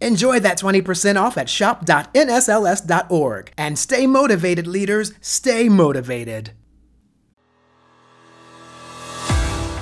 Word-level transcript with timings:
Enjoy 0.00 0.40
that 0.40 0.58
20% 0.58 1.20
off 1.20 1.38
at 1.38 1.48
shop.nsls.org. 1.48 3.52
And 3.58 3.78
stay 3.78 4.06
motivated, 4.06 4.66
leaders. 4.66 5.12
Stay 5.20 5.68
motivated. 5.68 6.52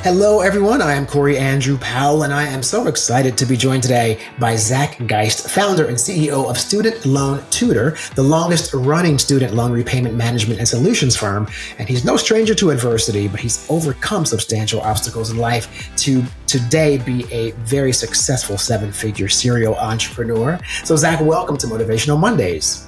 Hello, 0.04 0.42
everyone. 0.42 0.82
I 0.82 0.92
am 0.92 1.06
Corey 1.06 1.38
Andrew 1.38 1.78
Powell, 1.78 2.24
and 2.24 2.34
I 2.34 2.42
am 2.42 2.62
so 2.62 2.88
excited 2.88 3.38
to 3.38 3.46
be 3.46 3.56
joined 3.56 3.82
today 3.82 4.20
by 4.38 4.54
Zack 4.54 4.98
Geist, 5.06 5.48
founder 5.48 5.86
and 5.86 5.96
CEO 5.96 6.50
of 6.50 6.58
Student 6.58 7.06
Loan 7.06 7.42
Tutor, 7.48 7.96
the 8.14 8.22
longest 8.22 8.74
running 8.74 9.18
student 9.18 9.54
loan 9.54 9.72
repayment 9.72 10.14
management 10.14 10.58
and 10.58 10.68
solutions 10.68 11.16
firm. 11.16 11.48
And 11.78 11.88
he's 11.88 12.04
no 12.04 12.18
stranger 12.18 12.54
to 12.54 12.68
adversity, 12.68 13.28
but 13.28 13.40
he's 13.40 13.66
overcome 13.70 14.26
substantial 14.26 14.82
obstacles 14.82 15.30
in 15.30 15.38
life 15.38 15.90
to 15.96 16.22
today 16.46 16.98
be 16.98 17.24
a 17.32 17.52
very 17.52 17.94
successful 17.94 18.58
seven 18.58 18.92
figure 18.92 19.30
serial 19.30 19.74
entrepreneur. 19.76 20.60
So, 20.84 20.96
Zack, 20.96 21.22
welcome 21.22 21.56
to 21.56 21.66
Motivational 21.66 22.20
Mondays. 22.20 22.86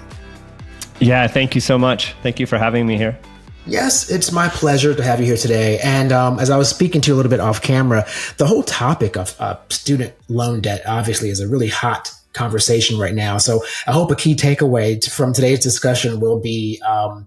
Yeah, 1.00 1.26
thank 1.28 1.54
you 1.54 1.62
so 1.62 1.78
much. 1.78 2.14
Thank 2.22 2.38
you 2.38 2.46
for 2.46 2.58
having 2.58 2.86
me 2.86 2.98
here. 2.98 3.18
Yes, 3.68 4.10
it's 4.10 4.30
my 4.30 4.48
pleasure 4.48 4.94
to 4.94 5.02
have 5.02 5.18
you 5.18 5.26
here 5.26 5.36
today. 5.36 5.80
And 5.80 6.12
um, 6.12 6.38
as 6.38 6.50
I 6.50 6.56
was 6.56 6.68
speaking 6.68 7.00
to 7.00 7.08
you 7.08 7.14
a 7.14 7.16
little 7.16 7.30
bit 7.30 7.40
off 7.40 7.62
camera, 7.62 8.06
the 8.36 8.46
whole 8.46 8.62
topic 8.62 9.16
of 9.16 9.34
uh, 9.40 9.56
student 9.70 10.14
loan 10.28 10.60
debt 10.60 10.82
obviously 10.86 11.30
is 11.30 11.40
a 11.40 11.48
really 11.48 11.66
hot 11.66 12.12
conversation 12.32 12.96
right 12.96 13.14
now. 13.14 13.38
So 13.38 13.64
I 13.88 13.92
hope 13.92 14.12
a 14.12 14.14
key 14.14 14.36
takeaway 14.36 15.02
from 15.10 15.32
today's 15.32 15.58
discussion 15.60 16.20
will 16.20 16.38
be 16.38 16.80
um, 16.86 17.26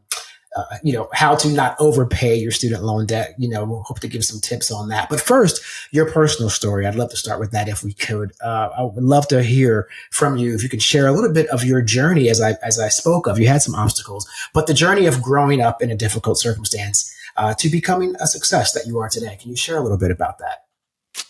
uh, 0.59 0.77
you 0.83 0.93
know, 0.93 1.09
how 1.13 1.35
to 1.35 1.49
not 1.49 1.75
overpay 1.79 2.35
your 2.35 2.51
student 2.51 2.83
loan 2.83 3.05
debt. 3.05 3.35
You 3.37 3.49
know, 3.49 3.63
we'll 3.65 3.83
hope 3.83 3.99
to 3.99 4.07
give 4.07 4.23
some 4.23 4.39
tips 4.39 4.71
on 4.71 4.89
that. 4.89 5.09
But 5.09 5.21
first, 5.21 5.61
your 5.91 6.11
personal 6.11 6.49
story. 6.49 6.85
I'd 6.85 6.95
love 6.95 7.09
to 7.11 7.17
start 7.17 7.39
with 7.39 7.51
that 7.51 7.67
if 7.67 7.83
we 7.83 7.93
could. 7.93 8.33
Uh, 8.41 8.69
I 8.77 8.83
would 8.83 9.03
love 9.03 9.27
to 9.29 9.43
hear 9.43 9.87
from 10.11 10.37
you 10.37 10.55
if 10.55 10.63
you 10.63 10.69
could 10.69 10.81
share 10.81 11.07
a 11.07 11.11
little 11.11 11.31
bit 11.33 11.47
of 11.47 11.63
your 11.63 11.81
journey. 11.81 12.29
As 12.29 12.41
I 12.41 12.55
as 12.63 12.79
I 12.79 12.89
spoke 12.89 13.27
of, 13.27 13.39
you 13.39 13.47
had 13.47 13.61
some 13.61 13.75
obstacles, 13.75 14.27
but 14.53 14.67
the 14.67 14.73
journey 14.73 15.05
of 15.05 15.21
growing 15.21 15.61
up 15.61 15.81
in 15.81 15.89
a 15.89 15.95
difficult 15.95 16.37
circumstance 16.37 17.13
uh, 17.37 17.53
to 17.55 17.69
becoming 17.69 18.15
a 18.19 18.27
success 18.27 18.73
that 18.73 18.85
you 18.85 18.99
are 18.99 19.09
today. 19.09 19.37
Can 19.39 19.49
you 19.49 19.55
share 19.55 19.77
a 19.77 19.81
little 19.81 19.97
bit 19.97 20.11
about 20.11 20.39
that? 20.39 20.65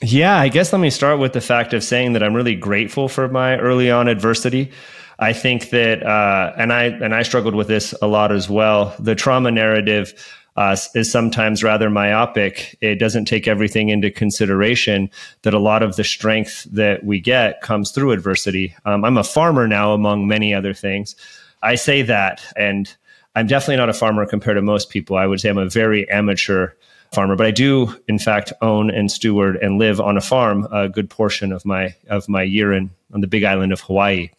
Yeah, 0.02 0.38
I 0.38 0.49
guess 0.49 0.71
let 0.71 0.80
me 0.80 0.89
start 0.89 1.19
with 1.19 1.33
the 1.33 1.41
fact 1.41 1.73
of 1.73 1.83
saying 1.83 2.14
that 2.14 2.23
I'm 2.23 2.33
really 2.33 2.55
grateful 2.55 3.09
for 3.09 3.27
my 3.27 3.58
early 3.58 3.91
on 3.91 4.08
adversity. 4.08 4.71
I 5.19 5.33
think 5.33 5.69
that, 5.71 6.01
uh, 6.03 6.53
and 6.57 6.71
I 6.71 6.85
and 6.85 7.13
I 7.13 7.23
struggled 7.23 7.55
with 7.55 7.67
this 7.67 7.93
a 8.01 8.07
lot 8.07 8.31
as 8.31 8.49
well. 8.49 8.95
The 8.99 9.15
trauma 9.15 9.51
narrative 9.51 10.13
uh, 10.55 10.75
is 10.95 11.11
sometimes 11.11 11.63
rather 11.63 11.89
myopic. 11.89 12.77
It 12.81 12.95
doesn't 12.95 13.25
take 13.25 13.47
everything 13.47 13.89
into 13.89 14.11
consideration. 14.11 15.09
That 15.41 15.53
a 15.53 15.59
lot 15.59 15.83
of 15.83 15.97
the 15.97 16.03
strength 16.03 16.65
that 16.71 17.03
we 17.03 17.19
get 17.19 17.61
comes 17.61 17.91
through 17.91 18.11
adversity. 18.11 18.75
Um, 18.85 19.03
I'm 19.03 19.17
a 19.17 19.23
farmer 19.23 19.67
now, 19.67 19.93
among 19.93 20.27
many 20.27 20.53
other 20.53 20.73
things. 20.73 21.15
I 21.61 21.75
say 21.75 22.01
that, 22.03 22.41
and 22.55 22.93
I'm 23.35 23.47
definitely 23.47 23.77
not 23.77 23.89
a 23.89 23.93
farmer 23.93 24.25
compared 24.25 24.55
to 24.55 24.61
most 24.61 24.89
people. 24.89 25.17
I 25.17 25.27
would 25.27 25.41
say 25.41 25.49
I'm 25.49 25.57
a 25.57 25.69
very 25.69 26.09
amateur 26.09 26.71
farmer, 27.13 27.35
but 27.35 27.45
I 27.45 27.52
do, 27.52 27.93
in 28.08 28.19
fact, 28.19 28.53
own 28.61 28.89
and 28.89 29.11
steward 29.11 29.58
and 29.58 29.77
live 29.77 29.99
on 29.99 30.17
a 30.17 30.21
farm 30.21 30.67
a 30.71 30.87
good 30.87 31.09
portion 31.09 31.52
of 31.52 31.65
my 31.65 31.95
of 32.09 32.29
my 32.29 32.43
year 32.43 32.71
in 32.71 32.91
on 33.13 33.21
the 33.21 33.27
Big 33.27 33.43
Island 33.43 33.73
of 33.73 33.81
Hawaii. 33.81 34.29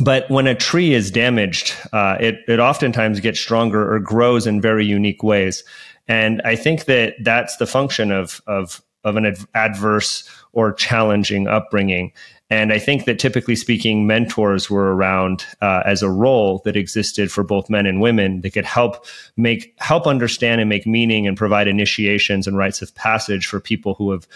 But 0.00 0.30
when 0.30 0.46
a 0.46 0.54
tree 0.54 0.94
is 0.94 1.10
damaged, 1.10 1.74
uh, 1.92 2.16
it, 2.20 2.36
it 2.46 2.60
oftentimes 2.60 3.20
gets 3.20 3.40
stronger 3.40 3.92
or 3.92 3.98
grows 3.98 4.46
in 4.46 4.60
very 4.60 4.86
unique 4.86 5.22
ways. 5.22 5.64
And 6.06 6.40
I 6.44 6.56
think 6.56 6.84
that 6.84 7.14
that's 7.22 7.56
the 7.56 7.66
function 7.66 8.12
of, 8.12 8.40
of, 8.46 8.80
of 9.04 9.16
an 9.16 9.34
adverse 9.54 10.28
or 10.52 10.72
challenging 10.72 11.48
upbringing. 11.48 12.12
And 12.50 12.72
I 12.72 12.78
think 12.78 13.04
that 13.04 13.18
typically 13.18 13.56
speaking, 13.56 14.06
mentors 14.06 14.70
were 14.70 14.94
around 14.94 15.44
uh, 15.60 15.82
as 15.84 16.02
a 16.02 16.08
role 16.08 16.62
that 16.64 16.76
existed 16.76 17.30
for 17.30 17.44
both 17.44 17.68
men 17.68 17.84
and 17.84 18.00
women 18.00 18.40
that 18.40 18.54
could 18.54 18.64
help 18.64 19.04
make 19.36 19.74
help 19.78 20.06
understand 20.06 20.60
and 20.60 20.68
make 20.68 20.86
meaning 20.86 21.26
and 21.26 21.36
provide 21.36 21.68
initiations 21.68 22.46
and 22.46 22.56
rites 22.56 22.80
of 22.80 22.94
passage 22.94 23.46
for 23.46 23.60
people 23.60 23.94
who 23.94 24.10
have 24.10 24.26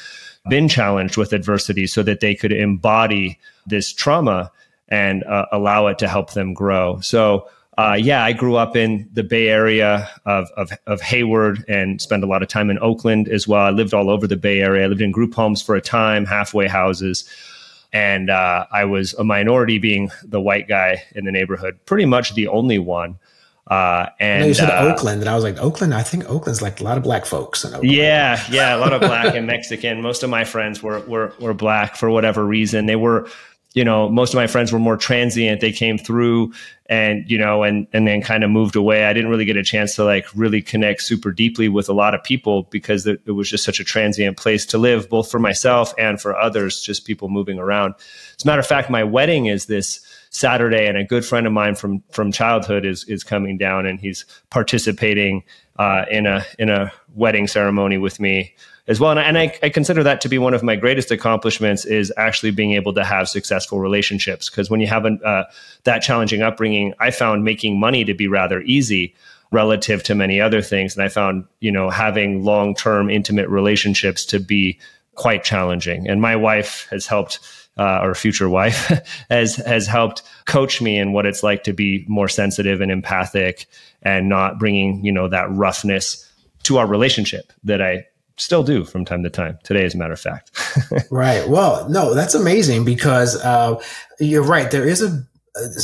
been 0.50 0.68
challenged 0.68 1.16
with 1.16 1.32
adversity, 1.32 1.86
so 1.86 2.02
that 2.02 2.20
they 2.20 2.34
could 2.34 2.52
embody 2.52 3.38
this 3.66 3.92
trauma 3.92 4.50
and 4.88 5.24
uh, 5.24 5.46
allow 5.52 5.86
it 5.86 5.98
to 5.98 6.08
help 6.08 6.32
them 6.32 6.54
grow. 6.54 7.00
So, 7.00 7.48
uh, 7.78 7.96
yeah, 7.98 8.22
I 8.22 8.32
grew 8.32 8.56
up 8.56 8.76
in 8.76 9.08
the 9.12 9.22
Bay 9.22 9.48
Area 9.48 10.08
of, 10.26 10.50
of, 10.56 10.72
of, 10.86 11.00
Hayward 11.00 11.64
and 11.68 12.02
spent 12.02 12.22
a 12.22 12.26
lot 12.26 12.42
of 12.42 12.48
time 12.48 12.68
in 12.68 12.78
Oakland 12.80 13.28
as 13.28 13.48
well. 13.48 13.62
I 13.62 13.70
lived 13.70 13.94
all 13.94 14.10
over 14.10 14.26
the 14.26 14.36
Bay 14.36 14.60
Area. 14.60 14.84
I 14.84 14.88
lived 14.88 15.00
in 15.00 15.10
group 15.10 15.34
homes 15.34 15.62
for 15.62 15.74
a 15.74 15.80
time, 15.80 16.26
halfway 16.26 16.68
houses. 16.68 17.28
And 17.90 18.28
uh, 18.28 18.66
I 18.70 18.84
was 18.84 19.14
a 19.14 19.24
minority 19.24 19.78
being 19.78 20.10
the 20.22 20.40
white 20.40 20.68
guy 20.68 21.02
in 21.14 21.24
the 21.24 21.32
neighborhood, 21.32 21.78
pretty 21.86 22.04
much 22.04 22.34
the 22.34 22.48
only 22.48 22.78
one. 22.78 23.18
Uh, 23.68 24.06
and 24.18 24.48
you 24.48 24.54
said 24.54 24.68
uh, 24.68 24.92
Oakland, 24.92 25.20
and 25.20 25.30
I 25.30 25.34
was 25.34 25.44
like, 25.44 25.56
Oakland. 25.58 25.94
I 25.94 26.02
think 26.02 26.28
Oakland's 26.28 26.60
like 26.60 26.80
a 26.80 26.84
lot 26.84 26.98
of 26.98 27.04
black 27.04 27.24
folks. 27.24 27.64
Yeah, 27.80 28.42
yeah, 28.50 28.76
a 28.76 28.78
lot 28.78 28.92
of 28.92 29.00
black 29.00 29.34
and 29.36 29.46
Mexican. 29.46 30.02
Most 30.02 30.24
of 30.24 30.30
my 30.30 30.44
friends 30.44 30.82
were 30.82 31.00
were 31.00 31.32
were 31.38 31.54
black 31.54 31.94
for 31.96 32.10
whatever 32.10 32.44
reason. 32.44 32.86
They 32.86 32.96
were 32.96 33.28
you 33.74 33.84
know, 33.84 34.08
most 34.08 34.34
of 34.34 34.36
my 34.36 34.46
friends 34.46 34.72
were 34.72 34.78
more 34.78 34.96
transient. 34.96 35.60
They 35.60 35.72
came 35.72 35.96
through 35.96 36.52
and, 36.86 37.28
you 37.30 37.38
know, 37.38 37.62
and, 37.62 37.86
and 37.94 38.06
then 38.06 38.20
kind 38.20 38.44
of 38.44 38.50
moved 38.50 38.76
away. 38.76 39.06
I 39.06 39.14
didn't 39.14 39.30
really 39.30 39.46
get 39.46 39.56
a 39.56 39.62
chance 39.62 39.96
to 39.96 40.04
like 40.04 40.26
really 40.34 40.60
connect 40.60 41.02
super 41.02 41.32
deeply 41.32 41.68
with 41.70 41.88
a 41.88 41.94
lot 41.94 42.14
of 42.14 42.22
people 42.22 42.64
because 42.64 43.06
it, 43.06 43.26
was 43.26 43.48
just 43.48 43.64
such 43.64 43.80
a 43.80 43.84
transient 43.84 44.36
place 44.36 44.66
to 44.66 44.78
live, 44.78 45.08
both 45.08 45.30
for 45.30 45.38
myself 45.38 45.94
and 45.96 46.20
for 46.20 46.36
others, 46.36 46.82
just 46.82 47.06
people 47.06 47.30
moving 47.30 47.58
around. 47.58 47.94
As 48.36 48.44
a 48.44 48.46
matter 48.46 48.60
of 48.60 48.66
fact, 48.66 48.90
my 48.90 49.04
wedding 49.04 49.46
is 49.46 49.66
this 49.66 50.04
Saturday 50.28 50.86
and 50.86 50.98
a 50.98 51.04
good 51.04 51.24
friend 51.24 51.46
of 51.46 51.52
mine 51.52 51.74
from, 51.74 52.02
from 52.10 52.30
childhood 52.30 52.84
is, 52.84 53.04
is 53.04 53.24
coming 53.24 53.56
down 53.56 53.86
and 53.86 54.00
he's 54.00 54.26
participating 54.50 55.42
uh, 55.78 56.04
in 56.10 56.26
a, 56.26 56.44
in 56.58 56.68
a 56.68 56.92
wedding 57.14 57.46
ceremony 57.46 57.96
with 57.96 58.20
me 58.20 58.54
as 58.88 58.98
well. 58.98 59.10
And, 59.10 59.20
I, 59.20 59.22
and 59.24 59.38
I, 59.38 59.58
I, 59.62 59.68
consider 59.68 60.02
that 60.02 60.20
to 60.22 60.28
be 60.28 60.38
one 60.38 60.54
of 60.54 60.62
my 60.62 60.74
greatest 60.76 61.10
accomplishments 61.10 61.84
is 61.84 62.12
actually 62.16 62.50
being 62.50 62.72
able 62.72 62.92
to 62.94 63.04
have 63.04 63.28
successful 63.28 63.78
relationships. 63.78 64.50
Because 64.50 64.70
when 64.70 64.80
you 64.80 64.88
have 64.88 65.04
an, 65.04 65.20
uh, 65.24 65.44
that 65.84 66.00
challenging 66.00 66.42
upbringing, 66.42 66.94
I 66.98 67.10
found 67.10 67.44
making 67.44 67.78
money 67.78 68.04
to 68.04 68.14
be 68.14 68.26
rather 68.26 68.60
easy 68.62 69.14
relative 69.52 70.02
to 70.04 70.14
many 70.14 70.40
other 70.40 70.62
things. 70.62 70.96
And 70.96 71.04
I 71.04 71.08
found, 71.08 71.44
you 71.60 71.70
know, 71.70 71.90
having 71.90 72.44
long 72.44 72.74
term 72.74 73.08
intimate 73.08 73.48
relationships 73.48 74.24
to 74.26 74.40
be 74.40 74.78
quite 75.14 75.44
challenging. 75.44 76.08
And 76.08 76.20
my 76.20 76.36
wife 76.36 76.88
has 76.90 77.06
helped. 77.06 77.38
Uh, 77.78 78.00
or 78.02 78.14
future 78.14 78.50
wife 78.50 78.92
has 79.30 79.56
has 79.56 79.86
helped 79.86 80.20
coach 80.44 80.82
me 80.82 80.98
in 80.98 81.14
what 81.14 81.24
it's 81.24 81.42
like 81.42 81.64
to 81.64 81.72
be 81.72 82.04
more 82.06 82.28
sensitive 82.28 82.82
and 82.82 82.92
empathic 82.92 83.64
and 84.02 84.28
not 84.28 84.58
bringing 84.58 85.02
you 85.02 85.10
know 85.10 85.26
that 85.26 85.50
roughness 85.50 86.30
to 86.64 86.76
our 86.76 86.86
relationship 86.86 87.50
that 87.64 87.80
I 87.80 88.04
still 88.36 88.62
do 88.62 88.84
from 88.84 89.04
time 89.04 89.22
to 89.22 89.30
time. 89.30 89.58
Today, 89.62 89.84
as 89.84 89.94
a 89.94 89.98
matter 89.98 90.12
of 90.12 90.20
fact. 90.20 90.50
right. 91.10 91.48
Well, 91.48 91.88
no, 91.88 92.14
that's 92.14 92.34
amazing 92.34 92.84
because 92.84 93.36
uh, 93.42 93.80
you're 94.18 94.44
right. 94.44 94.70
There 94.70 94.86
is 94.86 95.02
a 95.02 95.24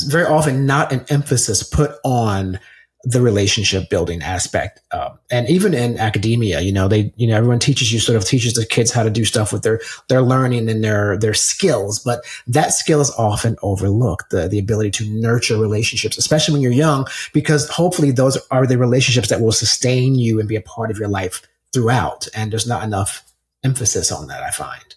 very 0.07 0.25
often 0.25 0.67
not 0.67 0.93
an 0.93 1.05
emphasis 1.09 1.63
put 1.63 1.93
on 2.05 2.59
the 3.05 3.21
relationship 3.23 3.89
building 3.89 4.23
aspect. 4.23 4.81
Uh, 4.91 5.11
and 5.31 5.49
even 5.49 5.73
in 5.73 5.99
academia, 5.99 6.61
you 6.61 6.73
know, 6.73 6.89
they, 6.89 7.13
you 7.17 7.29
know, 7.29 7.37
everyone 7.37 7.61
teaches 7.61 7.93
you 7.93 8.01
sort 8.01 8.17
of 8.17 8.25
teaches 8.25 8.55
the 8.55 8.67
kids 8.67 8.91
how 8.91 9.05
to 9.05 9.11
do 9.11 9.25
stuff 9.25 9.53
with 9.53 9.63
their, 9.63 9.81
their 10.09 10.21
learning 10.21 10.69
and 10.69 10.83
their, 10.83 11.17
their 11.17 11.35
skills, 11.35 12.01
but 12.01 12.25
that 12.49 12.73
skill 12.73 13.01
is 13.01 13.11
often 13.13 13.57
overlooked. 13.63 14.31
The, 14.31 14.49
the 14.49 14.59
ability 14.59 14.91
to 14.93 15.09
nurture 15.11 15.57
relationships, 15.57 16.19
especially 16.19 16.55
when 16.55 16.63
you're 16.63 16.73
young, 16.73 17.07
because 17.33 17.69
hopefully 17.69 18.11
those 18.11 18.37
are 18.51 18.67
the 18.67 18.79
relationships 18.79 19.29
that 19.29 19.41
will 19.41 19.53
sustain 19.53 20.17
you 20.17 20.41
and 20.41 20.49
be 20.49 20.57
a 20.57 20.61
part 20.61 20.91
of 20.91 20.99
your 20.99 21.09
life 21.09 21.41
throughout. 21.79 22.27
And 22.35 22.51
there's 22.51 22.67
not 22.67 22.83
enough 22.83 23.25
emphasis 23.63 24.11
on 24.11 24.27
that, 24.27 24.43
I 24.43 24.51
find. 24.51 24.97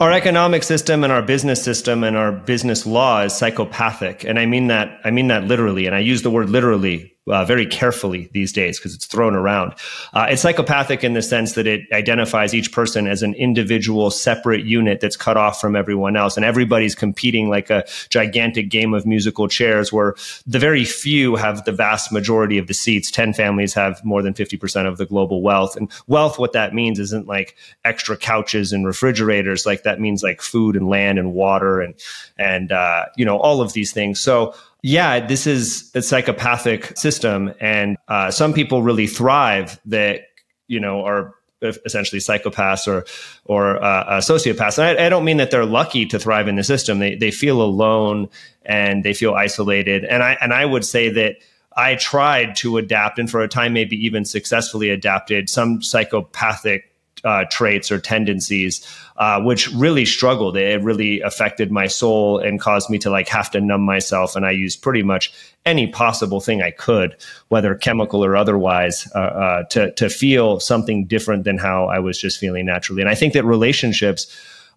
Our 0.00 0.10
economic 0.12 0.62
system 0.62 1.04
and 1.04 1.12
our 1.12 1.20
business 1.20 1.62
system 1.62 2.02
and 2.02 2.16
our 2.16 2.32
business 2.32 2.86
law 2.86 3.24
is 3.24 3.34
psychopathic. 3.34 4.24
And 4.24 4.38
I 4.38 4.46
mean 4.46 4.68
that, 4.68 5.00
I 5.04 5.10
mean 5.10 5.28
that 5.28 5.44
literally. 5.44 5.84
And 5.84 5.94
I 5.94 5.98
use 5.98 6.22
the 6.22 6.30
word 6.30 6.48
literally 6.48 7.12
uh, 7.30 7.44
very 7.44 7.66
carefully 7.66 8.28
these 8.32 8.52
days 8.52 8.78
because 8.78 8.94
it's 8.94 9.06
thrown 9.06 9.34
around. 9.34 9.74
Uh, 10.12 10.26
it's 10.30 10.42
psychopathic 10.42 11.04
in 11.04 11.14
the 11.14 11.22
sense 11.22 11.52
that 11.52 11.66
it 11.66 11.82
identifies 11.92 12.54
each 12.54 12.72
person 12.72 13.06
as 13.06 13.22
an 13.22 13.34
individual, 13.34 14.10
separate 14.10 14.64
unit 14.64 15.00
that's 15.00 15.16
cut 15.16 15.36
off 15.36 15.60
from 15.60 15.76
everyone 15.76 16.16
else, 16.16 16.36
and 16.36 16.44
everybody's 16.44 16.94
competing 16.94 17.48
like 17.48 17.70
a 17.70 17.84
gigantic 18.08 18.68
game 18.68 18.94
of 18.94 19.06
musical 19.06 19.48
chairs, 19.48 19.92
where 19.92 20.14
the 20.46 20.58
very 20.58 20.84
few 20.84 21.36
have 21.36 21.64
the 21.64 21.72
vast 21.72 22.12
majority 22.12 22.58
of 22.58 22.66
the 22.66 22.74
seats. 22.74 23.10
Ten 23.10 23.32
families 23.32 23.74
have 23.74 24.04
more 24.04 24.22
than 24.22 24.34
fifty 24.34 24.56
percent 24.56 24.88
of 24.88 24.98
the 24.98 25.06
global 25.06 25.42
wealth, 25.42 25.76
and 25.76 25.90
wealth. 26.06 26.38
What 26.38 26.52
that 26.52 26.74
means 26.74 26.98
isn't 26.98 27.26
like 27.26 27.56
extra 27.84 28.16
couches 28.16 28.72
and 28.72 28.86
refrigerators. 28.86 29.66
Like 29.66 29.82
that 29.82 30.00
means 30.00 30.22
like 30.22 30.40
food 30.40 30.76
and 30.76 30.88
land 30.88 31.18
and 31.18 31.32
water 31.32 31.80
and 31.80 31.94
and 32.38 32.72
uh, 32.72 33.06
you 33.16 33.24
know 33.24 33.38
all 33.38 33.60
of 33.60 33.72
these 33.72 33.92
things. 33.92 34.20
So 34.20 34.54
yeah, 34.82 35.26
this 35.26 35.46
is 35.46 35.90
a 35.94 36.02
psychopathic 36.02 36.96
system, 36.96 37.52
and 37.60 37.96
uh, 38.06 38.30
some 38.30 38.52
people 38.52 38.82
really 38.82 39.06
thrive 39.06 39.80
that 39.86 40.22
you 40.68 40.78
know 40.78 41.04
are 41.04 41.34
essentially 41.62 42.20
psychopaths 42.20 42.86
or 42.86 43.04
or 43.44 43.82
uh, 43.82 44.04
uh, 44.04 44.20
sociopaths. 44.20 44.78
And 44.78 44.98
I, 44.98 45.06
I, 45.06 45.08
don't 45.08 45.24
mean 45.24 45.38
that 45.38 45.50
they're 45.50 45.66
lucky 45.66 46.06
to 46.06 46.18
thrive 46.18 46.46
in 46.46 46.54
the 46.54 46.62
system. 46.62 47.00
They 47.00 47.16
they 47.16 47.32
feel 47.32 47.60
alone 47.60 48.28
and 48.64 49.04
they 49.04 49.12
feel 49.12 49.34
isolated. 49.34 50.04
And 50.04 50.22
I 50.22 50.36
and 50.40 50.52
I 50.52 50.64
would 50.64 50.84
say 50.84 51.08
that 51.10 51.36
I 51.76 51.96
tried 51.96 52.54
to 52.56 52.76
adapt, 52.76 53.18
and 53.18 53.30
for 53.30 53.40
a 53.40 53.48
time 53.48 53.72
maybe 53.72 53.96
even 53.96 54.24
successfully 54.24 54.90
adapted 54.90 55.50
some 55.50 55.82
psychopathic 55.82 56.87
uh, 57.24 57.44
traits 57.50 57.90
or 57.90 57.98
tendencies, 57.98 58.86
uh, 59.16 59.40
which 59.40 59.70
really 59.72 60.04
struggled. 60.04 60.56
It 60.56 60.82
really 60.82 61.20
affected 61.20 61.70
my 61.70 61.86
soul 61.86 62.38
and 62.38 62.60
caused 62.60 62.90
me 62.90 62.98
to 62.98 63.10
like 63.10 63.28
have 63.28 63.50
to 63.52 63.60
numb 63.60 63.82
myself. 63.82 64.36
And 64.36 64.46
I 64.46 64.52
used 64.52 64.82
pretty 64.82 65.02
much 65.02 65.32
any 65.66 65.86
possible 65.86 66.40
thing 66.40 66.62
I 66.62 66.70
could, 66.70 67.16
whether 67.48 67.74
chemical 67.74 68.24
or 68.24 68.36
otherwise, 68.36 69.10
uh, 69.14 69.18
uh 69.18 69.62
to 69.64 69.92
to 69.92 70.08
feel 70.08 70.60
something 70.60 71.06
different 71.06 71.44
than 71.44 71.58
how 71.58 71.86
I 71.86 71.98
was 71.98 72.20
just 72.20 72.38
feeling 72.38 72.66
naturally. 72.66 73.02
And 73.02 73.10
I 73.10 73.14
think 73.14 73.34
that 73.34 73.44
relationships, 73.44 74.26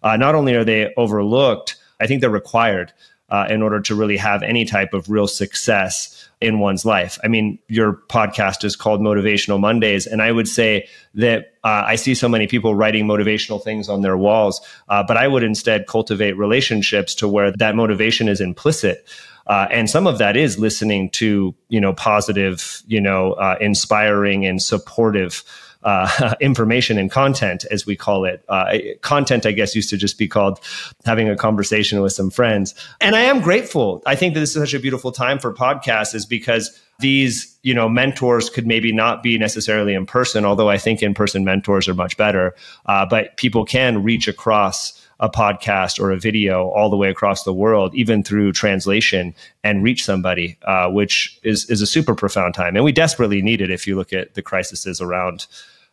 uh, 0.02 0.16
not 0.16 0.34
only 0.34 0.54
are 0.54 0.64
they 0.64 0.92
overlooked, 0.96 1.76
I 2.00 2.06
think 2.06 2.20
they're 2.20 2.30
required 2.30 2.92
uh, 3.32 3.46
in 3.48 3.62
order 3.62 3.80
to 3.80 3.94
really 3.94 4.18
have 4.18 4.42
any 4.42 4.64
type 4.64 4.92
of 4.92 5.08
real 5.08 5.26
success 5.26 6.21
in 6.42 6.58
one's 6.58 6.84
life. 6.84 7.18
I 7.24 7.28
mean, 7.28 7.58
your 7.68 7.94
podcast 8.08 8.64
is 8.64 8.76
called 8.76 9.00
Motivational 9.00 9.60
Mondays, 9.60 10.06
and 10.06 10.20
I 10.20 10.32
would 10.32 10.48
say 10.48 10.88
that 11.14 11.52
uh, 11.64 11.84
I 11.86 11.96
see 11.96 12.14
so 12.14 12.28
many 12.28 12.46
people 12.46 12.74
writing 12.74 13.06
motivational 13.06 13.62
things 13.62 13.88
on 13.88 14.02
their 14.02 14.16
walls, 14.16 14.60
uh, 14.88 15.02
but 15.06 15.16
I 15.16 15.28
would 15.28 15.42
instead 15.42 15.86
cultivate 15.86 16.36
relationships 16.36 17.14
to 17.16 17.28
where 17.28 17.52
that 17.52 17.74
motivation 17.74 18.28
is 18.28 18.40
implicit. 18.40 19.06
Uh, 19.46 19.66
and 19.70 19.90
some 19.90 20.06
of 20.06 20.18
that 20.18 20.36
is 20.36 20.58
listening 20.58 21.10
to 21.10 21.54
you 21.68 21.80
know 21.80 21.92
positive, 21.92 22.82
you 22.86 23.00
know, 23.00 23.32
uh, 23.34 23.56
inspiring 23.60 24.46
and 24.46 24.62
supportive 24.62 25.42
uh, 25.82 26.34
information 26.40 26.98
and 26.98 27.10
content, 27.10 27.64
as 27.70 27.86
we 27.86 27.96
call 27.96 28.24
it. 28.24 28.44
Uh, 28.48 28.76
content, 29.00 29.46
I 29.46 29.52
guess, 29.52 29.74
used 29.74 29.90
to 29.90 29.96
just 29.96 30.18
be 30.18 30.28
called 30.28 30.60
having 31.04 31.28
a 31.28 31.36
conversation 31.36 32.00
with 32.00 32.12
some 32.12 32.30
friends. 32.30 32.74
And 33.00 33.16
I 33.16 33.20
am 33.20 33.40
grateful. 33.40 34.02
I 34.06 34.14
think 34.14 34.34
that 34.34 34.40
this 34.40 34.54
is 34.56 34.62
such 34.62 34.74
a 34.74 34.80
beautiful 34.80 35.12
time 35.12 35.38
for 35.38 35.52
podcasts, 35.52 36.14
is 36.14 36.26
because 36.26 36.80
these 37.00 37.58
you 37.62 37.74
know 37.74 37.88
mentors 37.88 38.48
could 38.48 38.66
maybe 38.66 38.92
not 38.92 39.22
be 39.22 39.36
necessarily 39.36 39.94
in 39.94 40.06
person 40.06 40.44
although 40.44 40.68
i 40.68 40.78
think 40.78 41.02
in 41.02 41.14
person 41.14 41.42
mentors 41.42 41.88
are 41.88 41.94
much 41.94 42.16
better 42.16 42.54
uh, 42.86 43.04
but 43.04 43.36
people 43.38 43.64
can 43.64 44.04
reach 44.04 44.28
across 44.28 45.02
a 45.22 45.30
podcast 45.30 46.00
or 46.00 46.10
a 46.10 46.18
video 46.18 46.68
all 46.70 46.90
the 46.90 46.96
way 46.96 47.08
across 47.08 47.44
the 47.44 47.52
world, 47.52 47.94
even 47.94 48.24
through 48.24 48.52
translation, 48.52 49.32
and 49.62 49.84
reach 49.84 50.04
somebody, 50.04 50.58
uh, 50.62 50.88
which 50.90 51.38
is 51.44 51.70
is 51.70 51.80
a 51.80 51.86
super 51.86 52.14
profound 52.14 52.54
time, 52.54 52.74
and 52.74 52.84
we 52.84 52.90
desperately 52.90 53.40
need 53.40 53.60
it. 53.60 53.70
If 53.70 53.86
you 53.86 53.94
look 53.94 54.12
at 54.12 54.34
the 54.34 54.42
crises 54.42 55.00
around 55.00 55.46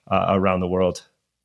uh, 0.09 0.25
around 0.29 0.59
the 0.59 0.67
world. 0.67 1.03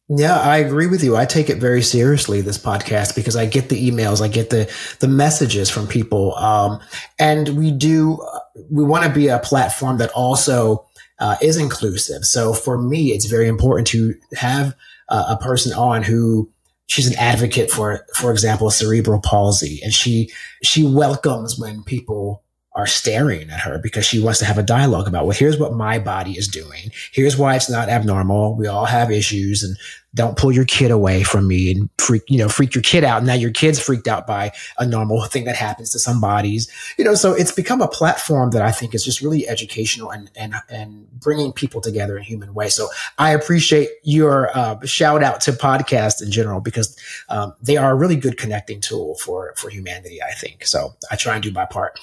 Yeah, 0.08 0.38
I 0.38 0.58
agree 0.58 0.86
with 0.86 1.02
you. 1.02 1.16
I 1.16 1.24
take 1.24 1.48
it 1.48 1.56
very 1.56 1.80
seriously 1.80 2.42
this 2.42 2.58
podcast 2.58 3.14
because 3.14 3.36
I 3.36 3.46
get 3.46 3.70
the 3.70 3.90
emails, 3.90 4.20
I 4.20 4.28
get 4.28 4.50
the 4.50 4.70
the 5.00 5.08
messages 5.08 5.70
from 5.70 5.86
people, 5.86 6.36
um, 6.36 6.80
and 7.18 7.56
we 7.56 7.70
do. 7.70 8.22
We 8.70 8.84
want 8.84 9.04
to 9.04 9.10
be 9.10 9.28
a 9.28 9.38
platform 9.38 9.96
that 9.98 10.10
also 10.10 10.86
uh, 11.18 11.36
is 11.40 11.56
inclusive. 11.56 12.24
So 12.24 12.52
for 12.52 12.76
me, 12.76 13.12
it's 13.12 13.24
very 13.24 13.48
important 13.48 13.86
to 13.88 14.14
have 14.34 14.76
uh, 15.08 15.36
a 15.38 15.42
person 15.42 15.72
on 15.72 16.02
who 16.02 16.50
she's 16.86 17.06
an 17.06 17.16
advocate 17.18 17.70
for, 17.70 18.06
for 18.14 18.30
example, 18.30 18.70
cerebral 18.70 19.20
palsy, 19.20 19.80
and 19.82 19.92
she 19.92 20.30
she 20.62 20.84
welcomes 20.84 21.58
when 21.58 21.82
people 21.82 22.43
are 22.74 22.86
staring 22.86 23.50
at 23.50 23.60
her 23.60 23.78
because 23.78 24.04
she 24.04 24.20
wants 24.20 24.40
to 24.40 24.44
have 24.44 24.58
a 24.58 24.62
dialogue 24.62 25.06
about, 25.06 25.26
well, 25.26 25.36
here's 25.36 25.58
what 25.58 25.74
my 25.74 25.98
body 25.98 26.32
is 26.32 26.48
doing. 26.48 26.90
Here's 27.12 27.36
why 27.36 27.54
it's 27.54 27.70
not 27.70 27.88
abnormal. 27.88 28.56
We 28.56 28.66
all 28.66 28.84
have 28.84 29.12
issues 29.12 29.62
and 29.62 29.76
don't 30.14 30.36
pull 30.36 30.52
your 30.52 30.64
kid 30.64 30.90
away 30.90 31.22
from 31.22 31.46
me 31.48 31.72
and 31.72 31.90
freak, 31.98 32.22
you 32.28 32.38
know, 32.38 32.48
freak 32.48 32.74
your 32.74 32.82
kid 32.82 33.04
out. 33.04 33.24
Now 33.24 33.34
your 33.34 33.50
kid's 33.50 33.80
freaked 33.80 34.06
out 34.06 34.26
by 34.26 34.52
a 34.78 34.86
normal 34.86 35.24
thing 35.24 35.44
that 35.44 35.56
happens 35.56 35.90
to 35.90 35.98
some 35.98 36.20
bodies, 36.20 36.70
you 36.96 37.04
know, 37.04 37.14
so 37.14 37.32
it's 37.32 37.50
become 37.50 37.80
a 37.80 37.88
platform 37.88 38.50
that 38.52 38.62
I 38.62 38.70
think 38.70 38.94
is 38.94 39.04
just 39.04 39.20
really 39.20 39.48
educational 39.48 40.10
and, 40.10 40.30
and, 40.36 40.54
and 40.68 41.08
bringing 41.20 41.52
people 41.52 41.80
together 41.80 42.16
in 42.16 42.22
human 42.22 42.54
ways. 42.54 42.74
So 42.74 42.88
I 43.18 43.30
appreciate 43.30 43.88
your 44.02 44.56
uh, 44.56 44.84
shout 44.84 45.22
out 45.22 45.40
to 45.42 45.52
podcasts 45.52 46.22
in 46.22 46.30
general 46.30 46.60
because 46.60 46.96
um, 47.28 47.54
they 47.60 47.76
are 47.76 47.90
a 47.90 47.96
really 47.96 48.16
good 48.16 48.36
connecting 48.36 48.80
tool 48.80 49.16
for, 49.16 49.52
for 49.56 49.68
humanity, 49.68 50.20
I 50.22 50.32
think. 50.32 50.64
So 50.66 50.94
I 51.10 51.16
try 51.16 51.34
and 51.34 51.42
do 51.42 51.50
my 51.50 51.66
part. 51.66 51.98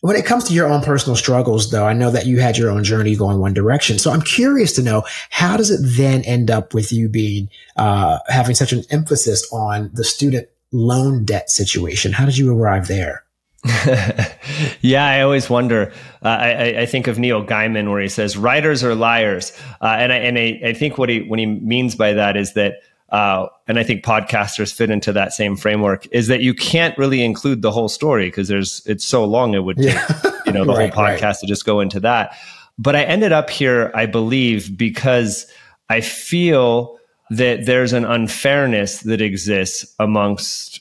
When 0.00 0.16
it 0.16 0.24
comes 0.24 0.44
to 0.44 0.54
your 0.54 0.66
own 0.66 0.80
personal 0.80 1.14
struggles, 1.14 1.70
though, 1.70 1.86
I 1.86 1.92
know 1.92 2.10
that 2.10 2.26
you 2.26 2.40
had 2.40 2.56
your 2.56 2.70
own 2.70 2.84
journey 2.84 3.14
going 3.16 3.38
one 3.38 3.52
direction. 3.52 3.98
So 3.98 4.10
I'm 4.10 4.22
curious 4.22 4.72
to 4.74 4.82
know 4.82 5.04
how 5.28 5.56
does 5.58 5.70
it 5.70 5.80
then 5.82 6.22
end 6.22 6.50
up 6.50 6.72
with 6.72 6.90
you 6.90 7.08
being 7.08 7.50
uh, 7.76 8.18
having 8.28 8.54
such 8.54 8.72
an 8.72 8.82
emphasis 8.90 9.46
on 9.52 9.90
the 9.92 10.04
student 10.04 10.48
loan 10.72 11.24
debt 11.24 11.50
situation? 11.50 12.12
How 12.12 12.24
did 12.24 12.38
you 12.38 12.56
arrive 12.56 12.88
there? 12.88 13.24
yeah, 14.80 15.06
I 15.06 15.20
always 15.20 15.50
wonder. 15.50 15.92
Uh, 16.22 16.28
I, 16.28 16.80
I, 16.80 16.86
think 16.86 17.08
of 17.08 17.18
Neil 17.18 17.44
Gaiman 17.44 17.90
where 17.90 18.00
he 18.00 18.08
says 18.08 18.34
writers 18.34 18.82
are 18.82 18.94
liars, 18.94 19.52
uh, 19.82 19.96
and 19.98 20.10
I 20.14 20.16
and 20.16 20.38
I, 20.38 20.60
I 20.68 20.72
think 20.72 20.96
what 20.96 21.10
he 21.10 21.20
what 21.20 21.38
he 21.38 21.44
means 21.44 21.94
by 21.94 22.14
that 22.14 22.38
is 22.38 22.54
that 22.54 22.76
uh, 23.10 23.46
and 23.66 23.78
I 23.78 23.82
think 23.82 24.04
podcasters 24.04 24.72
fit 24.72 24.90
into 24.90 25.12
that 25.12 25.32
same 25.32 25.56
framework, 25.56 26.06
is 26.12 26.28
that 26.28 26.40
you 26.40 26.54
can't 26.54 26.96
really 26.96 27.22
include 27.24 27.62
the 27.62 27.70
whole 27.72 27.88
story 27.88 28.26
because 28.26 28.48
there's 28.48 28.82
it's 28.86 29.04
so 29.04 29.24
long 29.24 29.54
it 29.54 29.64
would 29.64 29.76
take 29.76 29.94
yeah. 29.94 30.20
you 30.46 30.52
know 30.52 30.64
the 30.66 30.72
right, 30.72 30.92
whole 30.92 31.04
podcast 31.04 31.22
right. 31.22 31.36
to 31.40 31.46
just 31.46 31.64
go 31.64 31.80
into 31.80 32.00
that. 32.00 32.36
But 32.78 32.96
I 32.96 33.02
ended 33.02 33.32
up 33.32 33.50
here, 33.50 33.90
I 33.94 34.06
believe, 34.06 34.76
because 34.76 35.46
I 35.88 36.00
feel 36.00 36.98
that 37.30 37.66
there's 37.66 37.92
an 37.92 38.04
unfairness 38.04 39.00
that 39.00 39.20
exists 39.20 39.94
amongst 39.98 40.80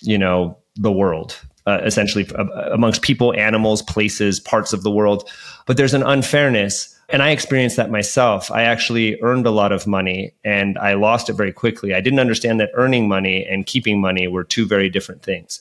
you 0.00 0.18
know 0.18 0.56
the 0.76 0.90
world 0.90 1.38
uh, 1.66 1.80
essentially 1.84 2.26
uh, 2.34 2.44
amongst 2.72 3.02
people 3.02 3.34
animals 3.38 3.82
places 3.82 4.40
parts 4.40 4.72
of 4.72 4.82
the 4.82 4.90
world 4.90 5.28
but 5.66 5.76
there's 5.76 5.94
an 5.94 6.02
unfairness 6.02 6.98
and 7.12 7.22
I 7.22 7.30
experienced 7.30 7.76
that 7.76 7.90
myself. 7.90 8.50
I 8.50 8.62
actually 8.62 9.20
earned 9.20 9.46
a 9.46 9.50
lot 9.50 9.70
of 9.70 9.86
money 9.86 10.32
and 10.44 10.78
I 10.78 10.94
lost 10.94 11.28
it 11.28 11.34
very 11.34 11.52
quickly. 11.52 11.94
I 11.94 12.00
didn't 12.00 12.20
understand 12.20 12.58
that 12.60 12.70
earning 12.74 13.06
money 13.06 13.44
and 13.44 13.66
keeping 13.66 14.00
money 14.00 14.26
were 14.28 14.44
two 14.44 14.66
very 14.66 14.88
different 14.88 15.22
things. 15.22 15.60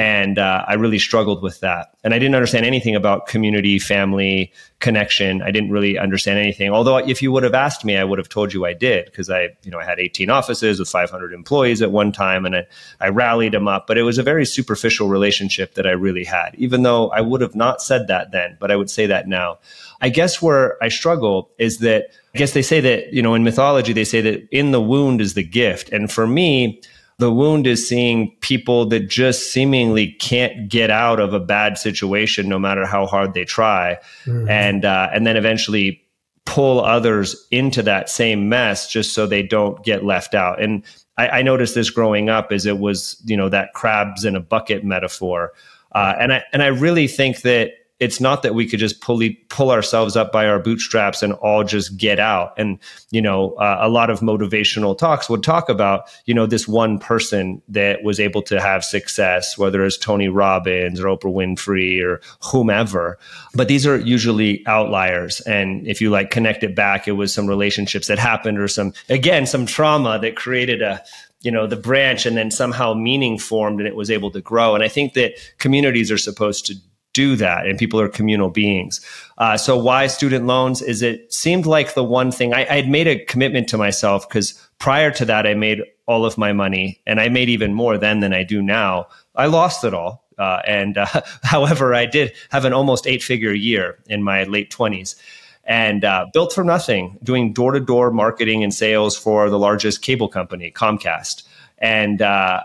And 0.00 0.38
uh, 0.38 0.64
I 0.66 0.74
really 0.76 0.98
struggled 0.98 1.42
with 1.42 1.60
that. 1.60 1.94
And 2.02 2.14
I 2.14 2.18
didn't 2.18 2.34
understand 2.34 2.64
anything 2.64 2.96
about 2.96 3.26
community, 3.26 3.78
family, 3.78 4.50
connection. 4.78 5.42
I 5.42 5.50
didn't 5.50 5.72
really 5.72 5.98
understand 5.98 6.38
anything. 6.38 6.70
Although, 6.70 6.96
if 6.96 7.20
you 7.20 7.30
would 7.32 7.42
have 7.42 7.52
asked 7.52 7.84
me, 7.84 7.98
I 7.98 8.04
would 8.04 8.18
have 8.18 8.30
told 8.30 8.54
you 8.54 8.64
I 8.64 8.72
did 8.72 9.04
because 9.04 9.28
I, 9.28 9.50
you 9.62 9.70
know, 9.70 9.78
I 9.78 9.84
had 9.84 10.00
18 10.00 10.30
offices 10.30 10.78
with 10.78 10.88
500 10.88 11.34
employees 11.34 11.82
at 11.82 11.90
one 11.90 12.12
time, 12.12 12.46
and 12.46 12.56
I, 12.56 12.66
I 12.98 13.08
rallied 13.10 13.52
them 13.52 13.68
up. 13.68 13.86
But 13.86 13.98
it 13.98 14.04
was 14.04 14.16
a 14.16 14.22
very 14.22 14.46
superficial 14.46 15.08
relationship 15.08 15.74
that 15.74 15.86
I 15.86 15.90
really 15.90 16.24
had. 16.24 16.54
Even 16.54 16.82
though 16.82 17.10
I 17.10 17.20
would 17.20 17.42
have 17.42 17.54
not 17.54 17.82
said 17.82 18.06
that 18.06 18.32
then, 18.32 18.56
but 18.58 18.70
I 18.70 18.76
would 18.76 18.88
say 18.88 19.04
that 19.04 19.28
now. 19.28 19.58
I 20.00 20.08
guess 20.08 20.40
where 20.40 20.82
I 20.82 20.88
struggle 20.88 21.50
is 21.58 21.80
that 21.80 22.06
I 22.34 22.38
guess 22.38 22.54
they 22.54 22.62
say 22.62 22.80
that, 22.80 23.12
you 23.12 23.20
know, 23.20 23.34
in 23.34 23.44
mythology, 23.44 23.92
they 23.92 24.04
say 24.04 24.22
that 24.22 24.48
in 24.50 24.70
the 24.70 24.80
wound 24.80 25.20
is 25.20 25.34
the 25.34 25.42
gift. 25.42 25.90
And 25.90 26.10
for 26.10 26.26
me, 26.26 26.80
the 27.20 27.30
wound 27.30 27.66
is 27.66 27.86
seeing 27.86 28.34
people 28.40 28.86
that 28.86 29.08
just 29.08 29.52
seemingly 29.52 30.12
can't 30.12 30.68
get 30.68 30.90
out 30.90 31.20
of 31.20 31.32
a 31.32 31.40
bad 31.40 31.78
situation 31.78 32.48
no 32.48 32.58
matter 32.58 32.86
how 32.86 33.06
hard 33.06 33.34
they 33.34 33.44
try. 33.44 33.98
Mm-hmm. 34.24 34.48
And, 34.48 34.84
uh, 34.84 35.10
and 35.12 35.26
then 35.26 35.36
eventually 35.36 36.02
pull 36.46 36.80
others 36.80 37.46
into 37.50 37.82
that 37.82 38.08
same 38.08 38.48
mess 38.48 38.90
just 38.90 39.14
so 39.14 39.26
they 39.26 39.42
don't 39.42 39.84
get 39.84 40.04
left 40.04 40.34
out. 40.34 40.60
And 40.60 40.82
I, 41.16 41.28
I 41.28 41.42
noticed 41.42 41.74
this 41.74 41.90
growing 41.90 42.30
up 42.30 42.50
as 42.50 42.66
it 42.66 42.78
was, 42.78 43.22
you 43.26 43.36
know, 43.36 43.48
that 43.50 43.74
crabs 43.74 44.24
in 44.24 44.34
a 44.34 44.40
bucket 44.40 44.82
metaphor. 44.82 45.52
Uh, 45.92 46.14
and 46.18 46.32
I, 46.32 46.42
and 46.52 46.62
I 46.62 46.68
really 46.68 47.06
think 47.06 47.42
that 47.42 47.72
it's 48.00 48.18
not 48.18 48.42
that 48.42 48.54
we 48.54 48.66
could 48.66 48.80
just 48.80 49.02
pull 49.02 49.20
pull 49.50 49.70
ourselves 49.70 50.16
up 50.16 50.32
by 50.32 50.46
our 50.46 50.58
bootstraps 50.58 51.22
and 51.22 51.34
all 51.34 51.62
just 51.62 51.98
get 51.98 52.18
out. 52.18 52.54
And 52.56 52.78
you 53.10 53.20
know, 53.20 53.52
uh, 53.52 53.78
a 53.80 53.90
lot 53.90 54.08
of 54.08 54.20
motivational 54.20 54.96
talks 54.96 55.28
would 55.28 55.42
talk 55.42 55.68
about 55.68 56.10
you 56.24 56.34
know 56.34 56.46
this 56.46 56.66
one 56.66 56.98
person 56.98 57.60
that 57.68 58.02
was 58.02 58.18
able 58.18 58.42
to 58.42 58.60
have 58.60 58.82
success, 58.82 59.58
whether 59.58 59.84
it's 59.84 59.98
Tony 59.98 60.28
Robbins 60.28 60.98
or 60.98 61.04
Oprah 61.04 61.32
Winfrey 61.32 62.02
or 62.02 62.20
whomever. 62.42 63.18
But 63.54 63.68
these 63.68 63.86
are 63.86 63.98
usually 63.98 64.66
outliers. 64.66 65.40
And 65.42 65.86
if 65.86 66.00
you 66.00 66.08
like 66.08 66.30
connect 66.30 66.64
it 66.64 66.74
back, 66.74 67.06
it 67.06 67.12
was 67.12 67.34
some 67.34 67.46
relationships 67.46 68.06
that 68.06 68.18
happened 68.18 68.58
or 68.58 68.68
some 68.68 68.94
again 69.10 69.46
some 69.46 69.66
trauma 69.66 70.18
that 70.20 70.36
created 70.36 70.80
a 70.80 71.02
you 71.42 71.50
know 71.50 71.66
the 71.66 71.76
branch 71.76 72.24
and 72.24 72.36
then 72.36 72.50
somehow 72.50 72.94
meaning 72.94 73.38
formed 73.38 73.80
and 73.80 73.88
it 73.88 73.96
was 73.96 74.10
able 74.10 74.30
to 74.30 74.40
grow 74.40 74.74
and 74.74 74.84
i 74.84 74.88
think 74.88 75.14
that 75.14 75.32
communities 75.58 76.10
are 76.10 76.18
supposed 76.18 76.66
to 76.66 76.74
do 77.12 77.36
that 77.36 77.66
and 77.66 77.78
people 77.78 78.00
are 78.00 78.08
communal 78.08 78.50
beings. 78.50 79.00
Uh, 79.38 79.56
so 79.56 79.76
why 79.76 80.06
student 80.06 80.46
loans? 80.46 80.80
Is 80.82 81.02
it 81.02 81.32
seemed 81.32 81.66
like 81.66 81.94
the 81.94 82.04
one 82.04 82.30
thing 82.30 82.54
I, 82.54 82.64
had 82.64 82.88
made 82.88 83.08
a 83.08 83.24
commitment 83.24 83.68
to 83.70 83.78
myself 83.78 84.28
because 84.28 84.52
prior 84.78 85.10
to 85.12 85.24
that 85.24 85.46
i 85.46 85.54
made 85.54 85.82
all 86.06 86.24
of 86.24 86.38
my 86.38 86.52
money 86.52 87.00
and 87.06 87.20
i 87.20 87.28
made 87.28 87.48
even 87.48 87.74
more 87.74 87.98
then 87.98 88.20
than 88.20 88.32
i 88.32 88.42
do 88.44 88.62
now. 88.62 89.08
I 89.34 89.46
lost 89.46 89.84
it 89.84 89.94
all 89.94 90.24
uh, 90.38 90.60
and 90.66 90.98
uh, 90.98 91.06
however 91.42 91.94
i 91.94 92.06
did 92.06 92.32
have 92.50 92.64
an 92.64 92.72
almost 92.72 93.06
eight 93.06 93.22
figure 93.22 93.52
year 93.52 93.98
in 94.06 94.22
my 94.22 94.44
late 94.44 94.70
20s 94.70 95.16
and 95.64 96.04
uh, 96.04 96.26
built 96.32 96.52
from 96.52 96.66
nothing 96.66 97.18
doing 97.22 97.52
door-to-door 97.52 98.10
marketing 98.10 98.62
and 98.62 98.72
sales 98.72 99.16
for 99.16 99.50
the 99.50 99.58
largest 99.58 100.00
cable 100.02 100.28
company 100.28 100.70
comcast. 100.70 101.42
And 101.78 102.22
uh, 102.22 102.62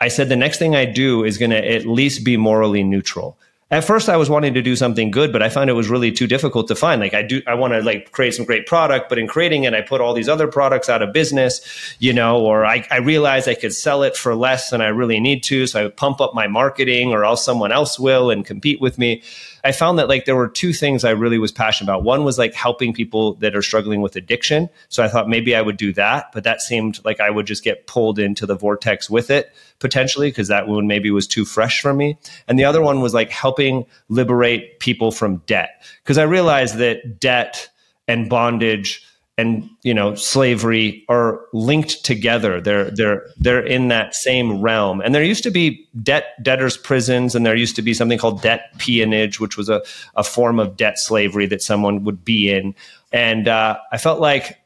i 0.00 0.08
said 0.08 0.28
the 0.28 0.36
next 0.36 0.58
thing 0.58 0.76
i 0.76 0.84
do 0.84 1.24
is 1.24 1.38
going 1.38 1.50
to 1.50 1.72
at 1.72 1.86
least 1.86 2.22
be 2.22 2.36
morally 2.36 2.82
neutral 2.84 3.38
at 3.70 3.84
first 3.84 4.08
I 4.08 4.16
was 4.16 4.30
wanting 4.30 4.54
to 4.54 4.62
do 4.62 4.76
something 4.76 5.10
good, 5.10 5.30
but 5.30 5.42
I 5.42 5.50
found 5.50 5.68
it 5.68 5.74
was 5.74 5.90
really 5.90 6.10
too 6.10 6.26
difficult 6.26 6.68
to 6.68 6.74
find. 6.74 7.02
Like 7.02 7.12
I 7.12 7.22
do, 7.22 7.42
I 7.46 7.54
want 7.54 7.74
to 7.74 7.82
like 7.82 8.12
create 8.12 8.32
some 8.32 8.46
great 8.46 8.66
product, 8.66 9.10
but 9.10 9.18
in 9.18 9.26
creating 9.26 9.64
it, 9.64 9.74
I 9.74 9.82
put 9.82 10.00
all 10.00 10.14
these 10.14 10.28
other 10.28 10.48
products 10.48 10.88
out 10.88 11.02
of 11.02 11.12
business, 11.12 11.60
you 11.98 12.14
know, 12.14 12.40
or 12.40 12.64
I, 12.64 12.86
I 12.90 12.98
realized 12.98 13.46
I 13.46 13.54
could 13.54 13.74
sell 13.74 14.02
it 14.02 14.16
for 14.16 14.34
less 14.34 14.70
than 14.70 14.80
I 14.80 14.88
really 14.88 15.20
need 15.20 15.42
to. 15.44 15.66
So 15.66 15.86
I 15.86 15.88
pump 15.90 16.22
up 16.22 16.34
my 16.34 16.46
marketing 16.46 17.12
or 17.12 17.26
else 17.26 17.44
someone 17.44 17.70
else 17.70 17.98
will 17.98 18.30
and 18.30 18.44
compete 18.44 18.80
with 18.80 18.98
me. 18.98 19.22
I 19.64 19.72
found 19.72 19.98
that 19.98 20.08
like 20.08 20.24
there 20.24 20.36
were 20.36 20.48
two 20.48 20.72
things 20.72 21.04
I 21.04 21.10
really 21.10 21.38
was 21.38 21.52
passionate 21.52 21.90
about. 21.90 22.04
One 22.04 22.24
was 22.24 22.38
like 22.38 22.54
helping 22.54 22.92
people 22.92 23.34
that 23.34 23.56
are 23.56 23.62
struggling 23.62 24.00
with 24.00 24.16
addiction. 24.16 24.68
So 24.88 25.02
I 25.02 25.08
thought 25.08 25.28
maybe 25.28 25.54
I 25.54 25.62
would 25.62 25.76
do 25.76 25.92
that, 25.94 26.30
but 26.32 26.44
that 26.44 26.60
seemed 26.60 27.04
like 27.04 27.20
I 27.20 27.30
would 27.30 27.46
just 27.46 27.64
get 27.64 27.86
pulled 27.86 28.18
into 28.18 28.46
the 28.46 28.56
vortex 28.56 29.10
with 29.10 29.30
it 29.30 29.52
potentially 29.78 30.28
because 30.28 30.48
that 30.48 30.66
one 30.66 30.86
maybe 30.86 31.10
was 31.10 31.26
too 31.26 31.44
fresh 31.44 31.80
for 31.80 31.94
me. 31.94 32.18
And 32.46 32.58
the 32.58 32.64
other 32.64 32.82
one 32.82 33.00
was 33.00 33.14
like 33.14 33.30
helping 33.30 33.86
liberate 34.08 34.80
people 34.80 35.12
from 35.12 35.38
debt 35.46 35.82
because 36.02 36.18
I 36.18 36.24
realized 36.24 36.76
that 36.76 37.20
debt 37.20 37.68
and 38.06 38.28
bondage 38.28 39.04
and 39.38 39.70
you 39.84 39.94
know 39.94 40.16
slavery 40.16 41.04
are 41.08 41.40
linked 41.54 42.04
together. 42.04 42.60
They're 42.60 42.90
they're 42.90 43.24
they're 43.38 43.64
in 43.64 43.88
that 43.88 44.14
same 44.14 44.60
realm. 44.60 45.00
And 45.00 45.14
there 45.14 45.22
used 45.22 45.44
to 45.44 45.50
be 45.50 45.88
debt 46.02 46.24
debtors 46.42 46.76
prisons 46.76 47.34
and 47.34 47.46
there 47.46 47.54
used 47.54 47.76
to 47.76 47.82
be 47.82 47.94
something 47.94 48.18
called 48.18 48.42
debt 48.42 48.72
peonage 48.78 49.40
which 49.40 49.56
was 49.56 49.68
a, 49.68 49.80
a 50.16 50.24
form 50.24 50.58
of 50.58 50.76
debt 50.76 50.98
slavery 50.98 51.46
that 51.46 51.62
someone 51.62 52.04
would 52.04 52.24
be 52.24 52.50
in. 52.52 52.74
And 53.12 53.48
uh, 53.48 53.78
i 53.92 53.96
felt 53.96 54.20
like 54.20 54.58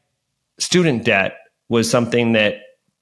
student 0.57 1.05
debt 1.05 1.37
was 1.69 1.89
something 1.89 2.33
that 2.33 2.55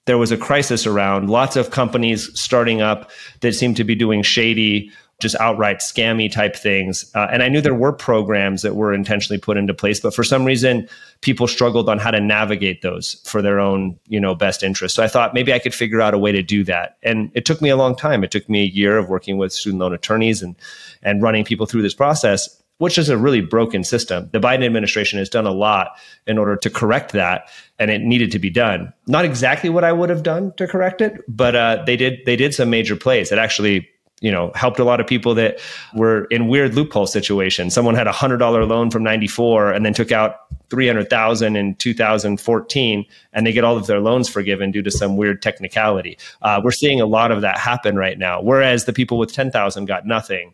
there 0.05 0.17
was 0.17 0.31
a 0.31 0.37
crisis 0.37 0.85
around. 0.85 1.29
Lots 1.29 1.55
of 1.55 1.71
companies 1.71 2.29
starting 2.39 2.81
up 2.81 3.11
that 3.39 3.53
seemed 3.53 3.77
to 3.77 3.83
be 3.83 3.95
doing 3.95 4.23
shady 4.23 4.91
just 5.21 5.35
outright 5.39 5.79
scammy 5.79 6.31
type 6.31 6.55
things 6.55 7.09
uh, 7.15 7.27
and 7.31 7.43
i 7.43 7.47
knew 7.47 7.61
there 7.61 7.73
were 7.73 7.93
programs 7.93 8.61
that 8.61 8.75
were 8.75 8.93
intentionally 8.93 9.39
put 9.39 9.57
into 9.57 9.73
place 9.73 9.99
but 9.99 10.13
for 10.13 10.23
some 10.23 10.43
reason 10.43 10.87
people 11.21 11.47
struggled 11.47 11.87
on 11.87 11.97
how 11.97 12.11
to 12.11 12.19
navigate 12.19 12.81
those 12.81 13.21
for 13.25 13.41
their 13.41 13.59
own 13.59 13.97
you 14.07 14.19
know 14.19 14.35
best 14.35 14.63
interest 14.63 14.95
so 14.95 15.03
i 15.03 15.07
thought 15.07 15.33
maybe 15.33 15.53
i 15.53 15.59
could 15.59 15.73
figure 15.73 16.01
out 16.01 16.13
a 16.13 16.17
way 16.17 16.31
to 16.31 16.41
do 16.41 16.63
that 16.63 16.97
and 17.03 17.31
it 17.33 17.45
took 17.45 17.61
me 17.61 17.69
a 17.69 17.77
long 17.77 17.95
time 17.95 18.23
it 18.23 18.31
took 18.31 18.47
me 18.49 18.63
a 18.63 18.67
year 18.67 18.97
of 18.97 19.07
working 19.09 19.37
with 19.37 19.53
student 19.53 19.79
loan 19.79 19.93
attorneys 19.93 20.41
and 20.41 20.55
and 21.03 21.21
running 21.21 21.45
people 21.45 21.65
through 21.65 21.81
this 21.81 21.93
process 21.93 22.61
which 22.81 22.97
is 22.97 23.09
a 23.09 23.17
really 23.17 23.41
broken 23.41 23.83
system. 23.83 24.27
The 24.33 24.39
Biden 24.39 24.65
administration 24.65 25.19
has 25.19 25.29
done 25.29 25.45
a 25.45 25.51
lot 25.51 25.99
in 26.25 26.39
order 26.39 26.55
to 26.55 26.67
correct 26.67 27.11
that, 27.11 27.47
and 27.77 27.91
it 27.91 28.01
needed 28.01 28.31
to 28.31 28.39
be 28.39 28.49
done. 28.49 28.91
Not 29.05 29.23
exactly 29.23 29.69
what 29.69 29.83
I 29.83 29.91
would 29.91 30.09
have 30.09 30.23
done 30.23 30.51
to 30.57 30.67
correct 30.67 30.99
it, 30.99 31.21
but 31.27 31.55
uh, 31.55 31.83
they 31.85 31.95
did. 31.95 32.25
They 32.25 32.35
did 32.35 32.55
some 32.55 32.71
major 32.71 32.95
plays. 32.95 33.31
It 33.31 33.37
actually, 33.37 33.87
you 34.21 34.31
know, 34.31 34.51
helped 34.55 34.79
a 34.79 34.83
lot 34.83 35.01
of 35.01 35.07
people 35.07 35.33
that 35.35 35.59
were 35.93 36.25
in 36.25 36.47
weird 36.47 36.75
loophole 36.75 37.07
situations. 37.07 37.73
Someone 37.73 37.95
had 37.95 38.07
a 38.07 38.11
hundred 38.11 38.37
dollar 38.37 38.65
loan 38.65 38.89
from 38.89 39.03
'94 39.03 39.73
and 39.73 39.85
then 39.85 39.93
took 39.93 40.11
out 40.11 40.37
three 40.69 40.87
hundred 40.87 41.09
thousand 41.09 41.55
in 41.55 41.75
2014, 41.75 43.05
and 43.33 43.47
they 43.47 43.51
get 43.51 43.63
all 43.63 43.75
of 43.75 43.87
their 43.87 43.99
loans 43.99 44.29
forgiven 44.29 44.71
due 44.71 44.83
to 44.83 44.91
some 44.91 45.17
weird 45.17 45.41
technicality. 45.41 46.17
Uh, 46.41 46.61
we're 46.63 46.71
seeing 46.71 47.01
a 47.01 47.05
lot 47.05 47.31
of 47.31 47.41
that 47.41 47.57
happen 47.57 47.95
right 47.95 48.17
now. 48.17 48.41
Whereas 48.41 48.85
the 48.85 48.93
people 48.93 49.17
with 49.17 49.33
ten 49.33 49.51
thousand 49.51 49.85
got 49.85 50.05
nothing. 50.05 50.53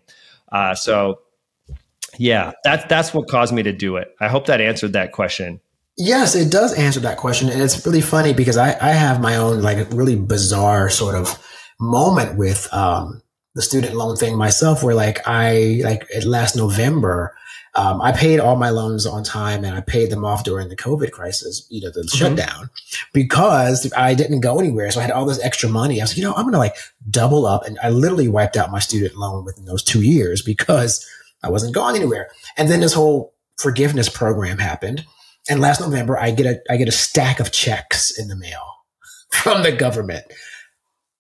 Uh, 0.52 0.74
so 0.74 1.20
yeah, 2.18 2.54
that's 2.64 2.86
that's 2.86 3.14
what 3.14 3.28
caused 3.28 3.54
me 3.54 3.64
to 3.64 3.74
do 3.74 3.98
it. 3.98 4.16
I 4.20 4.30
hope 4.30 4.48
that 4.48 4.62
answered 4.62 4.94
that 4.94 5.12
question. 5.12 5.60
Yes, 5.98 6.36
it 6.36 6.52
does 6.52 6.74
answer 6.76 7.00
that 7.02 7.18
question. 7.18 7.50
And 7.50 7.62
it's 7.62 7.84
really 7.86 8.02
funny 8.02 8.32
because 8.32 8.56
I, 8.56 8.78
I 8.80 8.92
have 8.92 9.20
my 9.20 9.36
own 9.36 9.62
like 9.64 9.92
really 9.92 10.16
bizarre 10.16 10.90
sort 10.90 11.16
of 11.16 11.44
moment 11.80 12.38
with 12.38 12.72
um, 12.72 13.22
the 13.58 13.64
student 13.64 13.96
loan 13.96 14.16
thing 14.16 14.38
myself 14.38 14.84
where 14.84 14.94
like 14.94 15.28
I 15.28 15.82
like 15.84 16.08
last 16.24 16.56
November, 16.56 17.36
um, 17.74 18.00
I 18.04 18.12
paid 18.12 18.40
all 18.40 18.56
my 18.56 18.70
loans 18.70 19.08
on 19.08 19.24
time 19.24 19.66
and 19.66 19.76
I 19.76 19.82
paid 19.82 20.12
them 20.12 20.24
off 20.24 20.44
during 20.44 20.70
the 20.70 20.76
COVID 20.76 21.10
crisis, 21.10 21.66
you 21.72 21.82
know, 21.82 21.90
the 21.90 22.02
mm-hmm. 22.02 22.18
shutdown 22.18 22.70
because 23.14 23.92
I 23.98 24.14
didn't 24.14 24.42
go 24.42 24.60
anywhere. 24.60 24.92
So 24.92 25.00
I 25.00 25.04
had 25.04 25.12
all 25.12 25.26
this 25.26 25.44
extra 25.44 25.70
money. 25.70 26.00
I 26.00 26.04
was, 26.04 26.12
like, 26.12 26.18
you 26.18 26.24
know, 26.24 26.34
I'm 26.34 26.44
going 26.44 26.54
to 26.54 26.60
like 26.60 26.76
double 27.10 27.48
up. 27.48 27.66
And 27.66 27.80
I 27.82 27.90
literally 27.90 28.28
wiped 28.28 28.58
out 28.58 28.72
my 28.72 28.78
student 28.78 29.16
loan 29.16 29.44
within 29.44 29.66
those 29.66 29.84
two 29.84 30.04
years 30.04 30.44
because 30.44 31.04
I 31.44 31.50
wasn't 31.50 31.74
going 31.74 31.96
anywhere. 31.96 32.30
And 32.58 32.70
then 32.70 32.82
this 32.82 32.94
whole 32.94 33.34
forgiveness 33.58 34.08
program 34.08 34.60
happened. 34.60 35.04
And 35.50 35.62
last 35.62 35.82
November, 35.82 36.16
I 36.16 36.30
get 36.30 36.46
a 36.46 36.62
I 36.72 36.78
get 36.78 36.90
a 36.90 36.92
stack 36.92 37.40
of 37.40 37.52
checks 37.52 38.20
in 38.20 38.28
the 38.28 38.36
mail 38.36 38.62
from 39.32 39.64
the 39.64 39.72
government 39.72 40.26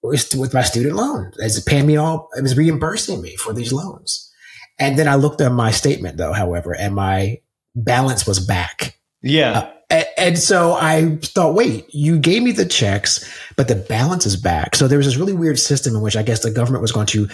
with 0.09 0.53
my 0.53 0.63
student 0.63 0.95
loan. 0.95 1.31
It's 1.39 1.59
paying 1.61 1.87
me 1.87 1.97
all. 1.97 2.29
It 2.37 2.41
was 2.41 2.57
reimbursing 2.57 3.21
me 3.21 3.35
for 3.37 3.53
these 3.53 3.73
loans. 3.73 4.31
And 4.79 4.97
then 4.97 5.07
I 5.07 5.15
looked 5.15 5.41
at 5.41 5.51
my 5.51 5.71
statement, 5.71 6.17
though, 6.17 6.33
however, 6.33 6.75
and 6.75 6.93
my 6.93 7.37
balance 7.75 8.27
was 8.27 8.39
back. 8.39 8.99
Yeah. 9.21 9.71
Uh, 9.89 10.03
and 10.17 10.37
so 10.37 10.73
I 10.73 11.17
thought, 11.23 11.55
wait, 11.55 11.85
you 11.93 12.19
gave 12.19 12.43
me 12.43 12.51
the 12.51 12.65
checks, 12.65 13.27
but 13.55 13.67
the 13.67 13.75
balance 13.75 14.25
is 14.25 14.35
back. 14.35 14.75
So 14.75 14.87
there 14.87 14.97
was 14.97 15.07
this 15.07 15.15
really 15.15 15.33
weird 15.33 15.57
system 15.57 15.95
in 15.95 16.01
which 16.01 16.17
I 16.17 16.23
guess 16.23 16.41
the 16.41 16.51
government 16.51 16.81
was 16.81 16.91
going 16.91 17.07
to 17.07 17.29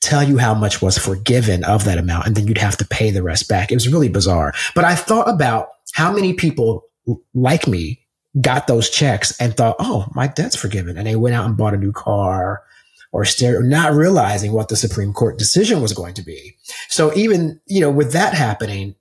tell 0.00 0.22
you 0.22 0.38
how 0.38 0.54
much 0.54 0.80
was 0.80 0.96
forgiven 0.96 1.64
of 1.64 1.84
that 1.84 1.98
amount, 1.98 2.26
and 2.26 2.36
then 2.36 2.46
you'd 2.46 2.58
have 2.58 2.76
to 2.76 2.86
pay 2.86 3.10
the 3.10 3.24
rest 3.24 3.48
back. 3.48 3.72
It 3.72 3.76
was 3.76 3.92
really 3.92 4.08
bizarre. 4.08 4.54
But 4.74 4.84
I 4.84 4.94
thought 4.94 5.28
about 5.28 5.68
how 5.94 6.12
many 6.12 6.32
people 6.32 6.84
like 7.34 7.66
me 7.66 8.05
got 8.40 8.66
those 8.66 8.90
checks 8.90 9.38
and 9.40 9.56
thought, 9.56 9.76
oh, 9.78 10.06
my 10.14 10.26
debt's 10.26 10.56
forgiven. 10.56 10.96
And 10.96 11.06
they 11.06 11.16
went 11.16 11.34
out 11.34 11.46
and 11.46 11.56
bought 11.56 11.74
a 11.74 11.78
new 11.78 11.92
car 11.92 12.62
or 13.12 13.24
stereo, 13.24 13.60
not 13.60 13.94
realizing 13.94 14.52
what 14.52 14.68
the 14.68 14.76
Supreme 14.76 15.12
Court 15.12 15.38
decision 15.38 15.80
was 15.80 15.92
going 15.92 16.14
to 16.14 16.22
be. 16.22 16.56
So 16.88 17.14
even, 17.14 17.60
you 17.66 17.80
know, 17.80 17.90
with 17.90 18.12
that 18.12 18.34
happening, 18.34 18.94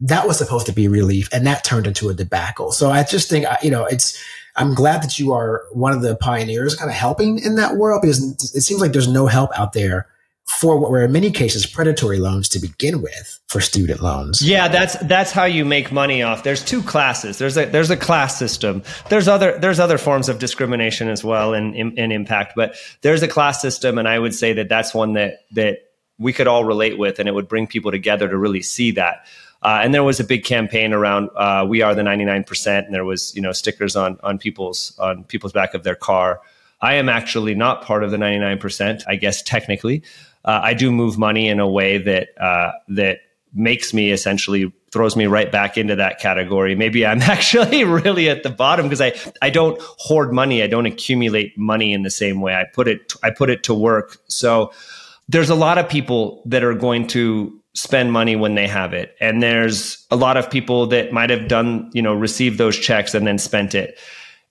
that 0.00 0.26
was 0.26 0.38
supposed 0.38 0.66
to 0.66 0.72
be 0.72 0.88
relief 0.88 1.28
and 1.32 1.46
that 1.46 1.64
turned 1.64 1.86
into 1.86 2.10
a 2.10 2.14
debacle. 2.14 2.72
So 2.72 2.90
I 2.90 3.04
just 3.04 3.30
think, 3.30 3.46
you 3.62 3.70
know, 3.70 3.86
it's, 3.86 4.22
I'm 4.56 4.74
glad 4.74 5.02
that 5.02 5.18
you 5.18 5.32
are 5.32 5.64
one 5.72 5.92
of 5.92 6.02
the 6.02 6.16
pioneers 6.16 6.76
kind 6.76 6.90
of 6.90 6.96
helping 6.96 7.38
in 7.38 7.56
that 7.56 7.76
world 7.76 8.02
because 8.02 8.20
it 8.54 8.60
seems 8.60 8.80
like 8.80 8.92
there's 8.92 9.08
no 9.08 9.26
help 9.26 9.50
out 9.58 9.72
there 9.72 10.08
for 10.46 10.78
what 10.78 10.90
were 10.90 11.04
in 11.04 11.12
many 11.12 11.30
cases 11.30 11.66
predatory 11.66 12.18
loans 12.18 12.48
to 12.50 12.58
begin 12.58 13.00
with 13.00 13.40
for 13.48 13.60
student 13.60 14.02
loans. 14.02 14.42
Yeah, 14.42 14.68
that's 14.68 14.94
that's 14.98 15.32
how 15.32 15.44
you 15.44 15.64
make 15.64 15.90
money 15.90 16.22
off. 16.22 16.42
There's 16.42 16.62
two 16.62 16.82
classes. 16.82 17.38
There's 17.38 17.56
a 17.56 17.64
there's 17.64 17.90
a 17.90 17.96
class 17.96 18.38
system. 18.38 18.82
There's 19.08 19.26
other 19.26 19.58
there's 19.58 19.80
other 19.80 19.96
forms 19.96 20.28
of 20.28 20.38
discrimination 20.38 21.08
as 21.08 21.24
well 21.24 21.54
and 21.54 21.74
and 21.76 22.12
impact, 22.12 22.54
but 22.56 22.76
there's 23.00 23.22
a 23.22 23.28
class 23.28 23.62
system 23.62 23.98
and 23.98 24.06
I 24.06 24.18
would 24.18 24.34
say 24.34 24.52
that 24.54 24.68
that's 24.68 24.94
one 24.94 25.14
that 25.14 25.44
that 25.52 25.78
we 26.18 26.32
could 26.32 26.46
all 26.46 26.64
relate 26.64 26.98
with 26.98 27.18
and 27.18 27.28
it 27.28 27.32
would 27.32 27.48
bring 27.48 27.66
people 27.66 27.90
together 27.90 28.28
to 28.28 28.36
really 28.36 28.62
see 28.62 28.90
that. 28.92 29.26
Uh, 29.62 29.80
and 29.82 29.94
there 29.94 30.04
was 30.04 30.20
a 30.20 30.24
big 30.24 30.44
campaign 30.44 30.92
around 30.92 31.30
uh, 31.36 31.64
"We 31.66 31.80
Are 31.80 31.94
the 31.94 32.02
99%," 32.02 32.84
and 32.84 32.94
there 32.94 33.06
was 33.06 33.34
you 33.34 33.40
know 33.40 33.52
stickers 33.52 33.96
on 33.96 34.18
on 34.22 34.38
people's 34.38 34.96
on 34.98 35.24
people's 35.24 35.52
back 35.52 35.72
of 35.72 35.84
their 35.84 35.94
car. 35.94 36.42
I 36.82 36.94
am 36.94 37.08
actually 37.08 37.54
not 37.54 37.82
part 37.82 38.04
of 38.04 38.10
the 38.10 38.18
99%, 38.18 39.04
I 39.08 39.16
guess 39.16 39.40
technically. 39.40 40.02
Uh, 40.44 40.60
I 40.62 40.74
do 40.74 40.90
move 40.90 41.18
money 41.18 41.48
in 41.48 41.60
a 41.60 41.68
way 41.68 41.98
that 41.98 42.28
uh, 42.40 42.72
that 42.88 43.18
makes 43.54 43.94
me 43.94 44.10
essentially 44.10 44.72
throws 44.92 45.16
me 45.16 45.26
right 45.26 45.50
back 45.50 45.78
into 45.78 45.96
that 45.96 46.20
category. 46.20 46.74
Maybe 46.74 47.06
I'm 47.06 47.22
actually 47.36 47.84
really 47.84 48.28
at 48.28 48.42
the 48.42 48.50
bottom 48.50 48.86
because 48.86 49.00
I 49.00 49.14
I 49.42 49.50
don't 49.50 49.80
hoard 49.80 50.32
money. 50.32 50.62
I 50.62 50.66
don't 50.66 50.86
accumulate 50.86 51.56
money 51.56 51.92
in 51.92 52.02
the 52.02 52.10
same 52.10 52.40
way. 52.40 52.54
I 52.54 52.64
put 52.64 52.88
it 52.88 53.12
I 53.22 53.30
put 53.30 53.50
it 53.50 53.62
to 53.64 53.74
work. 53.74 54.18
So 54.28 54.72
there's 55.28 55.50
a 55.50 55.54
lot 55.54 55.78
of 55.78 55.88
people 55.88 56.42
that 56.46 56.62
are 56.62 56.74
going 56.74 57.06
to 57.08 57.60
spend 57.74 58.12
money 58.12 58.36
when 58.36 58.54
they 58.54 58.68
have 58.68 58.92
it. 58.92 59.16
And 59.20 59.42
there's 59.42 60.06
a 60.10 60.16
lot 60.16 60.36
of 60.36 60.48
people 60.50 60.86
that 60.88 61.12
might 61.12 61.30
have 61.30 61.48
done, 61.48 61.90
you 61.92 62.02
know, 62.02 62.14
received 62.14 62.58
those 62.58 62.78
checks 62.78 63.14
and 63.14 63.26
then 63.26 63.38
spent 63.38 63.74
it. 63.74 63.98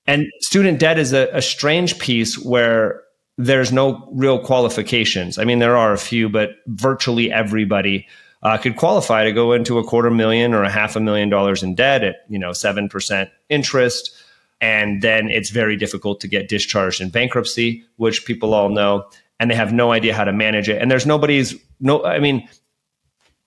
And 0.05 0.27
student 0.41 0.79
debt 0.79 0.99
is 0.99 1.13
a, 1.13 1.29
a 1.31 1.41
strange 1.41 1.97
piece 1.99 2.37
where 2.37 3.01
there's 3.37 3.71
no 3.71 4.07
real 4.11 4.39
qualifications. 4.39 5.37
I 5.37 5.45
mean, 5.45 5.59
there 5.59 5.75
are 5.75 5.93
a 5.93 5.97
few, 5.97 6.29
but 6.29 6.51
virtually 6.67 7.31
everybody 7.31 8.07
uh, 8.43 8.57
could 8.57 8.75
qualify 8.75 9.23
to 9.23 9.31
go 9.31 9.53
into 9.53 9.79
a 9.79 9.83
quarter 9.83 10.11
million 10.11 10.53
or 10.53 10.63
a 10.63 10.69
half 10.69 10.95
a 10.95 10.99
million 10.99 11.29
dollars 11.29 11.63
in 11.63 11.75
debt 11.75 12.03
at, 12.03 12.17
you 12.29 12.37
know, 12.37 12.51
7% 12.51 13.29
interest. 13.49 14.13
And 14.61 15.01
then 15.01 15.29
it's 15.29 15.49
very 15.49 15.75
difficult 15.75 16.19
to 16.21 16.27
get 16.27 16.47
discharged 16.47 17.01
in 17.01 17.09
bankruptcy, 17.09 17.83
which 17.95 18.25
people 18.25 18.53
all 18.53 18.69
know, 18.69 19.05
and 19.39 19.49
they 19.49 19.55
have 19.55 19.73
no 19.73 19.91
idea 19.91 20.13
how 20.13 20.23
to 20.23 20.33
manage 20.33 20.69
it. 20.69 20.81
And 20.81 20.91
there's 20.91 21.05
nobody's, 21.05 21.55
no, 21.79 22.03
I 22.05 22.19
mean, 22.19 22.47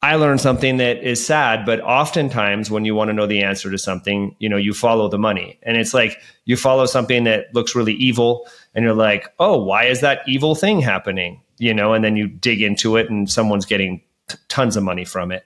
I 0.03 0.17
learned 0.17 0.41
something 0.41 0.77
that 0.77 0.99
is 1.03 1.25
sad, 1.25 1.65
but 1.65 1.81
oftentimes 1.81 2.71
when 2.71 2.85
you 2.85 2.95
want 2.95 3.09
to 3.09 3.15
know 3.15 3.27
the 3.27 3.43
answer 3.43 3.71
to 3.71 3.79
something, 3.79 4.37
you 4.39 4.49
know, 4.49 4.57
you 4.57 4.75
follow 4.75 5.09
the 5.09 5.19
money. 5.19 5.59
And 5.63 5.77
it's 5.77 5.95
like 5.95 6.21
you 6.45 6.57
follow 6.57 6.87
something 6.87 7.25
that 7.25 7.47
looks 7.55 7.75
really 7.75 7.95
evil 7.95 8.47
and 8.75 8.85
you're 8.85 8.95
like, 8.95 9.33
"Oh, 9.39 9.61
why 9.63 9.85
is 9.85 10.03
that 10.03 10.21
evil 10.29 10.55
thing 10.55 10.81
happening?" 10.81 11.41
You 11.59 11.73
know, 11.73 11.95
and 11.95 12.05
then 12.05 12.17
you 12.17 12.29
dig 12.29 12.61
into 12.61 12.97
it 12.97 13.11
and 13.11 13.29
someone's 13.29 13.65
getting 13.65 14.03
t- 14.29 14.37
tons 14.49 14.77
of 14.77 14.85
money 14.85 15.05
from 15.05 15.33
it. 15.33 15.45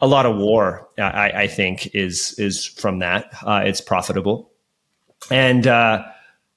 A 0.00 0.08
lot 0.08 0.26
of 0.26 0.36
war, 0.36 0.88
I, 0.98 1.30
I 1.30 1.46
think, 1.46 1.94
is 1.94 2.34
is 2.38 2.66
from 2.66 2.98
that. 2.98 3.30
Uh, 3.46 3.62
it's 3.64 3.80
profitable, 3.80 4.50
and 5.30 5.66
uh, 5.66 6.04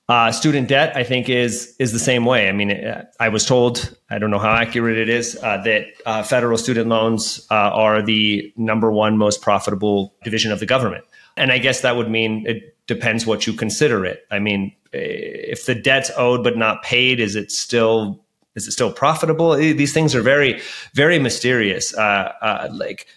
uh, 0.09 0.31
student 0.31 0.69
debt, 0.69 0.95
I 0.95 1.03
think, 1.03 1.29
is 1.29 1.75
is 1.79 1.91
the 1.91 1.99
same 1.99 2.23
way. 2.23 2.47
I 2.47 2.53
mean, 2.53 2.71
uh, 2.71 3.05
I 3.19 3.29
was 3.29 3.45
told, 3.45 3.95
I 4.09 4.19
don't 4.19 4.31
know 4.31 4.39
how 4.39 4.53
accurate 4.53 4.97
it 4.97 5.09
is, 5.09 5.37
uh, 5.43 5.57
that 5.63 5.85
uh, 6.05 6.23
federal 6.23 6.57
student 6.57 6.87
loans 6.87 7.45
uh, 7.51 7.55
are 7.55 8.01
the 8.01 8.53
number 8.55 8.91
one 8.91 9.17
most 9.17 9.41
profitable 9.41 10.13
division 10.23 10.51
of 10.51 10.59
the 10.59 10.65
government, 10.65 11.03
and 11.35 11.51
I 11.51 11.57
guess 11.57 11.81
that 11.81 11.97
would 11.97 12.09
mean 12.09 12.45
it 12.47 12.77
depends 12.87 13.25
what 13.25 13.45
you 13.45 13.53
consider 13.53 14.05
it. 14.05 14.25
I 14.31 14.39
mean, 14.39 14.73
if 14.93 15.65
the 15.65 15.75
debt's 15.75 16.09
owed 16.15 16.41
but 16.41 16.55
not 16.57 16.83
paid, 16.83 17.19
is 17.19 17.35
it 17.35 17.51
still 17.51 18.23
is 18.55 18.65
it 18.65 18.71
still 18.71 18.93
profitable? 18.93 19.55
These 19.55 19.93
things 19.93 20.15
are 20.15 20.21
very 20.21 20.61
very 20.93 21.19
mysterious. 21.19 21.93
Uh, 21.93 22.69
like 22.71 23.07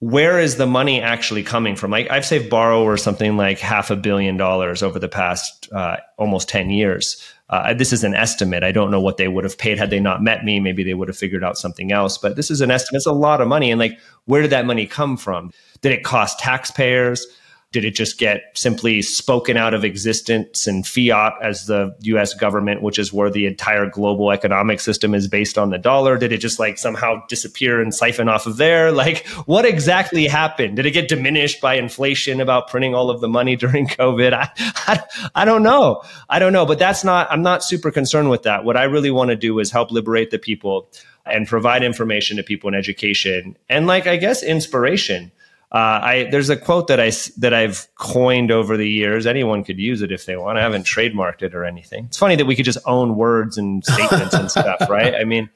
where 0.00 0.38
is 0.38 0.56
the 0.56 0.66
money 0.66 1.00
actually 1.00 1.42
coming 1.42 1.74
from? 1.74 1.90
Like 1.90 2.10
I've 2.10 2.26
saved 2.26 2.50
borrower 2.50 2.96
something 2.96 3.36
like 3.36 3.58
half 3.58 3.90
a 3.90 3.96
billion 3.96 4.36
dollars 4.36 4.82
over 4.82 4.98
the 4.98 5.08
past 5.08 5.68
uh, 5.72 5.96
almost 6.18 6.48
10 6.48 6.70
years. 6.70 7.22
Uh, 7.48 7.72
this 7.72 7.92
is 7.92 8.04
an 8.04 8.14
estimate. 8.14 8.62
I 8.62 8.72
don't 8.72 8.90
know 8.90 9.00
what 9.00 9.16
they 9.16 9.28
would 9.28 9.44
have 9.44 9.56
paid 9.56 9.78
had 9.78 9.90
they 9.90 10.00
not 10.00 10.22
met 10.22 10.44
me. 10.44 10.60
Maybe 10.60 10.82
they 10.82 10.94
would 10.94 11.08
have 11.08 11.16
figured 11.16 11.44
out 11.44 11.56
something 11.56 11.92
else, 11.92 12.18
but 12.18 12.36
this 12.36 12.50
is 12.50 12.60
an 12.60 12.70
estimate. 12.70 12.98
It's 12.98 13.06
a 13.06 13.12
lot 13.12 13.40
of 13.40 13.48
money. 13.48 13.70
And 13.70 13.78
like, 13.78 13.98
where 14.24 14.42
did 14.42 14.50
that 14.50 14.66
money 14.66 14.84
come 14.84 15.16
from? 15.16 15.52
Did 15.80 15.92
it 15.92 16.04
cost 16.04 16.40
taxpayers? 16.40 17.24
Did 17.72 17.84
it 17.84 17.94
just 17.94 18.18
get 18.18 18.42
simply 18.54 19.02
spoken 19.02 19.56
out 19.56 19.74
of 19.74 19.84
existence 19.84 20.66
and 20.66 20.86
fiat 20.86 21.34
as 21.42 21.66
the 21.66 21.94
US 22.02 22.32
government, 22.32 22.80
which 22.80 22.98
is 22.98 23.12
where 23.12 23.28
the 23.28 23.44
entire 23.44 23.90
global 23.90 24.30
economic 24.30 24.80
system 24.80 25.14
is 25.14 25.28
based 25.28 25.58
on 25.58 25.70
the 25.70 25.76
dollar? 25.76 26.16
Did 26.16 26.32
it 26.32 26.38
just 26.38 26.58
like 26.58 26.78
somehow 26.78 27.26
disappear 27.28 27.82
and 27.82 27.92
siphon 27.94 28.28
off 28.28 28.46
of 28.46 28.56
there? 28.56 28.92
Like, 28.96 29.26
what 29.44 29.66
exactly 29.66 30.26
happened? 30.26 30.76
Did 30.76 30.86
it 30.86 30.92
get 30.92 31.08
diminished 31.08 31.60
by 31.60 31.74
inflation 31.74 32.40
about 32.40 32.68
printing 32.68 32.94
all 32.94 33.10
of 33.10 33.20
the 33.20 33.28
money 33.28 33.56
during 33.64 33.86
COVID? 33.86 34.32
I, 34.32 34.50
I, 34.86 35.02
I 35.34 35.44
don't 35.44 35.62
know. 35.62 36.02
I 36.30 36.38
don't 36.38 36.52
know. 36.52 36.64
But 36.64 36.78
that's 36.78 37.04
not, 37.04 37.30
I'm 37.30 37.42
not 37.42 37.62
super 37.62 37.90
concerned 37.90 38.30
with 38.30 38.44
that. 38.44 38.64
What 38.64 38.76
I 38.76 38.84
really 38.84 39.10
want 39.10 39.30
to 39.30 39.36
do 39.36 39.58
is 39.58 39.70
help 39.70 39.90
liberate 39.90 40.30
the 40.30 40.38
people 40.38 40.88
and 41.26 41.46
provide 41.46 41.82
information 41.82 42.38
to 42.38 42.42
people 42.42 42.68
in 42.68 42.74
education 42.74 43.56
and, 43.68 43.86
like, 43.86 44.06
I 44.06 44.16
guess, 44.16 44.42
inspiration 44.42 45.30
uh, 45.72 46.00
I 46.02 46.28
there's 46.30 46.48
a 46.48 46.56
quote 46.56 46.86
that 46.88 47.00
I 47.00 47.10
that 47.38 47.52
I've 47.52 47.88
coined 47.96 48.50
over 48.52 48.76
the 48.76 48.88
years. 48.88 49.26
Anyone 49.26 49.64
could 49.64 49.78
use 49.78 50.00
it 50.00 50.12
if 50.12 50.24
they 50.24 50.36
want. 50.36 50.58
I 50.58 50.62
haven't 50.62 50.86
trademarked 50.86 51.42
it 51.42 51.54
or 51.54 51.64
anything. 51.64 52.04
It's 52.06 52.18
funny 52.18 52.36
that 52.36 52.46
we 52.46 52.54
could 52.54 52.64
just 52.64 52.78
own 52.86 53.16
words 53.16 53.58
and 53.58 53.84
statements 53.84 54.34
and 54.34 54.50
stuff, 54.50 54.78
right? 54.88 55.14
I 55.14 55.24
mean, 55.24 55.50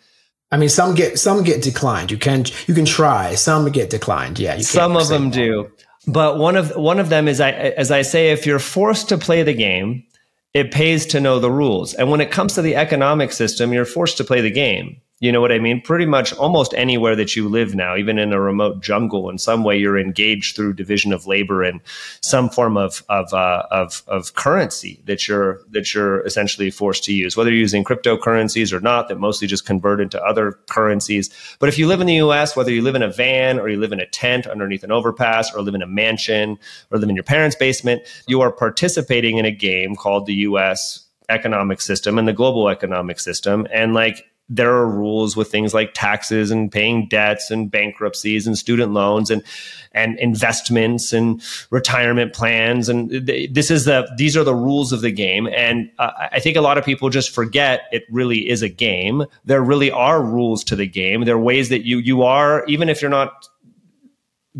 I 0.50 0.56
mean, 0.56 0.68
some 0.68 0.94
get 0.94 1.18
some 1.18 1.44
get 1.44 1.62
declined. 1.62 2.10
You 2.10 2.18
can 2.18 2.44
you 2.66 2.74
can 2.74 2.84
try. 2.84 3.36
Some 3.36 3.70
get 3.70 3.90
declined. 3.90 4.38
Yeah, 4.40 4.58
some 4.58 4.96
of 4.96 5.08
them 5.08 5.30
do. 5.30 5.70
But 6.08 6.38
one 6.38 6.56
of 6.56 6.74
one 6.76 6.98
of 6.98 7.08
them 7.08 7.28
is 7.28 7.40
I 7.40 7.52
as 7.52 7.92
I 7.92 8.02
say, 8.02 8.32
if 8.32 8.46
you're 8.46 8.58
forced 8.58 9.08
to 9.10 9.18
play 9.18 9.44
the 9.44 9.54
game, 9.54 10.02
it 10.54 10.72
pays 10.72 11.06
to 11.06 11.20
know 11.20 11.38
the 11.38 11.52
rules. 11.52 11.94
And 11.94 12.10
when 12.10 12.20
it 12.20 12.32
comes 12.32 12.54
to 12.54 12.62
the 12.62 12.74
economic 12.74 13.30
system, 13.30 13.72
you're 13.72 13.84
forced 13.84 14.16
to 14.16 14.24
play 14.24 14.40
the 14.40 14.50
game. 14.50 15.00
You 15.20 15.30
know 15.32 15.42
what 15.42 15.52
I 15.52 15.58
mean? 15.58 15.82
Pretty 15.82 16.06
much 16.06 16.32
almost 16.32 16.72
anywhere 16.72 17.14
that 17.14 17.36
you 17.36 17.46
live 17.46 17.74
now, 17.74 17.94
even 17.94 18.18
in 18.18 18.32
a 18.32 18.40
remote 18.40 18.80
jungle, 18.80 19.28
in 19.28 19.36
some 19.36 19.64
way 19.64 19.76
you're 19.76 19.98
engaged 19.98 20.56
through 20.56 20.72
division 20.72 21.12
of 21.12 21.26
labor 21.26 21.62
and 21.62 21.82
some 22.22 22.48
form 22.48 22.78
of 22.78 23.04
of, 23.10 23.34
uh, 23.34 23.64
of 23.70 24.02
of 24.06 24.32
currency 24.32 25.02
that 25.04 25.28
you're 25.28 25.60
that 25.72 25.92
you're 25.92 26.24
essentially 26.26 26.70
forced 26.70 27.04
to 27.04 27.12
use, 27.12 27.36
whether 27.36 27.50
you're 27.50 27.58
using 27.58 27.84
cryptocurrencies 27.84 28.72
or 28.72 28.80
not, 28.80 29.08
that 29.08 29.20
mostly 29.20 29.46
just 29.46 29.66
convert 29.66 30.00
into 30.00 30.18
other 30.24 30.52
currencies. 30.70 31.28
But 31.58 31.68
if 31.68 31.78
you 31.78 31.86
live 31.86 32.00
in 32.00 32.06
the 32.06 32.14
U.S., 32.14 32.56
whether 32.56 32.72
you 32.72 32.80
live 32.80 32.94
in 32.94 33.02
a 33.02 33.12
van 33.12 33.60
or 33.60 33.68
you 33.68 33.76
live 33.78 33.92
in 33.92 34.00
a 34.00 34.06
tent 34.06 34.46
underneath 34.46 34.84
an 34.84 34.90
overpass, 34.90 35.54
or 35.54 35.60
live 35.60 35.74
in 35.74 35.82
a 35.82 35.86
mansion, 35.86 36.58
or 36.90 36.98
live 36.98 37.10
in 37.10 37.14
your 37.14 37.24
parents' 37.24 37.56
basement, 37.56 38.00
you 38.26 38.40
are 38.40 38.50
participating 38.50 39.36
in 39.36 39.44
a 39.44 39.50
game 39.50 39.96
called 39.96 40.24
the 40.24 40.34
U.S. 40.48 41.04
economic 41.28 41.82
system 41.82 42.16
and 42.16 42.26
the 42.26 42.32
global 42.32 42.70
economic 42.70 43.20
system, 43.20 43.66
and 43.70 43.92
like 43.92 44.24
there 44.50 44.74
are 44.74 44.86
rules 44.86 45.36
with 45.36 45.48
things 45.48 45.72
like 45.72 45.94
taxes 45.94 46.50
and 46.50 46.70
paying 46.70 47.06
debts 47.06 47.50
and 47.52 47.70
bankruptcies 47.70 48.48
and 48.48 48.58
student 48.58 48.92
loans 48.92 49.30
and 49.30 49.42
and 49.92 50.18
investments 50.18 51.12
and 51.12 51.40
retirement 51.70 52.32
plans. 52.32 52.88
And 52.88 53.10
this 53.10 53.70
is 53.70 53.84
the 53.84 54.12
these 54.18 54.36
are 54.36 54.44
the 54.44 54.54
rules 54.54 54.92
of 54.92 55.00
the 55.00 55.12
game. 55.12 55.46
And 55.46 55.90
uh, 55.98 56.10
I 56.32 56.40
think 56.40 56.56
a 56.56 56.60
lot 56.60 56.78
of 56.78 56.84
people 56.84 57.08
just 57.10 57.30
forget 57.30 57.82
it 57.92 58.04
really 58.10 58.48
is 58.48 58.62
a 58.62 58.68
game. 58.68 59.24
There 59.44 59.62
really 59.62 59.90
are 59.90 60.22
rules 60.22 60.64
to 60.64 60.76
the 60.76 60.86
game. 60.86 61.24
There 61.24 61.36
are 61.36 61.40
ways 61.40 61.68
that 61.68 61.86
you 61.86 61.98
you 61.98 62.22
are 62.22 62.64
even 62.66 62.88
if 62.88 63.00
you're 63.00 63.10
not 63.10 63.48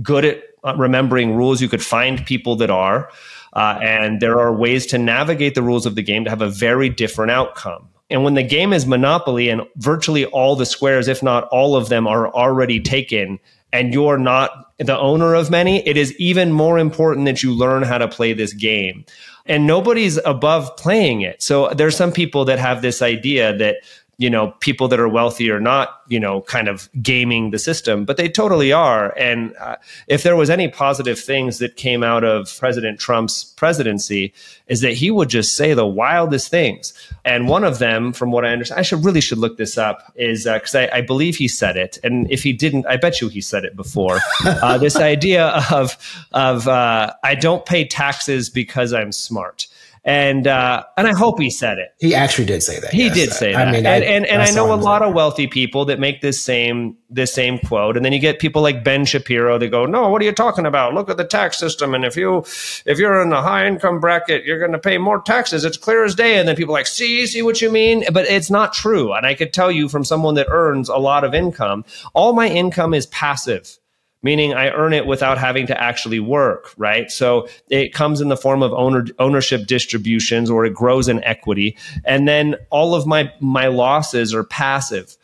good 0.03 0.25
at 0.25 0.43
uh, 0.63 0.77
remembering 0.77 1.35
rules 1.35 1.61
you 1.61 1.69
could 1.69 1.85
find 1.85 2.25
people 2.25 2.55
that 2.57 2.71
are. 2.71 3.11
Uh, 3.53 3.77
and 3.83 4.21
there 4.21 4.39
are 4.39 4.55
ways 4.55 4.87
to 4.87 4.97
navigate 4.97 5.57
the 5.57 5.63
rules 5.63 5.85
of 5.85 5.97
the 5.97 6.03
game 6.03 6.23
to 6.23 6.31
have 6.31 6.41
a 6.41 6.49
very 6.49 6.89
different 6.89 7.33
outcome 7.33 7.89
and 8.11 8.25
when 8.25 8.35
the 8.35 8.43
game 8.43 8.73
is 8.73 8.87
Monopoly 8.87 9.49
and 9.49 9.63
virtually 9.77 10.27
all 10.27 10.57
the 10.57 10.67
squares, 10.67 11.09
if 11.09 11.23
not 11.23 11.45
all 11.49 11.77
of 11.77 11.89
them, 11.89 12.07
are 12.07 12.29
already 12.35 12.81
taken, 12.81 13.39
and 13.73 13.95
you're 13.95 14.19
not 14.19 14.75
the 14.79 14.99
owner 14.99 15.35
of 15.35 15.51
many, 15.51 15.87
it 15.87 15.97
is 15.97 16.13
even 16.17 16.53
more 16.53 16.79
important 16.79 17.27
that 17.27 17.43
you 17.43 17.55
learn 17.55 17.83
how 17.83 17.99
to 17.99 18.09
play 18.09 18.33
this 18.33 18.53
game. 18.53 19.05
And 19.47 19.67
nobody's 19.67 20.19
above 20.25 20.77
playing 20.77 21.23
it. 21.23 21.43
So 21.43 21.69
there's 21.69 21.97
some 21.97 22.13
people 22.13 22.45
that 22.47 22.59
have 22.59 22.83
this 22.83 23.01
idea 23.01 23.57
that 23.57 23.77
you 24.19 24.29
know 24.29 24.53
people 24.61 24.89
that 24.89 25.01
are 25.01 25.09
wealthy 25.09 25.51
are 25.51 25.61
not 25.61 26.00
you 26.11 26.19
know 26.19 26.43
kind 26.43 26.69
of 26.69 26.91
gaming 27.01 27.51
the 27.53 27.59
system 27.59 28.05
but 28.05 28.17
they 28.17 28.29
totally 28.29 28.73
are 28.73 29.17
and 29.17 29.55
uh, 29.57 29.77
if 30.09 30.25
there 30.25 30.37
was 30.37 30.51
any 30.51 30.69
positive 30.69 31.19
things 31.19 31.59
that 31.59 31.77
came 31.77 32.03
out 32.03 32.25
of 32.25 32.55
president 32.59 32.99
trump's 32.99 33.45
presidency 33.45 34.35
is 34.67 34.81
that 34.81 34.93
he 34.93 35.11
would 35.11 35.29
just 35.29 35.55
say 35.55 35.73
the 35.73 35.87
wildest 35.87 36.51
things 36.51 36.93
and 37.25 37.49
one 37.49 37.63
of 37.65 37.79
them 37.79 38.13
from 38.13 38.33
what 38.33 38.45
i 38.45 38.51
understand 38.51 38.79
i 38.79 38.83
should 38.83 39.05
really 39.05 39.21
should 39.21 39.39
look 39.39 39.57
this 39.57 39.79
up 39.79 40.13
is 40.17 40.45
because 40.45 40.75
uh, 40.75 40.81
I, 40.81 40.99
I, 40.99 41.01
believe 41.01 41.37
he 41.37 41.47
said 41.47 41.77
it 41.77 41.99
and 42.03 42.31
if 42.31 42.43
he 42.43 42.53
didn't 42.53 42.87
i 42.87 42.97
bet 42.97 43.21
you 43.21 43.29
he 43.29 43.41
said 43.41 43.65
it 43.65 43.77
before 43.77 44.19
uh, 44.45 44.79
this 44.79 44.97
idea 44.97 45.65
of 45.71 45.97
of 46.33 46.67
uh, 46.67 47.13
i 47.23 47.37
don't 47.37 47.65
pay 47.65 47.85
taxes 47.87 48.51
because 48.51 48.93
i'm 48.93 49.13
smart 49.13 49.69
and 50.05 50.47
uh, 50.47 50.85
and 50.97 51.07
I 51.07 51.13
hope 51.13 51.39
he 51.41 51.51
said 51.51 51.79
it. 51.79 51.95
He 52.01 52.15
actually 52.15 52.47
did 52.47 52.63
say 52.63 52.81
that. 52.81 52.93
He 52.93 53.07
yes. 53.07 53.15
did 53.15 53.33
say 53.33 53.53
that. 53.53 53.69
I 53.69 53.71
mean, 53.71 53.87
and 53.87 54.03
I, 54.03 54.07
and, 54.07 54.27
and 54.27 54.43
I, 54.43 54.47
I 54.47 54.51
know 54.53 54.73
a 54.73 54.77
lot 54.77 55.03
of 55.03 55.13
wealthy 55.13 55.47
people 55.47 55.85
that 55.87 56.00
make 56.01 56.21
this 56.21 56.41
same 56.41 56.97
this 57.09 57.33
same 57.33 57.59
quote, 57.59 57.97
and 57.97 58.05
then 58.05 58.13
you 58.13 58.19
get 58.19 58.39
people 58.39 58.63
like 58.63 58.83
Ben 58.83 59.05
Shapiro 59.05 59.59
that 59.59 59.69
go, 59.69 59.87
"No, 59.87 60.09
what 60.09 60.23
are 60.23 60.25
you 60.25 60.33
talking 60.33 60.67
about? 60.67 60.95
Look 60.95 61.11
at 61.11 61.17
the 61.17 61.25
tax 61.25 61.59
system, 61.59 61.95
and 61.95 62.05
if 62.05 62.17
you 62.17 62.39
if 62.87 62.99
you're 62.99 63.21
in 63.23 63.29
the 63.29 63.43
high 63.43 63.67
income 63.67 64.01
bracket, 64.01 64.45
you're 64.45 64.59
going 64.59 64.73
to 64.73 64.79
pay 64.79 64.99
more 64.99 65.21
taxes. 65.23 65.65
It's 65.65 65.77
clear 65.77 66.05
as 66.05 66.15
day." 66.15 66.39
And 66.39 66.49
then 66.49 66.57
people 66.57 66.73
like, 66.73 66.87
"See, 66.87 67.27
see 67.27 67.43
what 67.43 67.61
you 67.61 67.71
mean?" 67.71 68.05
But 68.13 68.27
it's 68.27 68.51
not 68.51 68.73
true. 68.73 69.13
And 69.13 69.27
I 69.27 69.35
could 69.35 69.53
tell 69.53 69.71
you 69.71 69.89
from 69.89 70.05
someone 70.05 70.35
that 70.35 70.49
earns 70.51 70.89
a 70.89 70.97
lot 70.97 71.23
of 71.23 71.35
income, 71.35 71.85
all 72.15 72.33
my 72.33 72.49
income 72.49 72.95
is 72.95 73.07
passive 73.07 73.79
meaning 74.23 74.53
I 74.53 74.71
earn 74.71 74.93
it 74.93 75.07
without 75.07 75.39
having 75.39 75.67
to 75.69 75.83
actually 75.83 76.21
work, 76.21 76.73
right? 76.77 77.11
So 77.11 77.49
it 77.69 77.95
comes 77.95 78.21
in 78.21 78.29
the 78.29 78.37
form 78.37 78.63
of 78.63 78.73
owner, 78.73 79.07
ownership 79.19 79.67
distributions 79.67 80.51
or 80.51 80.65
it 80.65 80.75
grows 80.75 81.09
in 81.09 81.25
equity. 81.25 81.77
And 82.05 82.29
then 82.29 82.57
all 82.71 82.95
of 82.95 83.07
my, 83.07 83.33
my 83.41 83.69
losses 83.69 84.35
are 84.35 84.45
passive 84.45 85.17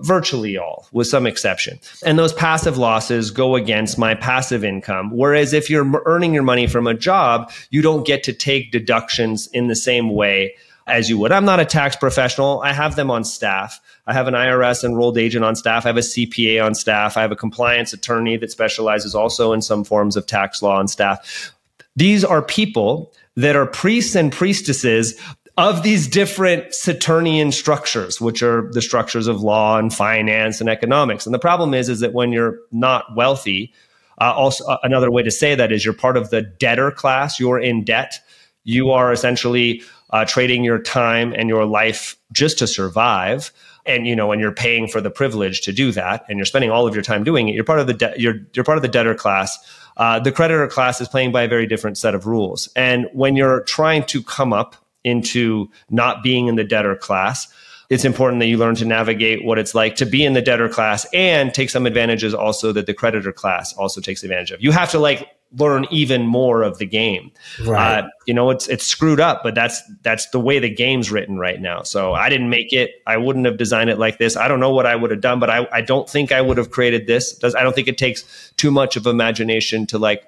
virtually 0.00 0.56
all, 0.56 0.86
with 0.92 1.06
some 1.06 1.26
exception. 1.26 1.78
And 2.04 2.18
those 2.18 2.32
passive 2.32 2.78
losses 2.78 3.30
go 3.30 3.56
against 3.56 3.98
my 3.98 4.14
passive 4.14 4.64
income. 4.64 5.10
Whereas 5.10 5.52
if 5.52 5.68
you're 5.68 6.02
earning 6.06 6.34
your 6.34 6.42
money 6.42 6.66
from 6.66 6.86
a 6.86 6.94
job, 6.94 7.50
you 7.70 7.82
don't 7.82 8.06
get 8.06 8.22
to 8.24 8.32
take 8.32 8.72
deductions 8.72 9.48
in 9.48 9.68
the 9.68 9.76
same 9.76 10.10
way 10.10 10.54
as 10.86 11.08
you 11.08 11.18
would. 11.18 11.32
I'm 11.32 11.44
not 11.44 11.60
a 11.60 11.64
tax 11.64 11.96
professional. 11.96 12.60
I 12.62 12.72
have 12.72 12.96
them 12.96 13.10
on 13.10 13.24
staff. 13.24 13.80
I 14.06 14.12
have 14.12 14.26
an 14.26 14.34
IRS 14.34 14.82
enrolled 14.84 15.16
agent 15.16 15.44
on 15.44 15.54
staff. 15.54 15.86
I 15.86 15.90
have 15.90 15.96
a 15.96 16.00
CPA 16.00 16.64
on 16.64 16.74
staff. 16.74 17.16
I 17.16 17.22
have 17.22 17.32
a 17.32 17.36
compliance 17.36 17.92
attorney 17.92 18.36
that 18.38 18.50
specializes 18.50 19.14
also 19.14 19.52
in 19.52 19.62
some 19.62 19.84
forms 19.84 20.16
of 20.16 20.26
tax 20.26 20.62
law 20.62 20.78
on 20.78 20.88
staff. 20.88 21.54
These 21.94 22.24
are 22.24 22.42
people 22.42 23.12
that 23.36 23.56
are 23.56 23.66
priests 23.66 24.14
and 24.14 24.32
priestesses 24.32 25.18
of 25.58 25.82
these 25.82 26.08
different 26.08 26.74
Saturnian 26.74 27.52
structures, 27.52 28.20
which 28.20 28.42
are 28.42 28.70
the 28.72 28.80
structures 28.80 29.26
of 29.26 29.42
law 29.42 29.78
and 29.78 29.92
finance 29.92 30.60
and 30.60 30.70
economics. 30.70 31.26
And 31.26 31.34
the 31.34 31.38
problem 31.38 31.74
is, 31.74 31.88
is 31.88 32.00
that 32.00 32.14
when 32.14 32.32
you're 32.32 32.58
not 32.70 33.14
wealthy, 33.14 33.72
uh, 34.20 34.32
also 34.32 34.64
uh, 34.64 34.78
another 34.82 35.10
way 35.10 35.22
to 35.22 35.30
say 35.30 35.54
that 35.54 35.70
is 35.70 35.84
you're 35.84 35.94
part 35.94 36.16
of 36.16 36.30
the 36.30 36.42
debtor 36.42 36.90
class. 36.90 37.38
You're 37.38 37.58
in 37.58 37.84
debt. 37.84 38.18
You 38.64 38.90
are 38.90 39.12
essentially 39.12 39.82
uh, 40.10 40.24
trading 40.24 40.64
your 40.64 40.78
time 40.78 41.34
and 41.34 41.48
your 41.48 41.66
life 41.66 42.16
just 42.32 42.58
to 42.58 42.66
survive. 42.66 43.52
And 43.84 44.06
you 44.06 44.14
know, 44.14 44.28
when 44.28 44.38
you're 44.38 44.52
paying 44.52 44.86
for 44.86 45.00
the 45.00 45.10
privilege 45.10 45.62
to 45.62 45.72
do 45.72 45.90
that, 45.92 46.24
and 46.28 46.38
you're 46.38 46.46
spending 46.46 46.70
all 46.70 46.86
of 46.86 46.94
your 46.94 47.02
time 47.02 47.24
doing 47.24 47.48
it, 47.48 47.54
you're 47.54 47.64
part 47.64 47.80
of 47.80 47.88
the 47.88 47.94
de- 47.94 48.14
you're 48.16 48.36
you're 48.54 48.64
part 48.64 48.78
of 48.78 48.82
the 48.82 48.88
debtor 48.88 49.14
class. 49.14 49.58
Uh, 49.96 50.20
the 50.20 50.32
creditor 50.32 50.68
class 50.68 51.00
is 51.00 51.08
playing 51.08 51.32
by 51.32 51.42
a 51.42 51.48
very 51.48 51.66
different 51.66 51.98
set 51.98 52.14
of 52.14 52.26
rules. 52.26 52.68
And 52.76 53.08
when 53.12 53.36
you're 53.36 53.62
trying 53.64 54.04
to 54.04 54.22
come 54.22 54.52
up 54.52 54.76
into 55.04 55.70
not 55.90 56.22
being 56.22 56.46
in 56.46 56.56
the 56.56 56.64
debtor 56.64 56.96
class, 56.96 57.52
it's 57.90 58.06
important 58.06 58.40
that 58.40 58.46
you 58.46 58.56
learn 58.56 58.74
to 58.76 58.86
navigate 58.86 59.44
what 59.44 59.58
it's 59.58 59.74
like 59.74 59.96
to 59.96 60.06
be 60.06 60.24
in 60.24 60.32
the 60.32 60.40
debtor 60.40 60.68
class 60.68 61.06
and 61.12 61.52
take 61.52 61.68
some 61.68 61.84
advantages 61.84 62.32
also 62.32 62.72
that 62.72 62.86
the 62.86 62.94
creditor 62.94 63.32
class 63.32 63.74
also 63.74 64.00
takes 64.00 64.22
advantage 64.22 64.50
of. 64.50 64.62
You 64.62 64.70
have 64.72 64.90
to 64.92 64.98
like 64.98 65.28
learn 65.58 65.86
even 65.90 66.26
more 66.26 66.62
of 66.62 66.78
the 66.78 66.86
game. 66.86 67.30
Right. 67.62 67.98
Uh, 67.98 68.08
you 68.26 68.32
know, 68.32 68.48
it's 68.48 68.66
it's 68.68 68.86
screwed 68.86 69.20
up, 69.20 69.42
but 69.42 69.54
that's 69.54 69.82
that's 70.02 70.30
the 70.30 70.40
way 70.40 70.58
the 70.58 70.70
game's 70.70 71.10
written 71.10 71.38
right 71.38 71.60
now. 71.60 71.82
So 71.82 72.14
I 72.14 72.30
didn't 72.30 72.48
make 72.48 72.72
it. 72.72 72.92
I 73.06 73.18
wouldn't 73.18 73.44
have 73.44 73.58
designed 73.58 73.90
it 73.90 73.98
like 73.98 74.18
this. 74.18 74.36
I 74.36 74.48
don't 74.48 74.60
know 74.60 74.72
what 74.72 74.86
I 74.86 74.96
would 74.96 75.10
have 75.10 75.20
done, 75.20 75.38
but 75.38 75.50
I, 75.50 75.68
I 75.70 75.82
don't 75.82 76.08
think 76.08 76.32
I 76.32 76.40
would 76.40 76.56
have 76.56 76.70
created 76.70 77.06
this. 77.06 77.36
Does 77.36 77.54
I 77.54 77.62
don't 77.62 77.74
think 77.74 77.88
it 77.88 77.98
takes 77.98 78.52
too 78.56 78.70
much 78.70 78.96
of 78.96 79.06
imagination 79.06 79.86
to 79.88 79.98
like 79.98 80.24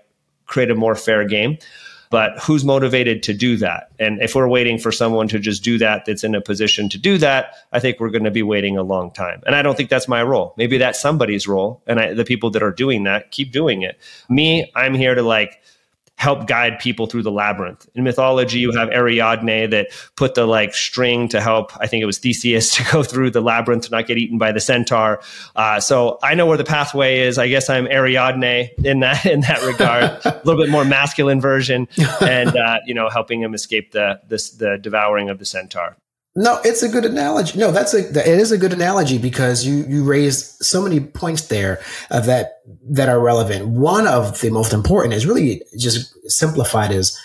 create 0.47 0.71
a 0.71 0.75
more 0.75 0.95
fair 0.95 1.25
game 1.25 1.57
but 2.15 2.39
who's 2.39 2.65
motivated 2.65 3.25
to 3.25 3.35
do 3.35 3.57
that? 3.57 3.91
And 3.99 4.23
if 4.23 4.37
we're 4.37 4.47
waiting 4.47 4.79
for 4.79 4.93
someone 4.93 5.27
to 5.27 5.41
just 5.41 5.65
do 5.65 5.79
that 5.79 6.05
that's 6.05 6.23
in 6.23 6.37
a 6.37 6.41
position 6.41 6.89
to 6.91 6.97
do 6.97 7.19
that, 7.19 7.57
I 7.73 7.81
think 7.81 7.99
we're 7.99 8.11
going 8.11 8.23
to 8.23 8.31
be 8.31 8.45
waiting 8.45 8.79
a 8.79 8.85
long 8.85 9.11
time. 9.11 9.43
And 9.47 9.57
I 9.57 9.63
don't 9.63 9.77
think 9.77 9.91
that's 9.91 10.07
my 10.07 10.23
role. 10.23 10.55
Maybe 10.57 10.79
that's 10.79 11.03
somebody's 11.03 11.49
role. 11.49 11.83
And 11.89 11.99
I, 11.99 12.15
the 12.15 12.25
people 12.25 12.51
that 12.51 12.63
are 12.63 12.71
doing 12.71 13.03
that 13.03 13.33
keep 13.33 13.51
doing 13.51 13.83
it. 13.83 13.99
Me, 14.29 14.71
I'm 14.77 14.95
here 14.95 15.17
to 15.17 15.23
like 15.23 15.61
help 16.17 16.47
guide 16.47 16.79
people 16.79 17.07
through 17.07 17.23
the 17.23 17.31
labyrinth. 17.31 17.89
In 17.95 18.05
mythology, 18.05 18.59
you 18.59 18.73
have 18.73 18.89
Ariadne 18.91 19.71
that 19.71 19.89
put 20.17 20.35
the 20.35 20.47
like 20.47 20.75
string 20.75 21.29
to 21.29 21.41
help, 21.41 21.73
I 21.81 21.87
think 21.87 22.03
it 22.03 22.07
was 22.07 22.19
Theseus 22.19 22.75
to 22.77 22.85
go 22.93 23.03
through 23.03 23.31
the 23.31 23.41
labyrinth 23.41 23.85
to 23.85 23.91
not 23.91 24.07
get 24.07 24.19
eaten 24.19 24.39
by 24.39 24.53
the 24.53 24.61
centaur. 24.61 25.21
Uh, 25.57 25.81
so 25.81 26.19
I 26.23 26.35
know 26.35 26.47
where 26.47 26.59
the 26.59 26.65
pathway 26.65 27.21
is. 27.21 27.39
I 27.39 27.49
guess 27.49 27.69
I'm 27.69 27.87
Ariadne 27.87 28.71
in 28.85 29.01
that 29.01 29.27
in 29.35 29.41
that 29.43 29.63
regard, 29.65 30.05
a 30.25 30.41
little 30.45 30.63
bit 30.63 30.71
more 30.71 30.85
masculine 30.85 31.41
version, 31.41 31.89
and 32.21 32.57
uh, 32.57 32.79
you 32.87 32.95
know, 32.95 33.09
helping 33.09 33.43
him 33.43 33.55
escape 33.55 33.93
the, 33.93 34.21
the 34.29 34.37
the 34.59 34.79
devouring 34.81 35.31
of 35.31 35.39
the 35.39 35.45
centaur. 35.45 35.97
No, 36.37 36.61
it's 36.65 36.83
a 36.83 36.89
good 36.89 37.05
analogy. 37.05 37.57
No, 37.59 37.71
that's 37.71 37.95
a 37.95 38.09
it 38.09 38.41
is 38.41 38.51
a 38.51 38.59
good 38.59 38.73
analogy 38.73 39.19
because 39.19 39.65
you 39.65 39.85
you 39.89 40.03
raised 40.03 40.65
so 40.65 40.83
many 40.83 40.99
points 40.99 41.43
there 41.43 41.81
uh, 42.11 42.21
that 42.21 42.63
that 42.91 43.09
are 43.09 43.21
relevant. 43.21 43.69
One 43.69 44.09
of 44.09 44.41
the 44.41 44.51
most 44.51 44.73
important 44.73 45.15
is 45.15 45.27
really 45.27 45.63
just 45.79 46.13
simplified 46.29 46.91
is 46.91 47.17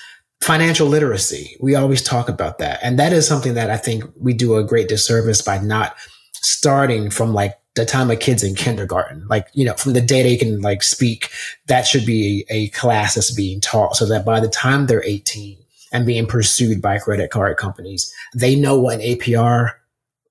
financial 0.42 0.88
literacy. 0.88 1.58
We 1.60 1.74
always 1.74 2.04
talk 2.04 2.30
about 2.30 2.60
that, 2.60 2.80
and 2.84 3.00
that 3.00 3.12
is 3.12 3.28
something 3.28 3.56
that 3.56 3.72
I 3.72 3.78
think 3.78 4.04
we 4.16 4.34
do 4.34 4.58
a 4.58 4.64
great 4.64 4.90
disservice 4.90 5.42
by 5.42 5.58
not 5.58 5.96
starting 6.34 7.10
from 7.10 7.34
like 7.34 7.56
the 7.76 7.86
time 7.86 8.12
of 8.12 8.20
kid's 8.20 8.44
in 8.44 8.54
kindergarten. 8.54 9.28
Like 9.28 9.48
you 9.54 9.66
know, 9.66 9.74
from 9.74 9.94
the 9.94 10.02
day 10.02 10.22
they 10.22 10.38
can 10.38 10.62
like 10.62 10.84
speak, 10.84 11.32
that 11.66 11.88
should 11.88 12.06
be 12.06 12.46
a, 12.52 12.54
a 12.54 12.70
class 12.70 13.16
that's 13.16 13.32
being 13.32 13.60
taught, 13.60 13.96
so 13.96 14.06
that 14.06 14.24
by 14.24 14.40
the 14.40 14.50
time 14.50 14.86
they're 14.86 15.04
eighteen 15.04 15.58
and 15.92 16.06
being 16.06 16.26
pursued 16.26 16.82
by 16.82 17.00
credit 17.00 17.32
card 17.32 17.58
companies. 17.58 18.14
They 18.36 18.56
know 18.56 18.80
what 18.80 18.96
an 18.96 19.02
APR 19.02 19.72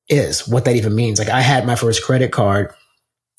is, 0.08 0.48
what 0.48 0.64
that 0.64 0.76
even 0.76 0.94
means. 0.94 1.18
Like 1.18 1.28
I 1.28 1.40
had 1.40 1.66
my 1.66 1.74
first 1.74 2.04
credit 2.04 2.32
card 2.32 2.74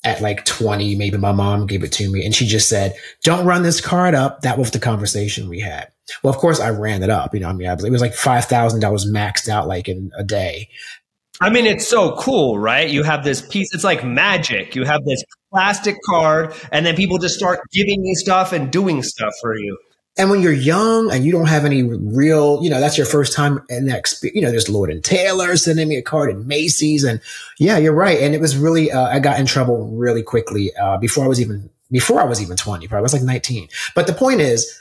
at 0.04 0.22
like 0.22 0.44
20, 0.46 0.94
maybe 0.96 1.18
my 1.18 1.32
mom 1.32 1.66
gave 1.66 1.84
it 1.84 1.92
to 1.92 2.10
me 2.10 2.24
and 2.24 2.34
she 2.34 2.46
just 2.46 2.68
said, 2.68 2.94
don't 3.22 3.44
run 3.44 3.62
this 3.62 3.80
card 3.80 4.14
up. 4.14 4.42
That 4.42 4.58
was 4.58 4.70
the 4.70 4.78
conversation 4.78 5.48
we 5.48 5.60
had. 5.60 5.88
Well, 6.22 6.32
of 6.32 6.40
course 6.40 6.58
I 6.58 6.70
ran 6.70 7.02
it 7.02 7.10
up, 7.10 7.34
you 7.34 7.40
know, 7.40 7.48
I 7.48 7.52
mean, 7.52 7.68
it 7.68 7.90
was 7.90 8.00
like 8.00 8.14
$5,000 8.14 8.80
maxed 8.80 9.48
out 9.48 9.68
like 9.68 9.88
in 9.88 10.10
a 10.16 10.24
day. 10.24 10.68
I 11.42 11.50
mean, 11.50 11.66
it's 11.66 11.86
so 11.86 12.16
cool, 12.16 12.58
right? 12.58 12.88
You 12.88 13.02
have 13.02 13.24
this 13.24 13.40
piece, 13.40 13.74
it's 13.74 13.84
like 13.84 14.04
magic. 14.04 14.74
You 14.74 14.84
have 14.84 15.04
this 15.04 15.22
plastic 15.52 15.96
card 16.06 16.54
and 16.72 16.84
then 16.84 16.96
people 16.96 17.18
just 17.18 17.34
start 17.34 17.60
giving 17.72 18.04
you 18.04 18.14
stuff 18.14 18.52
and 18.52 18.70
doing 18.70 19.02
stuff 19.02 19.32
for 19.40 19.56
you. 19.56 19.78
And 20.20 20.28
when 20.28 20.42
you're 20.42 20.52
young 20.52 21.10
and 21.10 21.24
you 21.24 21.32
don't 21.32 21.46
have 21.46 21.64
any 21.64 21.82
real, 21.82 22.62
you 22.62 22.68
know, 22.68 22.78
that's 22.78 22.98
your 22.98 23.06
first 23.06 23.32
time 23.34 23.64
in 23.70 23.86
that 23.86 23.98
experience. 23.98 24.36
You 24.36 24.42
know, 24.42 24.50
there's 24.50 24.68
Lord 24.68 24.90
and 24.90 25.02
Taylor 25.02 25.56
sending 25.56 25.88
me 25.88 25.96
a 25.96 26.02
card 26.02 26.28
and 26.28 26.46
Macy's, 26.46 27.04
and 27.04 27.22
yeah, 27.58 27.78
you're 27.78 27.94
right. 27.94 28.20
And 28.20 28.34
it 28.34 28.40
was 28.40 28.54
really, 28.54 28.92
uh, 28.92 29.08
I 29.08 29.18
got 29.18 29.40
in 29.40 29.46
trouble 29.46 29.88
really 29.96 30.22
quickly 30.22 30.76
uh, 30.76 30.98
before 30.98 31.24
I 31.24 31.26
was 31.26 31.40
even 31.40 31.70
before 31.90 32.20
I 32.20 32.24
was 32.24 32.42
even 32.42 32.58
20. 32.58 32.86
Probably 32.86 32.98
I 32.98 33.02
was 33.02 33.14
like 33.14 33.22
19. 33.22 33.70
But 33.94 34.06
the 34.06 34.12
point 34.12 34.42
is, 34.42 34.78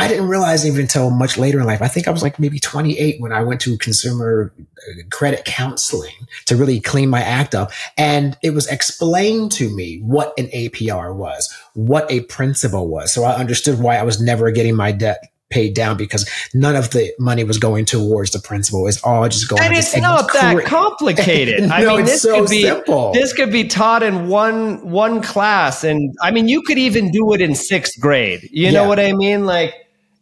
I 0.00 0.08
didn't 0.08 0.28
realize 0.28 0.66
even 0.66 0.82
until 0.82 1.10
much 1.10 1.38
later 1.38 1.60
in 1.60 1.66
life. 1.66 1.82
I 1.82 1.88
think 1.88 2.08
I 2.08 2.10
was 2.10 2.22
like 2.22 2.38
maybe 2.38 2.58
28 2.58 3.20
when 3.20 3.32
I 3.32 3.42
went 3.42 3.60
to 3.62 3.76
consumer 3.78 4.52
uh, 4.58 5.02
credit 5.10 5.44
counseling 5.44 6.14
to 6.46 6.56
really 6.56 6.80
clean 6.80 7.10
my 7.10 7.20
act 7.20 7.54
up. 7.54 7.70
And 7.96 8.36
it 8.42 8.50
was 8.50 8.66
explained 8.68 9.52
to 9.52 9.74
me 9.74 9.98
what 9.98 10.32
an 10.38 10.46
APR 10.48 11.14
was, 11.14 11.52
what 11.74 12.10
a 12.10 12.22
principal 12.22 12.88
was. 12.88 13.12
So 13.12 13.24
I 13.24 13.34
understood 13.34 13.78
why 13.78 13.96
I 13.96 14.02
was 14.02 14.20
never 14.20 14.50
getting 14.50 14.74
my 14.74 14.92
debt 14.92 15.20
paid 15.50 15.74
down 15.74 15.96
because 15.96 16.30
none 16.54 16.76
of 16.76 16.90
the 16.90 17.12
money 17.18 17.44
was 17.44 17.58
going 17.58 17.84
towards 17.84 18.30
the 18.30 18.38
principal. 18.38 18.86
It's 18.86 19.02
all 19.02 19.28
just 19.28 19.48
going. 19.48 19.60
To 19.62 19.68
the 19.68 19.74
principal. 19.74 20.04
And 20.04 20.24
it's 20.24 20.32
not 20.32 20.32
that 20.32 20.64
complicated. 20.64 21.68
no, 21.68 21.74
I 21.74 21.84
mean, 21.84 22.04
this 22.04 22.22
so 22.22 22.40
could 22.40 22.50
be 22.50 22.62
simple. 22.62 23.12
this 23.12 23.32
could 23.32 23.52
be 23.52 23.64
taught 23.64 24.02
in 24.02 24.28
one 24.28 24.88
one 24.88 25.20
class, 25.20 25.84
and 25.84 26.14
I 26.22 26.30
mean, 26.30 26.48
you 26.48 26.62
could 26.62 26.78
even 26.78 27.10
do 27.10 27.32
it 27.34 27.40
in 27.40 27.54
sixth 27.54 28.00
grade. 28.00 28.44
You 28.44 28.66
yeah. 28.66 28.70
know 28.70 28.88
what 28.88 29.00
I 29.00 29.12
mean? 29.12 29.44
Like 29.44 29.74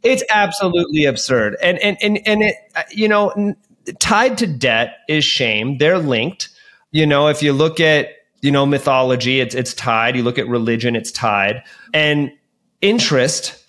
it's 0.02 0.22
absolutely 0.30 1.04
absurd. 1.04 1.56
And 1.62 1.78
and 1.78 1.96
and 2.00 2.20
and 2.26 2.42
it 2.42 2.54
uh, 2.76 2.82
you 2.90 3.08
know 3.08 3.54
tied 3.98 4.38
to 4.38 4.46
debt 4.46 4.98
is 5.08 5.24
shame. 5.24 5.78
They're 5.78 5.98
linked. 5.98 6.50
You 6.90 7.06
know, 7.06 7.28
if 7.28 7.42
you 7.42 7.52
look 7.52 7.80
at 7.80 8.08
you 8.40 8.50
know 8.50 8.66
mythology, 8.66 9.40
it's 9.40 9.54
it's 9.54 9.74
tied. 9.74 10.16
You 10.16 10.22
look 10.22 10.38
at 10.38 10.48
religion, 10.48 10.96
it's 10.96 11.12
tied. 11.12 11.62
And 11.92 12.32
interest 12.80 13.64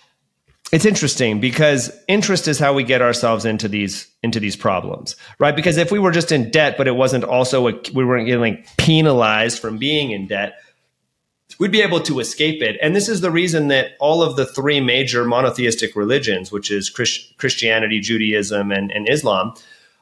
it's 0.72 0.84
interesting 0.84 1.40
because 1.40 1.90
interest 2.06 2.46
is 2.46 2.58
how 2.58 2.72
we 2.72 2.84
get 2.84 3.02
ourselves 3.02 3.44
into 3.44 3.68
these 3.68 4.08
into 4.22 4.38
these 4.38 4.56
problems 4.56 5.16
right 5.38 5.56
because 5.56 5.76
if 5.76 5.90
we 5.90 5.98
were 5.98 6.12
just 6.12 6.30
in 6.30 6.50
debt 6.50 6.76
but 6.78 6.86
it 6.86 6.92
wasn't 6.92 7.24
also 7.24 7.68
a, 7.68 7.72
we 7.94 8.04
weren't 8.04 8.26
getting 8.26 8.62
penalized 8.78 9.58
from 9.58 9.78
being 9.78 10.12
in 10.12 10.26
debt 10.26 10.54
we'd 11.60 11.70
be 11.70 11.82
able 11.82 12.00
to 12.00 12.18
escape 12.18 12.62
it. 12.62 12.76
And 12.82 12.96
this 12.96 13.08
is 13.08 13.20
the 13.20 13.30
reason 13.30 13.68
that 13.68 13.92
all 14.00 14.22
of 14.22 14.34
the 14.34 14.46
three 14.46 14.80
major 14.80 15.24
monotheistic 15.24 15.94
religions, 15.94 16.50
which 16.50 16.70
is 16.70 16.90
Christ- 16.90 17.36
Christianity, 17.36 18.00
Judaism, 18.00 18.72
and, 18.72 18.90
and 18.90 19.08
Islam, 19.08 19.54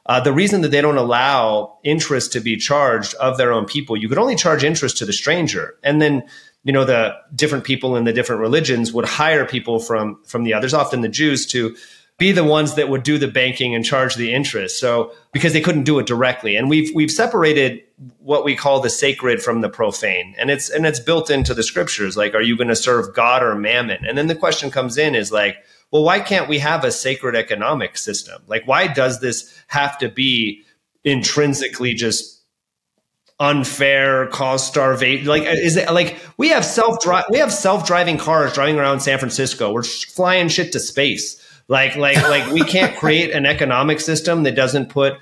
uh, 0.05 0.21
the 0.21 0.31
reason 0.33 0.61
that 0.61 0.69
they 0.69 0.81
don't 0.81 0.97
allow 0.97 1.77
interest 1.83 2.31
to 2.33 2.39
be 2.39 2.55
charged 2.55 3.13
of 3.15 3.37
their 3.37 3.51
own 3.51 3.65
people, 3.65 3.95
you 3.95 4.07
could 4.09 4.17
only 4.17 4.35
charge 4.35 4.63
interest 4.63 4.97
to 4.97 5.05
the 5.05 5.13
stranger. 5.13 5.75
And 5.83 6.01
then, 6.01 6.23
you 6.63 6.73
know, 6.73 6.85
the 6.85 7.13
different 7.35 7.65
people 7.65 7.95
in 7.97 8.05
the 8.05 8.13
different 8.13 8.41
religions 8.41 8.91
would 8.93 9.05
hire 9.05 9.45
people 9.45 9.79
from 9.79 10.19
from 10.25 10.45
the 10.45 10.53
others, 10.53 10.73
often 10.73 11.01
the 11.01 11.09
Jews, 11.09 11.45
to 11.47 11.75
be 12.19 12.33
the 12.33 12.43
ones 12.43 12.75
that 12.75 12.89
would 12.89 13.03
do 13.03 13.17
the 13.17 13.29
banking 13.29 13.73
and 13.73 13.83
charge 13.83 14.15
the 14.15 14.33
interest. 14.33 14.79
So 14.79 15.13
because 15.31 15.53
they 15.53 15.61
couldn't 15.61 15.83
do 15.83 15.97
it 15.99 16.05
directly, 16.05 16.55
and 16.55 16.69
we've 16.69 16.93
we've 16.93 17.09
separated 17.09 17.81
what 18.19 18.45
we 18.45 18.55
call 18.55 18.81
the 18.81 18.89
sacred 18.89 19.41
from 19.41 19.61
the 19.61 19.69
profane, 19.69 20.35
and 20.37 20.51
it's 20.51 20.69
and 20.69 20.85
it's 20.85 20.99
built 20.99 21.31
into 21.31 21.53
the 21.53 21.63
scriptures. 21.63 22.17
Like, 22.17 22.35
are 22.35 22.41
you 22.41 22.55
going 22.55 22.67
to 22.67 22.75
serve 22.75 23.15
God 23.15 23.41
or 23.41 23.55
Mammon? 23.55 24.05
And 24.05 24.17
then 24.17 24.27
the 24.27 24.35
question 24.35 24.69
comes 24.69 24.97
in 24.97 25.15
is 25.15 25.31
like, 25.31 25.57
well, 25.91 26.03
why 26.03 26.19
can't 26.19 26.49
we 26.49 26.59
have 26.59 26.83
a 26.83 26.91
sacred 26.91 27.35
economic 27.35 27.97
system? 27.97 28.43
Like, 28.47 28.67
why 28.67 28.87
does 28.87 29.21
this 29.21 29.57
have 29.67 29.97
to 29.99 30.09
be 30.09 30.63
intrinsically 31.05 31.93
just 31.93 32.43
unfair 33.39 34.27
cause 34.27 34.67
starvation 34.67 35.25
like 35.25 35.43
is 35.43 35.77
it 35.77 35.89
like 35.93 36.17
we 36.35 36.49
have 36.49 36.65
self 36.65 36.99
drive 36.99 37.23
we 37.29 37.37
have 37.37 37.53
self-driving 37.53 38.17
cars 38.17 38.51
driving 38.51 38.77
around 38.77 38.99
san 38.99 39.17
francisco 39.17 39.71
we're 39.71 39.81
flying 39.81 40.49
shit 40.49 40.73
to 40.73 40.79
space 40.79 41.41
like, 41.69 41.95
like, 41.95 42.21
like 42.23 42.51
we 42.51 42.61
can't 42.61 42.97
create 42.97 43.31
an 43.31 43.45
economic 43.45 44.01
system 44.01 44.43
that 44.43 44.55
doesn't 44.55 44.89
put 44.89 45.13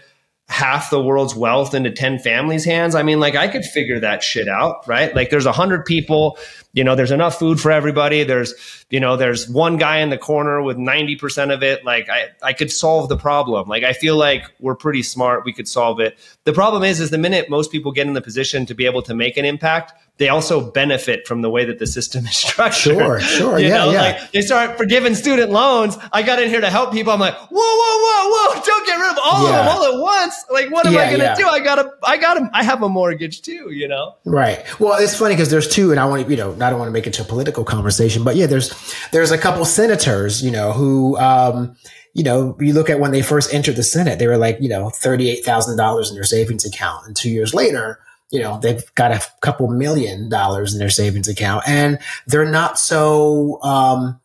half 0.50 0.90
the 0.90 1.02
world's 1.02 1.36
wealth 1.36 1.74
into 1.74 1.92
10 1.92 2.20
families 2.20 2.64
hands. 2.64 2.96
I 2.96 3.04
mean, 3.04 3.20
like 3.20 3.36
I 3.36 3.48
could 3.50 3.66
figure 3.66 4.00
that 4.00 4.24
shit 4.24 4.48
out, 4.48 4.88
right? 4.88 5.14
Like 5.14 5.30
there's 5.30 5.46
a 5.46 5.52
hundred 5.52 5.86
people, 5.86 6.38
you 6.78 6.84
know, 6.84 6.94
there's 6.94 7.10
enough 7.12 7.40
food 7.40 7.60
for 7.60 7.72
everybody. 7.72 8.24
There's, 8.24 8.54
you 8.92 9.00
know, 9.00 9.18
there's 9.18 9.50
one 9.50 9.78
guy 9.78 9.98
in 9.98 10.12
the 10.12 10.18
corner 10.18 10.62
with 10.62 10.78
90% 10.78 11.52
of 11.52 11.64
it. 11.64 11.84
Like 11.84 12.08
I, 12.08 12.28
I 12.44 12.54
could 12.54 12.72
solve 12.72 13.10
the 13.10 13.18
problem. 13.18 13.68
Like 13.68 13.84
I 13.84 13.94
feel 13.94 14.16
like 14.16 14.44
we're 14.60 14.76
pretty 14.76 15.02
smart. 15.02 15.44
We 15.44 15.54
could 15.54 15.68
solve 15.68 16.00
it. 16.00 16.18
The 16.44 16.54
problem 16.54 16.84
is, 16.84 17.00
is 17.00 17.10
the 17.10 17.18
minute 17.18 17.50
most 17.50 17.72
people 17.72 17.92
get 17.92 18.06
in 18.06 18.14
the 18.14 18.22
position 18.22 18.68
to 18.68 18.76
be 18.76 18.86
able 18.86 19.02
to 19.02 19.16
make 19.16 19.38
an 19.38 19.44
impact, 19.46 19.92
they 20.18 20.30
also 20.30 20.72
benefit 20.72 21.28
from 21.28 21.42
the 21.42 21.50
way 21.50 21.66
that 21.66 21.78
the 21.80 21.86
system 21.88 22.26
is 22.28 22.36
structured. 22.36 22.98
Sure, 22.98 23.20
sure, 23.20 23.60
you 23.60 23.68
yeah, 23.68 23.78
know, 23.78 23.92
yeah. 23.92 24.02
Like 24.02 24.32
they 24.32 24.42
start 24.42 24.78
forgiving 24.78 25.16
student 25.16 25.52
loans. 25.52 25.98
I 26.14 26.22
got 26.24 26.42
in 26.42 26.50
here 26.50 26.62
to 26.62 26.70
help 26.70 26.92
people. 26.92 27.12
I'm 27.14 27.20
like, 27.20 27.36
whoa, 27.36 27.48
whoa, 27.52 27.98
whoa, 28.04 28.56
whoa! 28.56 28.62
Don't 28.66 28.86
get 28.86 28.96
rid 28.96 29.12
of 29.12 29.18
all 29.24 29.44
Yeah. 29.44 29.60
of 29.60 29.66
them 29.66 29.76
all 29.76 29.94
at 29.94 30.02
once. 30.02 30.46
Like, 30.52 30.72
what 30.72 30.86
am 30.86 30.94
Yeah, 30.94 31.00
I 31.02 31.06
going 31.08 31.20
to 31.20 31.26
yeah. 31.26 31.36
do? 31.36 31.48
I 31.48 31.60
gotta, 31.60 31.92
I 32.04 32.18
gotta, 32.18 32.50
I 32.54 32.64
have 32.64 32.82
a 32.84 32.90
mortgage 32.90 33.42
too. 33.42 33.72
You 33.72 33.88
know? 33.88 34.16
Right. 34.26 34.64
Well, 34.80 35.00
it's 35.02 35.16
funny 35.16 35.36
because 35.36 35.50
there's 35.52 35.68
two, 35.68 35.92
and 35.92 36.00
I 36.00 36.06
want 36.06 36.26
to, 36.26 36.30
you 36.32 36.38
know, 36.38 36.54
I 36.68 36.70
don't 36.70 36.80
want 36.80 36.90
to 36.90 36.94
make 36.94 37.08
it 37.08 37.14
to 37.14 37.22
a 37.24 37.26
political 37.26 37.64
conversation, 37.64 38.24
but 38.24 38.36
yeah, 38.36 38.46
there's 38.46 38.74
there's 39.12 39.32
a 39.32 39.38
couple 39.38 39.66
senators, 39.66 40.44
you 40.44 40.52
know, 40.52 40.72
who, 40.74 41.18
um, 41.18 41.76
you 42.14 42.24
know, 42.24 42.56
you 42.60 42.74
look 42.74 42.90
at 42.90 43.00
when 43.00 43.12
they 43.12 43.22
first 43.22 43.54
entered 43.54 43.76
the 43.78 43.84
Senate, 43.84 44.20
they 44.20 44.28
were 44.28 44.38
like, 44.38 44.58
you 44.62 44.70
know, 44.70 44.90
thirty 44.90 45.30
eight 45.30 45.44
thousand 45.46 45.78
dollars 45.78 46.10
in 46.10 46.16
their 46.16 46.24
savings 46.26 46.66
account, 46.66 47.08
and 47.08 47.16
two 47.16 47.30
years 47.30 47.54
later, 47.54 48.00
you 48.32 48.40
know, 48.40 48.60
they've 48.60 48.84
got 48.96 49.12
a 49.12 49.22
couple 49.42 49.68
million 49.70 50.30
dollars 50.30 50.74
in 50.74 50.80
their 50.80 50.90
savings 50.90 51.28
account, 51.28 51.64
and 51.68 52.00
they're 52.28 52.46
not 52.50 52.78
so. 52.78 53.62
Um, 53.64 54.20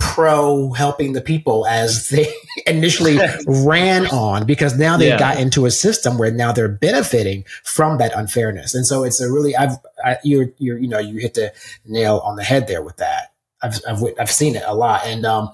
pro 0.00 0.72
helping 0.72 1.12
the 1.14 1.20
people 1.20 1.66
as 1.66 2.08
they 2.10 2.26
initially 2.66 3.18
ran 3.46 4.06
on 4.08 4.44
because 4.44 4.76
now 4.78 4.96
they 4.98 5.08
Yeah. 5.08 5.18
got 5.18 5.38
into 5.40 5.64
a 5.66 5.70
system 5.70 6.18
where 6.18 6.30
now 6.30 6.52
they're 6.52 6.68
benefiting 6.68 7.44
from 7.62 7.98
that 7.98 8.12
unfairness 8.14 8.74
and 8.74 8.86
so 8.86 9.02
it's 9.02 9.20
a 9.20 9.30
really 9.32 9.56
i've 9.56 9.76
I, 10.04 10.18
you're 10.22 10.52
you're 10.58 10.78
you 10.78 10.88
know 10.88 10.98
you 10.98 11.18
hit 11.18 11.34
the 11.34 11.52
nail 11.86 12.20
on 12.24 12.36
the 12.36 12.44
head 12.44 12.68
there 12.68 12.82
with 12.82 12.96
that. 12.98 13.32
I've 13.62 13.80
i've, 13.88 14.02
I've 14.18 14.30
seen 14.30 14.56
it 14.56 14.62
a 14.66 14.74
lot. 14.74 15.06
And 15.06 15.24
um 15.24 15.50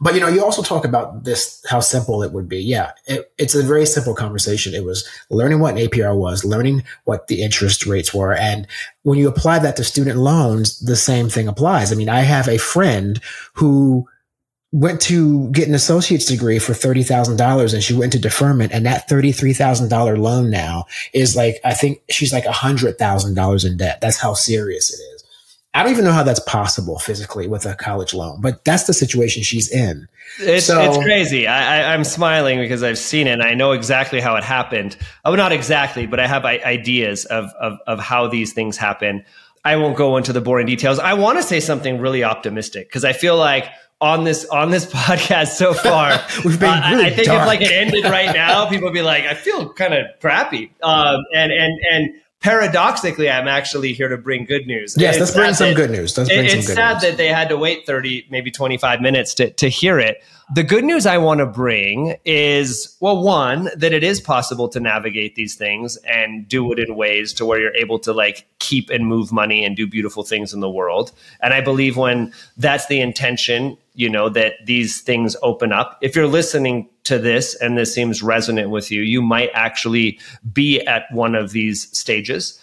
but 0.00 0.14
you 0.14 0.20
know 0.20 0.28
you 0.28 0.44
also 0.44 0.62
talk 0.62 0.84
about 0.84 1.24
this 1.24 1.64
how 1.68 1.80
simple 1.80 2.22
it 2.22 2.32
would 2.32 2.48
be. 2.48 2.60
Yeah 2.60 2.92
it, 3.06 3.32
it's 3.38 3.54
a 3.54 3.62
very 3.62 3.86
simple 3.86 4.14
conversation. 4.14 4.74
It 4.74 4.84
was 4.84 5.08
learning 5.30 5.60
what 5.60 5.76
an 5.76 5.86
apr 5.86 6.16
was 6.16 6.44
learning 6.44 6.84
what 7.04 7.28
the 7.28 7.42
interest 7.42 7.86
rates 7.86 8.12
were. 8.12 8.34
And 8.34 8.66
when 9.02 9.18
you 9.18 9.28
apply 9.28 9.60
that 9.60 9.76
to 9.76 9.84
student 9.84 10.18
loans 10.18 10.80
the 10.80 10.96
same 10.96 11.28
thing 11.28 11.48
applies. 11.48 11.92
I 11.92 11.94
mean 11.94 12.08
i 12.08 12.20
have 12.20 12.48
a 12.48 12.58
friend 12.58 13.20
who 13.54 14.08
went 14.72 15.00
to 15.02 15.50
get 15.50 15.68
an 15.68 15.74
associate's 15.74 16.24
degree 16.24 16.58
for 16.58 16.72
$30,000 16.72 17.74
and 17.74 17.82
she 17.82 17.92
went 17.94 18.12
to 18.12 18.18
deferment 18.18 18.72
and 18.72 18.86
that 18.86 19.06
$33,000 19.08 20.18
loan 20.18 20.48
now 20.50 20.86
is 21.12 21.36
like, 21.36 21.60
I 21.62 21.74
think 21.74 22.00
she's 22.10 22.32
like 22.32 22.44
$100,000 22.44 23.66
in 23.66 23.76
debt. 23.76 24.00
That's 24.00 24.18
how 24.18 24.32
serious 24.32 24.90
it 24.90 25.02
is. 25.14 25.24
I 25.74 25.82
don't 25.82 25.92
even 25.92 26.04
know 26.04 26.12
how 26.12 26.22
that's 26.22 26.40
possible 26.40 26.98
physically 26.98 27.48
with 27.48 27.64
a 27.66 27.74
college 27.74 28.12
loan, 28.14 28.40
but 28.40 28.64
that's 28.64 28.84
the 28.84 28.92
situation 28.94 29.42
she's 29.42 29.70
in. 29.70 30.08
It's, 30.38 30.66
So- 30.66 30.80
it's 30.80 30.98
crazy. 30.98 31.46
I, 31.46 31.80
I, 31.80 31.94
I'm 31.94 32.04
smiling 32.04 32.58
because 32.58 32.82
I've 32.82 32.98
seen 32.98 33.26
it 33.26 33.32
and 33.32 33.42
I 33.42 33.54
know 33.54 33.72
exactly 33.72 34.20
how 34.20 34.36
it 34.36 34.44
happened. 34.44 34.96
Oh, 35.24 35.34
not 35.34 35.52
exactly, 35.52 36.06
but 36.06 36.18
I 36.20 36.26
have 36.26 36.44
I- 36.46 36.58
ideas 36.64 37.26
of, 37.26 37.46
of, 37.60 37.78
of 37.86 38.00
how 38.00 38.26
these 38.28 38.52
things 38.54 38.76
happen. 38.78 39.24
I 39.64 39.76
won't 39.76 39.96
go 39.96 40.16
into 40.16 40.32
the 40.32 40.40
boring 40.40 40.66
details. 40.66 40.98
I 40.98 41.14
want 41.14 41.38
to 41.38 41.42
say 41.42 41.60
something 41.60 42.00
really 42.00 42.24
optimistic 42.24 42.88
because 42.88 43.04
I 43.04 43.12
feel 43.12 43.36
like 43.36 43.66
on 44.02 44.24
this 44.24 44.44
on 44.46 44.70
this 44.70 44.84
podcast 44.92 45.48
so 45.56 45.72
far, 45.72 46.20
We've 46.44 46.60
been 46.60 46.68
uh, 46.68 46.80
I- 46.84 46.90
really 46.92 47.04
I 47.06 47.10
think 47.10 47.28
dark. 47.28 47.40
if 47.42 47.46
like 47.46 47.60
it 47.62 47.70
ended 47.72 48.04
right 48.04 48.34
now, 48.34 48.66
people 48.70 48.88
would 48.88 48.94
be 48.94 49.02
like, 49.02 49.24
I 49.24 49.34
feel 49.34 49.72
kind 49.72 49.94
of 49.94 50.06
crappy. 50.20 50.72
Um, 50.82 51.20
and 51.34 51.50
and 51.52 51.72
and 51.90 52.14
paradoxically, 52.40 53.30
I'm 53.30 53.46
actually 53.48 53.92
here 53.92 54.08
to 54.08 54.16
bring 54.18 54.44
good 54.44 54.66
news. 54.66 54.96
Yes, 54.98 55.14
It's 55.16 55.20
let's 55.20 55.34
bring 55.34 55.54
some 55.54 55.68
that- 55.70 55.76
good 55.76 55.90
news. 55.90 56.18
Let's 56.18 56.28
bring 56.28 56.44
it- 56.44 56.50
some 56.50 56.58
it's 56.58 56.66
good 56.68 56.74
sad 56.74 56.92
news. 56.94 57.02
that 57.02 57.16
they 57.16 57.28
had 57.28 57.48
to 57.48 57.56
wait 57.56 57.86
30 57.86 58.26
maybe 58.30 58.50
25 58.50 59.00
minutes 59.00 59.32
to, 59.34 59.50
to 59.52 59.68
hear 59.68 59.98
it 59.98 60.22
the 60.54 60.64
good 60.64 60.84
news 60.84 61.06
i 61.06 61.16
want 61.16 61.38
to 61.38 61.46
bring 61.46 62.16
is 62.26 62.96
well 63.00 63.22
one 63.22 63.70
that 63.76 63.92
it 63.92 64.02
is 64.04 64.20
possible 64.20 64.68
to 64.68 64.80
navigate 64.80 65.34
these 65.36 65.54
things 65.54 65.96
and 65.98 66.46
do 66.48 66.70
it 66.72 66.78
in 66.80 66.94
ways 66.96 67.32
to 67.32 67.46
where 67.46 67.58
you're 67.60 67.74
able 67.76 67.98
to 67.98 68.12
like 68.12 68.44
keep 68.58 68.90
and 68.90 69.06
move 69.06 69.32
money 69.32 69.64
and 69.64 69.76
do 69.76 69.86
beautiful 69.86 70.22
things 70.24 70.52
in 70.52 70.60
the 70.60 70.68
world 70.68 71.12
and 71.40 71.54
i 71.54 71.60
believe 71.60 71.96
when 71.96 72.32
that's 72.58 72.86
the 72.86 73.00
intention 73.00 73.78
you 73.94 74.08
know 74.08 74.28
that 74.28 74.54
these 74.64 75.00
things 75.00 75.36
open 75.42 75.72
up 75.72 75.98
if 76.00 76.16
you're 76.16 76.26
listening 76.26 76.88
to 77.04 77.18
this 77.18 77.54
and 77.56 77.76
this 77.76 77.94
seems 77.94 78.22
resonant 78.22 78.70
with 78.70 78.90
you 78.90 79.02
you 79.02 79.22
might 79.22 79.50
actually 79.54 80.18
be 80.52 80.80
at 80.86 81.04
one 81.12 81.34
of 81.34 81.52
these 81.52 81.96
stages 81.96 82.58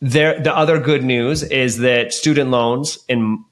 there 0.00 0.38
the 0.40 0.54
other 0.54 0.78
good 0.78 1.04
news 1.04 1.42
is 1.42 1.78
that 1.78 2.12
student 2.12 2.50
loans 2.50 2.98
in 3.08 3.44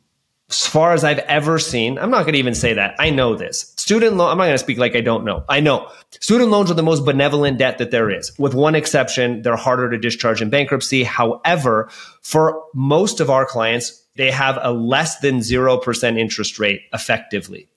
as 0.52 0.66
far 0.66 0.92
as 0.92 1.02
I've 1.02 1.20
ever 1.20 1.58
seen, 1.58 1.98
I'm 1.98 2.10
not 2.10 2.24
going 2.24 2.34
to 2.34 2.38
even 2.38 2.54
say 2.54 2.74
that. 2.74 2.94
I 2.98 3.08
know 3.08 3.34
this. 3.34 3.72
Student 3.78 4.16
loan, 4.16 4.30
I'm 4.30 4.36
not 4.36 4.44
going 4.44 4.54
to 4.54 4.58
speak 4.58 4.76
like 4.76 4.94
I 4.94 5.00
don't 5.00 5.24
know. 5.24 5.44
I 5.48 5.60
know. 5.60 5.90
Student 6.20 6.50
loans 6.50 6.70
are 6.70 6.74
the 6.74 6.82
most 6.82 7.06
benevolent 7.06 7.56
debt 7.56 7.78
that 7.78 7.90
there 7.90 8.10
is. 8.10 8.38
With 8.38 8.54
one 8.54 8.74
exception, 8.74 9.40
they're 9.40 9.56
harder 9.56 9.88
to 9.90 9.96
discharge 9.96 10.42
in 10.42 10.50
bankruptcy. 10.50 11.04
However, 11.04 11.88
for 12.20 12.62
most 12.74 13.18
of 13.18 13.30
our 13.30 13.46
clients, 13.46 14.01
they 14.16 14.30
have 14.30 14.58
a 14.60 14.72
less 14.72 15.18
than 15.18 15.38
0% 15.38 16.18
interest 16.18 16.58
rate 16.58 16.82
effectively. 16.92 17.68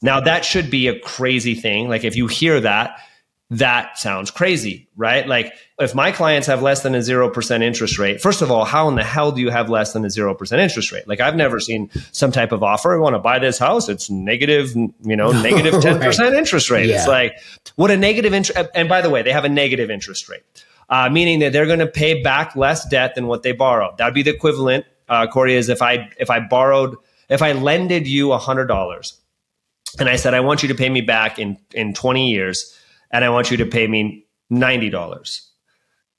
Now, 0.00 0.20
that 0.20 0.44
should 0.44 0.70
be 0.70 0.88
a 0.88 0.98
crazy 0.98 1.54
thing. 1.54 1.88
Like 1.88 2.04
if 2.04 2.16
you 2.16 2.26
hear 2.26 2.60
that, 2.60 2.98
that 3.52 3.98
sounds 3.98 4.30
crazy, 4.30 4.88
right? 4.96 5.28
Like 5.28 5.52
if 5.78 5.94
my 5.94 6.10
clients 6.10 6.46
have 6.46 6.62
less 6.62 6.82
than 6.82 6.94
a 6.94 6.98
0% 6.98 7.62
interest 7.62 7.98
rate, 7.98 8.18
first 8.18 8.40
of 8.40 8.50
all, 8.50 8.64
how 8.64 8.88
in 8.88 8.94
the 8.94 9.04
hell 9.04 9.30
do 9.30 9.42
you 9.42 9.50
have 9.50 9.68
less 9.68 9.92
than 9.92 10.06
a 10.06 10.08
0% 10.08 10.58
interest 10.58 10.90
rate? 10.90 11.06
Like 11.06 11.20
I've 11.20 11.36
never 11.36 11.60
seen 11.60 11.90
some 12.12 12.32
type 12.32 12.52
of 12.52 12.62
offer. 12.62 12.94
I 12.94 12.98
want 12.98 13.14
to 13.14 13.18
buy 13.18 13.38
this 13.38 13.58
house. 13.58 13.90
It's 13.90 14.08
negative, 14.08 14.74
you 14.74 15.16
know, 15.16 15.32
negative 15.42 15.74
10% 15.74 16.34
interest 16.34 16.70
rate. 16.70 16.88
It's 16.88 17.06
like 17.06 17.38
what 17.76 17.90
a 17.90 17.96
negative 17.96 18.32
interest. 18.32 18.70
And 18.74 18.88
by 18.88 19.02
the 19.02 19.10
way, 19.10 19.20
they 19.20 19.32
have 19.32 19.44
a 19.44 19.50
negative 19.50 19.90
interest 19.90 20.30
rate, 20.30 20.42
uh, 20.88 21.10
meaning 21.10 21.40
that 21.40 21.52
they're 21.52 21.66
going 21.66 21.80
to 21.80 21.86
pay 21.86 22.22
back 22.22 22.56
less 22.56 22.88
debt 22.88 23.14
than 23.16 23.26
what 23.26 23.42
they 23.42 23.52
borrowed. 23.52 23.98
That 23.98 24.06
would 24.06 24.14
be 24.14 24.22
the 24.22 24.34
equivalent, 24.34 24.86
uh, 25.08 25.26
Corey, 25.26 25.54
is 25.54 25.68
if 25.68 25.82
I, 25.82 26.10
if 26.18 26.30
I 26.30 26.40
borrowed, 26.40 26.96
if 27.28 27.42
I 27.42 27.52
lended 27.52 28.06
you 28.06 28.32
a 28.32 28.38
hundred 28.38 28.66
dollars 28.66 29.20
and 29.98 30.08
I 30.08 30.16
said, 30.16 30.34
I 30.34 30.40
want 30.40 30.62
you 30.62 30.68
to 30.68 30.74
pay 30.74 30.88
me 30.88 31.00
back 31.00 31.38
in, 31.38 31.58
in 31.74 31.94
20 31.94 32.30
years 32.30 32.78
and 33.10 33.24
I 33.24 33.30
want 33.30 33.50
you 33.50 33.56
to 33.58 33.66
pay 33.66 33.86
me 33.86 34.26
$90. 34.50 35.40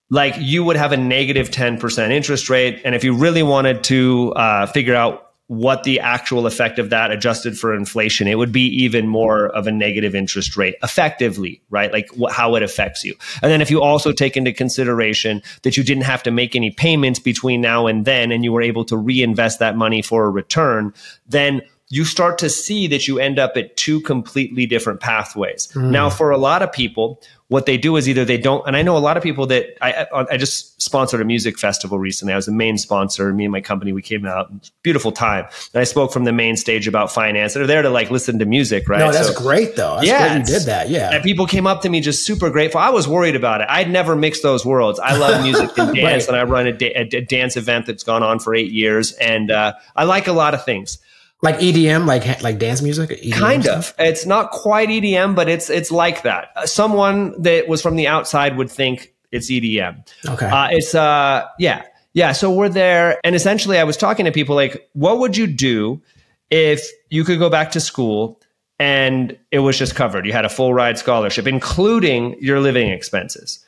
Like 0.09 0.35
you 0.37 0.63
would 0.63 0.75
have 0.75 0.91
a 0.91 0.97
negative 0.97 1.49
10% 1.49 2.11
interest 2.11 2.49
rate. 2.49 2.81
And 2.85 2.93
if 2.95 3.03
you 3.03 3.15
really 3.15 3.43
wanted 3.43 3.83
to 3.85 4.33
uh, 4.35 4.65
figure 4.67 4.95
out 4.95 5.32
what 5.57 5.83
the 5.83 5.99
actual 5.99 6.47
effect 6.47 6.79
of 6.79 6.89
that 6.89 7.11
adjusted 7.11 7.57
for 7.57 7.75
inflation, 7.75 8.27
it 8.27 8.37
would 8.37 8.51
be 8.51 8.65
even 8.83 9.07
more 9.07 9.47
of 9.47 9.67
a 9.67 9.71
negative 9.71 10.15
interest 10.15 10.57
rate 10.57 10.75
effectively, 10.81 11.61
right? 11.69 11.91
Like 11.91 12.09
wh- 12.19 12.31
how 12.31 12.55
it 12.55 12.63
affects 12.63 13.03
you. 13.03 13.15
And 13.41 13.51
then 13.51 13.61
if 13.61 13.69
you 13.69 13.81
also 13.81 14.11
take 14.11 14.35
into 14.35 14.51
consideration 14.51 15.41
that 15.61 15.77
you 15.77 15.83
didn't 15.83 16.03
have 16.03 16.23
to 16.23 16.31
make 16.31 16.55
any 16.55 16.71
payments 16.71 17.19
between 17.19 17.61
now 17.61 17.87
and 17.87 18.05
then, 18.05 18.31
and 18.31 18.43
you 18.43 18.51
were 18.51 18.61
able 18.61 18.85
to 18.85 18.97
reinvest 18.97 19.59
that 19.59 19.77
money 19.77 20.01
for 20.01 20.25
a 20.25 20.29
return, 20.29 20.93
then 21.27 21.61
you 21.93 22.05
start 22.05 22.39
to 22.39 22.49
see 22.49 22.87
that 22.87 23.07
you 23.07 23.19
end 23.19 23.37
up 23.37 23.55
at 23.55 23.77
two 23.77 24.01
completely 24.01 24.65
different 24.65 24.99
pathways. 24.99 25.69
Now, 25.75 26.09
for 26.09 26.31
a 26.31 26.37
lot 26.37 26.63
of 26.63 26.71
people, 26.71 27.21
what 27.49 27.67
they 27.67 27.77
do 27.77 27.97
is 27.97 28.09
either 28.09 28.25
they 28.25 28.39
don't, 28.39 28.65
and 28.65 28.75
I 28.75 28.81
know 28.81 28.97
a 28.97 29.03
lot 29.09 29.15
of 29.15 29.21
people 29.21 29.45
that 29.47 29.77
I, 29.79 30.07
I, 30.31 30.37
just 30.37 30.81
sponsored 30.81 31.21
a 31.21 31.25
music 31.25 31.59
festival 31.59 31.99
recently. 31.99 32.33
I 32.33 32.35
was 32.35 32.47
the 32.47 32.51
main 32.51 32.79
sponsor. 32.79 33.31
Me 33.31 33.45
and 33.45 33.51
my 33.51 33.61
company, 33.61 33.93
we 33.93 34.01
came 34.01 34.25
out, 34.25 34.51
beautiful 34.81 35.11
time. 35.11 35.45
And 35.73 35.81
I 35.81 35.83
spoke 35.83 36.11
from 36.11 36.23
the 36.23 36.31
main 36.33 36.55
stage 36.57 36.87
about 36.87 37.11
finance. 37.11 37.53
They're 37.53 37.67
there 37.67 37.83
to 37.83 37.91
like 37.91 38.09
listen 38.09 38.39
to 38.39 38.45
music, 38.45 38.89
right? 38.89 38.97
No, 38.97 39.11
that's 39.11 39.27
So- 39.35 39.39
great 39.39 39.75
though. 39.75 39.97
That's 39.97 40.07
Yeah, 40.07 40.37
you 40.39 40.43
did 40.43 40.63
that. 40.63 40.89
Yeah. 40.89 41.11
and 41.13 41.23
people 41.23 41.45
came 41.45 41.67
up 41.67 41.83
to 41.83 41.89
me 41.89 42.01
just 42.01 42.25
super 42.25 42.49
grateful. 42.49 42.79
I 42.81 42.89
was 42.89 43.07
worried 43.07 43.35
about 43.35 43.61
it. 43.61 43.67
I'd 43.69 43.91
never 43.91 44.15
mixed 44.15 44.41
those 44.41 44.65
worlds. 44.65 44.99
I 44.99 45.15
love 45.17 45.43
music 45.43 45.69
and 45.77 45.93
dance, 45.95 46.23
Right. 46.23 46.29
and 46.29 46.37
I 46.37 46.43
run 46.51 46.65
a, 46.65 46.73
da- 46.73 46.93
a 46.95 47.21
dance 47.21 47.55
event 47.55 47.85
that's 47.85 48.03
gone 48.03 48.23
on 48.23 48.39
for 48.39 48.55
eight 48.55 48.71
years. 48.71 49.11
And 49.13 49.51
uh, 49.51 49.73
I 49.95 50.05
like 50.05 50.27
a 50.27 50.33
lot 50.33 50.55
of 50.55 50.65
things. 50.65 50.97
Like 51.43 51.57
EDM, 51.59 52.05
like 52.07 52.41
like 52.41 52.57
dance 52.57 52.81
music? 52.81 53.09
EDM 53.09 53.33
Kind 53.33 53.63
stuff? 53.63 53.93
of. 53.99 54.05
It's 54.05 54.25
not 54.25 54.51
quite 54.51 54.87
EDM, 54.87 55.35
but 55.35 55.49
it's 55.49 55.69
it's 55.69 55.91
like 55.91 56.23
that. 56.23 56.49
Uh, 56.55 56.65
someone 56.65 57.39
that 57.41 57.67
was 57.67 57.81
from 57.81 57.97
the 57.97 58.07
outside 58.07 58.55
would 58.55 58.71
think 58.71 59.13
it's 59.33 59.51
EDM. 59.51 60.07
Okay. 60.25 60.45
Uh, 60.45 60.69
it's 60.71 60.95
uh 60.95 61.45
yeah 61.59 61.83
yeah. 62.13 62.31
So 62.31 62.49
we're 62.49 62.69
there, 62.69 63.19
and 63.23 63.35
essentially, 63.35 63.77
I 63.77 63.83
was 63.83 63.97
talking 63.97 64.25
to 64.25 64.31
people 64.31 64.55
like, 64.55 64.89
what 64.93 65.19
would 65.19 65.35
you 65.35 65.47
do 65.47 66.01
if 66.49 66.87
you 67.09 67.23
could 67.23 67.39
go 67.39 67.49
back 67.49 67.71
to 67.71 67.81
school 67.81 68.39
and 68.79 69.37
it 69.51 69.59
was 69.59 69.77
just 69.77 69.95
covered? 69.95 70.25
You 70.25 70.31
had 70.31 70.45
a 70.45 70.49
full 70.49 70.73
ride 70.73 70.97
scholarship, 70.97 71.45
including 71.45 72.37
your 72.39 72.61
living 72.61 72.89
expenses. 72.89 73.65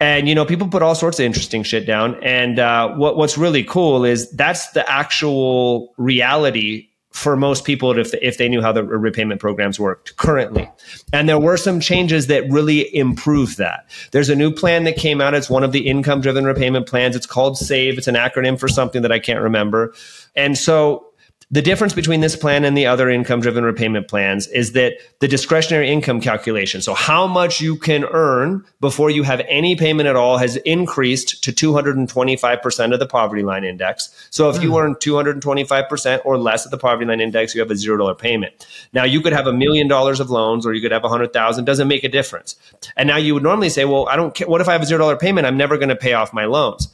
And 0.00 0.28
you 0.28 0.34
know, 0.34 0.44
people 0.44 0.68
put 0.68 0.82
all 0.82 0.94
sorts 0.94 1.18
of 1.18 1.26
interesting 1.26 1.62
shit 1.64 1.86
down. 1.86 2.22
And 2.22 2.58
uh, 2.58 2.94
what 2.94 3.16
what's 3.16 3.36
really 3.36 3.64
cool 3.64 4.04
is 4.04 4.30
that's 4.30 4.70
the 4.70 4.88
actual 4.90 5.92
reality 5.98 6.88
for 7.14 7.36
most 7.36 7.64
people 7.64 7.96
if, 7.96 8.12
if 8.14 8.38
they 8.38 8.48
knew 8.48 8.60
how 8.60 8.72
the 8.72 8.82
repayment 8.82 9.40
programs 9.40 9.78
worked 9.78 10.16
currently. 10.16 10.68
And 11.12 11.28
there 11.28 11.38
were 11.38 11.56
some 11.56 11.78
changes 11.78 12.26
that 12.26 12.42
really 12.50 12.92
improved 12.94 13.56
that. 13.58 13.88
There's 14.10 14.28
a 14.28 14.34
new 14.34 14.50
plan 14.50 14.82
that 14.82 14.96
came 14.96 15.20
out. 15.20 15.32
It's 15.32 15.48
one 15.48 15.62
of 15.62 15.70
the 15.70 15.86
income 15.86 16.20
driven 16.20 16.44
repayment 16.44 16.88
plans. 16.88 17.14
It's 17.14 17.24
called 17.24 17.56
SAVE. 17.56 17.98
It's 17.98 18.08
an 18.08 18.16
acronym 18.16 18.58
for 18.58 18.66
something 18.66 19.02
that 19.02 19.12
I 19.12 19.20
can't 19.20 19.40
remember. 19.40 19.94
And 20.34 20.58
so 20.58 21.06
the 21.54 21.62
difference 21.62 21.94
between 21.94 22.20
this 22.20 22.34
plan 22.34 22.64
and 22.64 22.76
the 22.76 22.84
other 22.84 23.08
income 23.08 23.40
driven 23.40 23.62
repayment 23.62 24.08
plans 24.08 24.48
is 24.48 24.72
that 24.72 24.94
the 25.20 25.28
discretionary 25.28 25.88
income 25.88 26.20
calculation, 26.20 26.82
so 26.82 26.94
how 26.94 27.28
much 27.28 27.60
you 27.60 27.76
can 27.76 28.04
earn 28.06 28.64
before 28.80 29.08
you 29.08 29.22
have 29.22 29.40
any 29.48 29.76
payment 29.76 30.08
at 30.08 30.16
all, 30.16 30.36
has 30.36 30.56
increased 30.56 31.44
to 31.44 31.52
225% 31.52 32.92
of 32.92 32.98
the 32.98 33.06
poverty 33.06 33.44
line 33.44 33.62
index. 33.62 34.28
So 34.30 34.50
if 34.50 34.60
you 34.60 34.70
hmm. 34.70 34.78
earn 34.78 34.94
225% 34.96 36.22
or 36.24 36.38
less 36.38 36.64
of 36.64 36.72
the 36.72 36.78
poverty 36.78 37.06
line 37.06 37.20
index, 37.20 37.54
you 37.54 37.60
have 37.60 37.70
a 37.70 37.74
$0 37.74 38.18
payment. 38.18 38.66
Now 38.92 39.04
you 39.04 39.20
could 39.20 39.32
have 39.32 39.46
a 39.46 39.52
million 39.52 39.86
dollars 39.86 40.18
of 40.18 40.30
loans 40.30 40.66
or 40.66 40.74
you 40.74 40.82
could 40.82 40.90
have 40.90 41.04
a 41.04 41.08
100,000, 41.08 41.64
doesn't 41.64 41.86
make 41.86 42.02
a 42.02 42.08
difference. 42.08 42.56
And 42.96 43.06
now 43.06 43.16
you 43.16 43.32
would 43.32 43.44
normally 43.44 43.70
say, 43.70 43.84
well, 43.84 44.08
I 44.08 44.16
don't 44.16 44.34
care. 44.34 44.48
What 44.48 44.60
if 44.60 44.68
I 44.68 44.72
have 44.72 44.82
a 44.82 44.86
$0 44.86 45.20
payment? 45.20 45.46
I'm 45.46 45.56
never 45.56 45.76
going 45.76 45.88
to 45.88 45.96
pay 45.96 46.14
off 46.14 46.32
my 46.32 46.46
loans 46.46 46.92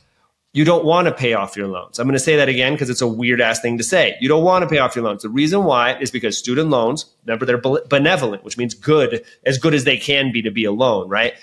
you 0.52 0.64
don't 0.64 0.84
want 0.84 1.06
to 1.06 1.12
pay 1.12 1.34
off 1.34 1.56
your 1.56 1.68
loans. 1.68 1.98
I'm 1.98 2.06
going 2.06 2.14
to 2.14 2.18
say 2.18 2.36
that 2.36 2.48
again 2.48 2.72
because 2.72 2.90
it's 2.90 3.00
a 3.00 3.06
weird 3.06 3.40
ass 3.40 3.60
thing 3.60 3.78
to 3.78 3.84
say. 3.84 4.16
You 4.20 4.28
don't 4.28 4.42
want 4.42 4.62
to 4.62 4.68
pay 4.68 4.78
off 4.78 4.96
your 4.96 5.04
loans. 5.04 5.22
The 5.22 5.28
reason 5.28 5.64
why 5.64 5.96
is 5.98 6.10
because 6.10 6.36
student 6.36 6.70
loans, 6.70 7.06
remember, 7.24 7.46
they're 7.46 7.80
benevolent, 7.88 8.42
which 8.42 8.56
means 8.56 8.74
good, 8.74 9.24
as 9.46 9.58
good 9.58 9.74
as 9.74 9.84
they 9.84 9.96
can 9.96 10.32
be 10.32 10.42
to 10.42 10.50
be 10.50 10.64
a 10.64 10.72
loan, 10.72 11.08
right? 11.08 11.34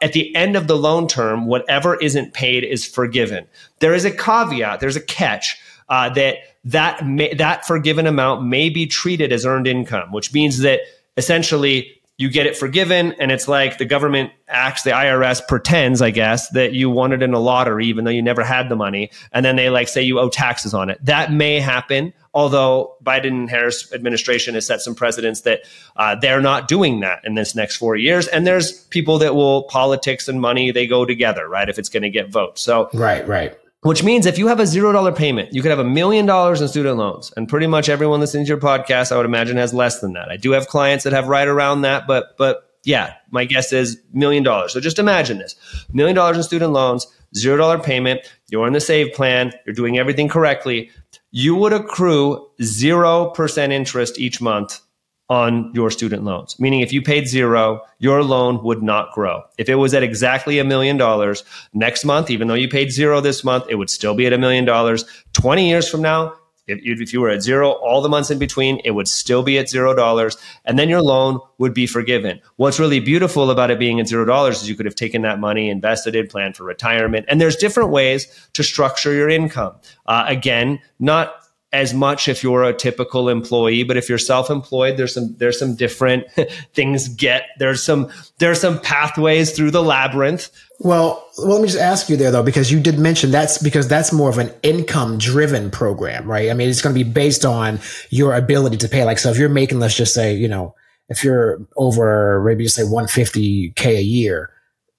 At 0.00 0.14
the 0.14 0.34
end 0.34 0.56
of 0.56 0.66
the 0.66 0.76
loan 0.76 1.08
term, 1.08 1.46
whatever 1.46 1.96
isn't 1.96 2.32
paid 2.32 2.64
is 2.64 2.86
forgiven. 2.86 3.46
There 3.80 3.94
is 3.94 4.04
a 4.04 4.10
caveat, 4.10 4.80
there's 4.80 4.96
a 4.96 5.02
catch 5.02 5.58
uh, 5.88 6.08
that 6.10 6.36
that 6.64 7.06
may, 7.06 7.34
that 7.34 7.66
forgiven 7.66 8.06
amount 8.06 8.46
may 8.46 8.70
be 8.70 8.86
treated 8.86 9.32
as 9.32 9.44
earned 9.44 9.66
income, 9.66 10.12
which 10.12 10.32
means 10.32 10.60
that 10.60 10.80
essentially 11.18 12.00
you 12.16 12.30
get 12.30 12.46
it 12.46 12.56
forgiven 12.56 13.12
and 13.14 13.32
it's 13.32 13.48
like 13.48 13.78
the 13.78 13.84
government 13.84 14.30
acts 14.46 14.82
the 14.82 14.90
irs 14.90 15.46
pretends 15.48 16.00
i 16.00 16.10
guess 16.10 16.48
that 16.50 16.72
you 16.72 16.88
won 16.88 17.12
it 17.12 17.22
in 17.22 17.34
a 17.34 17.38
lottery 17.38 17.86
even 17.86 18.04
though 18.04 18.10
you 18.10 18.22
never 18.22 18.44
had 18.44 18.68
the 18.68 18.76
money 18.76 19.10
and 19.32 19.44
then 19.44 19.56
they 19.56 19.68
like 19.70 19.88
say 19.88 20.02
you 20.02 20.18
owe 20.18 20.28
taxes 20.28 20.74
on 20.74 20.90
it. 20.90 20.98
That 21.04 21.32
may 21.32 21.60
happen 21.60 22.12
although 22.32 22.96
biden 23.02 23.28
and 23.28 23.50
harris 23.50 23.92
administration 23.92 24.54
has 24.54 24.66
set 24.66 24.80
some 24.80 24.94
precedents 24.94 25.42
that 25.42 25.60
uh, 25.96 26.14
they're 26.16 26.40
not 26.40 26.68
doing 26.68 27.00
that 27.00 27.20
in 27.24 27.34
this 27.34 27.54
next 27.54 27.76
four 27.76 27.96
years 27.96 28.26
and 28.28 28.46
there's 28.46 28.84
people 28.86 29.18
that 29.18 29.34
will 29.34 29.64
politics 29.64 30.28
and 30.28 30.40
money 30.40 30.70
they 30.70 30.86
go 30.86 31.04
together 31.04 31.48
right 31.48 31.68
if 31.68 31.78
it's 31.78 31.88
going 31.88 32.02
to 32.02 32.10
get 32.10 32.30
votes. 32.30 32.62
So 32.62 32.88
right 32.92 33.26
right 33.26 33.58
which 33.84 34.02
means 34.02 34.24
if 34.24 34.38
you 34.38 34.46
have 34.46 34.60
a 34.60 34.66
zero 34.66 34.92
dollar 34.92 35.12
payment, 35.12 35.52
you 35.52 35.60
could 35.60 35.70
have 35.70 35.78
a 35.78 35.84
million 35.84 36.24
dollars 36.24 36.62
in 36.62 36.68
student 36.68 36.96
loans. 36.96 37.32
And 37.36 37.46
pretty 37.46 37.66
much 37.66 37.90
everyone 37.90 38.18
listening 38.18 38.46
to 38.46 38.48
your 38.48 38.58
podcast, 38.58 39.12
I 39.12 39.16
would 39.18 39.26
imagine, 39.26 39.58
has 39.58 39.74
less 39.74 40.00
than 40.00 40.14
that. 40.14 40.30
I 40.30 40.38
do 40.38 40.52
have 40.52 40.68
clients 40.68 41.04
that 41.04 41.12
have 41.12 41.28
right 41.28 41.46
around 41.46 41.82
that, 41.82 42.06
but 42.06 42.36
but 42.38 42.70
yeah, 42.84 43.14
my 43.30 43.44
guess 43.44 43.74
is 43.74 44.00
million 44.12 44.42
dollars. 44.42 44.72
So 44.72 44.80
just 44.80 44.98
imagine 44.98 45.38
this 45.38 45.54
million 45.92 46.16
dollars 46.16 46.38
in 46.38 46.42
student 46.42 46.72
loans, 46.72 47.06
zero 47.36 47.58
dollar 47.58 47.78
payment, 47.78 48.22
you're 48.48 48.66
in 48.66 48.72
the 48.72 48.80
save 48.80 49.12
plan, 49.12 49.52
you're 49.66 49.74
doing 49.74 49.98
everything 49.98 50.28
correctly. 50.28 50.90
You 51.30 51.54
would 51.56 51.72
accrue 51.72 52.48
0% 52.60 53.72
interest 53.72 54.18
each 54.18 54.40
month 54.40 54.80
on 55.28 55.72
your 55.74 55.90
student 55.90 56.24
loans. 56.24 56.58
Meaning, 56.60 56.80
if 56.80 56.92
you 56.92 57.00
paid 57.00 57.26
zero, 57.26 57.80
your 57.98 58.22
loan 58.22 58.62
would 58.62 58.82
not 58.82 59.12
grow. 59.12 59.42
If 59.56 59.68
it 59.68 59.76
was 59.76 59.94
at 59.94 60.02
exactly 60.02 60.58
a 60.58 60.64
million 60.64 60.96
dollars 60.96 61.44
next 61.72 62.04
month, 62.04 62.30
even 62.30 62.48
though 62.48 62.54
you 62.54 62.68
paid 62.68 62.92
zero 62.92 63.20
this 63.20 63.42
month, 63.42 63.64
it 63.68 63.76
would 63.76 63.90
still 63.90 64.14
be 64.14 64.26
at 64.26 64.32
a 64.32 64.38
million 64.38 64.64
dollars. 64.64 65.04
20 65.32 65.68
years 65.68 65.88
from 65.88 66.02
now, 66.02 66.34
if 66.66 66.82
you, 66.82 66.94
if 66.98 67.12
you 67.12 67.20
were 67.20 67.28
at 67.28 67.42
zero 67.42 67.72
all 67.72 68.00
the 68.00 68.08
months 68.08 68.30
in 68.30 68.38
between, 68.38 68.80
it 68.84 68.92
would 68.92 69.08
still 69.08 69.42
be 69.42 69.58
at 69.58 69.68
zero 69.68 69.94
dollars, 69.94 70.36
and 70.64 70.78
then 70.78 70.88
your 70.88 71.02
loan 71.02 71.38
would 71.58 71.74
be 71.74 71.86
forgiven. 71.86 72.40
What's 72.56 72.80
really 72.80 73.00
beautiful 73.00 73.50
about 73.50 73.70
it 73.70 73.78
being 73.78 74.00
at 74.00 74.08
zero 74.08 74.24
dollars 74.24 74.62
is 74.62 74.68
you 74.68 74.74
could 74.74 74.86
have 74.86 74.94
taken 74.94 75.22
that 75.22 75.40
money, 75.40 75.68
invested 75.68 76.14
it, 76.14 76.30
planned 76.30 76.56
for 76.56 76.64
retirement, 76.64 77.26
and 77.28 77.40
there's 77.40 77.56
different 77.56 77.90
ways 77.90 78.26
to 78.54 78.62
structure 78.62 79.12
your 79.12 79.28
income. 79.28 79.74
Uh, 80.06 80.24
again, 80.26 80.80
not 80.98 81.43
as 81.74 81.92
much 81.92 82.28
if 82.28 82.44
you're 82.44 82.62
a 82.62 82.72
typical 82.72 83.28
employee 83.28 83.82
but 83.82 83.96
if 83.96 84.08
you're 84.08 84.16
self-employed 84.16 84.96
there's 84.96 85.12
some 85.12 85.34
there's 85.38 85.58
some 85.58 85.74
different 85.74 86.24
things 86.72 87.08
get 87.08 87.48
there's 87.58 87.82
some 87.82 88.08
there's 88.38 88.60
some 88.60 88.80
pathways 88.80 89.50
through 89.54 89.72
the 89.72 89.82
labyrinth. 89.82 90.50
Well, 90.78 91.28
well 91.36 91.48
let 91.48 91.60
me 91.60 91.66
just 91.66 91.80
ask 91.80 92.08
you 92.08 92.16
there 92.16 92.30
though 92.30 92.44
because 92.44 92.70
you 92.70 92.78
did 92.78 92.98
mention 92.98 93.32
that's 93.32 93.58
because 93.58 93.88
that's 93.88 94.12
more 94.12 94.30
of 94.30 94.38
an 94.38 94.52
income 94.62 95.18
driven 95.18 95.70
program 95.70 96.30
right? 96.30 96.48
I 96.48 96.54
mean 96.54 96.68
it's 96.68 96.80
going 96.80 96.94
to 96.94 97.04
be 97.04 97.10
based 97.10 97.44
on 97.44 97.80
your 98.10 98.34
ability 98.34 98.76
to 98.78 98.88
pay. 98.88 99.04
Like 99.04 99.18
so 99.18 99.30
if 99.30 99.36
you're 99.36 99.48
making 99.48 99.80
let's 99.80 99.96
just 99.96 100.14
say 100.14 100.32
you 100.34 100.46
know 100.48 100.76
if 101.08 101.24
you're 101.24 101.60
over 101.76 102.40
maybe 102.44 102.64
just 102.64 102.76
say 102.76 102.82
150k 102.82 103.86
a 103.86 104.02
year 104.02 104.50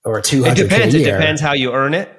or 0.03 0.19
200 0.19 0.59
it 0.59 0.63
depends. 0.63 0.93
It 0.93 1.05
depends 1.05 1.39
how 1.39 1.53
you 1.53 1.73
earn 1.73 1.93
it 1.93 2.14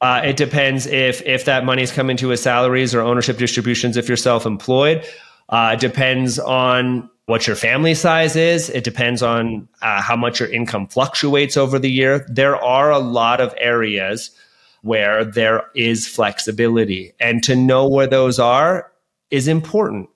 uh, 0.00 0.22
it 0.24 0.36
depends 0.36 0.86
if 0.86 1.22
if 1.22 1.44
that 1.46 1.64
money 1.64 1.82
is 1.82 1.90
coming 1.90 2.16
to 2.18 2.32
as 2.32 2.42
salaries 2.42 2.94
or 2.94 3.00
ownership 3.00 3.36
distributions 3.36 3.96
if 3.96 4.08
you're 4.08 4.16
self-employed. 4.16 5.04
Uh, 5.48 5.72
it 5.74 5.80
depends 5.80 6.38
on 6.38 7.08
what 7.26 7.46
your 7.46 7.56
family 7.56 7.94
size 7.94 8.36
is. 8.36 8.70
It 8.70 8.84
depends 8.84 9.22
on 9.22 9.68
uh, 9.82 10.00
how 10.00 10.16
much 10.16 10.40
your 10.40 10.50
income 10.50 10.86
fluctuates 10.86 11.56
over 11.56 11.78
the 11.78 11.90
year. 11.90 12.24
There 12.28 12.56
are 12.56 12.90
a 12.90 12.98
lot 12.98 13.40
of 13.40 13.54
areas 13.58 14.30
where 14.82 15.24
there 15.24 15.64
is 15.74 16.06
flexibility, 16.06 17.12
and 17.18 17.42
to 17.42 17.56
know 17.56 17.88
where 17.88 18.06
those 18.06 18.38
are 18.38 18.90
is 19.30 19.48
important. 19.48 20.08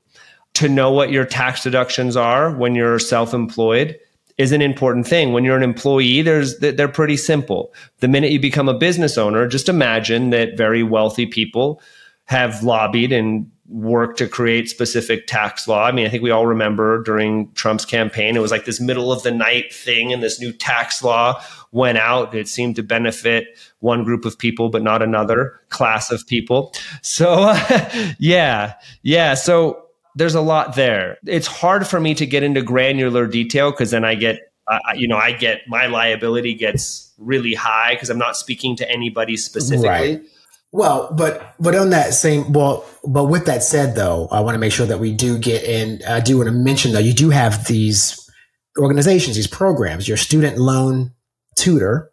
To 0.55 0.69
know 0.69 0.93
what 0.93 1.11
your 1.11 1.25
tax 1.25 1.63
deductions 1.63 2.15
are 2.15 2.55
when 2.55 2.75
you're 2.75 2.99
self-employed 2.99 3.99
is 4.43 4.53
an 4.53 4.61
important 4.61 5.07
thing. 5.07 5.33
When 5.33 5.45
you're 5.45 5.57
an 5.57 5.63
employee, 5.63 6.23
there's 6.23 6.59
they're 6.59 6.89
pretty 6.89 7.17
simple. 7.17 7.73
The 8.01 8.09
minute 8.09 8.33
you 8.33 8.41
become 8.41 8.69
a 8.69 8.75
business 8.75 9.17
owner, 9.17 9.47
just 9.47 9.69
imagine 9.69 10.31
that 10.31 10.57
very 10.57 10.83
wealthy 10.83 11.27
people 11.27 11.81
have 12.25 12.63
lobbied 12.63 13.13
and 13.13 13.51
worked 13.69 14.19
to 14.19 14.29
create 14.29 14.69
specific 14.69 15.27
tax 15.27 15.67
law. 15.67 15.85
I 15.85 15.93
mean, 15.93 16.05
I 16.07 16.09
think 16.09 16.23
we 16.23 16.31
all 16.31 16.47
remember 16.47 17.03
during 17.03 17.51
Trump's 17.53 17.85
campaign, 17.85 18.37
it 18.37 18.41
was 18.41 18.51
like 18.51 18.65
this 18.65 18.81
middle 18.81 19.13
of 19.13 19.23
the 19.23 19.31
night 19.31 19.73
thing, 19.73 20.13
and 20.13 20.23
this 20.23 20.41
new 20.41 20.53
tax 20.53 21.03
law 21.03 21.43
went 21.71 21.99
out. 21.99 22.35
It 22.35 22.49
seemed 22.49 22.77
to 22.77 22.83
benefit 22.83 23.59
one 23.79 24.05
group 24.05 24.25
of 24.25 24.39
people, 24.39 24.69
but 24.69 24.83
not 24.83 25.03
another 25.03 25.59
class 25.71 26.11
of 26.11 26.27
people. 26.27 26.75
So, 27.01 27.55
yeah, 28.19 28.75
yeah. 29.03 29.35
So 29.35 29.83
there's 30.15 30.35
a 30.35 30.41
lot 30.41 30.75
there. 30.75 31.19
It's 31.27 31.47
hard 31.47 31.87
for 31.87 32.01
me 32.01 32.15
to 32.15 32.27
get 32.27 32.43
into 32.43 32.63
granular 32.63 33.27
detail 33.27 33.71
because 33.71 33.91
then 33.91 34.05
I 34.05 34.15
get, 34.15 34.39
uh, 34.71 34.79
you 34.95 35.09
know, 35.09 35.17
I 35.17 35.33
get 35.33 35.63
my 35.69 35.87
liability 35.87 36.55
gets 36.55 37.13
really 37.19 37.55
high 37.55 37.95
because 37.95 38.11
I'm 38.11 38.19
not 38.19 38.37
speaking 38.37 38.77
to 38.77 38.91
anybody 38.91 39.37
specifically. 39.37 39.89
Right. 39.89 40.23
Well, 40.73 41.13
but 41.13 41.55
but 41.61 41.75
on 41.75 41.91
that 41.91 42.15
same 42.15 42.53
well, 42.53 42.85
but 43.07 43.25
with 43.25 43.45
that 43.45 43.63
said, 43.63 43.95
though, 43.95 44.29
I 44.31 44.41
want 44.41 44.55
to 44.55 44.59
make 44.59 44.73
sure 44.73 44.87
that 44.87 45.01
we 45.01 45.13
do 45.13 45.39
get 45.39 45.65
in. 45.65 46.01
I 46.09 46.21
do 46.21 46.39
want 46.39 46.49
to 46.49 46.55
mention 46.55 46.93
though, 46.93 46.99
you 46.99 47.13
do 47.13 47.29
have 47.31 47.67
these 47.67 48.19
organizations, 48.79 49.37
these 49.37 49.47
programs, 49.47 50.09
your 50.09 50.17
student 50.17 50.57
loan 50.59 51.13
tutor 51.57 52.11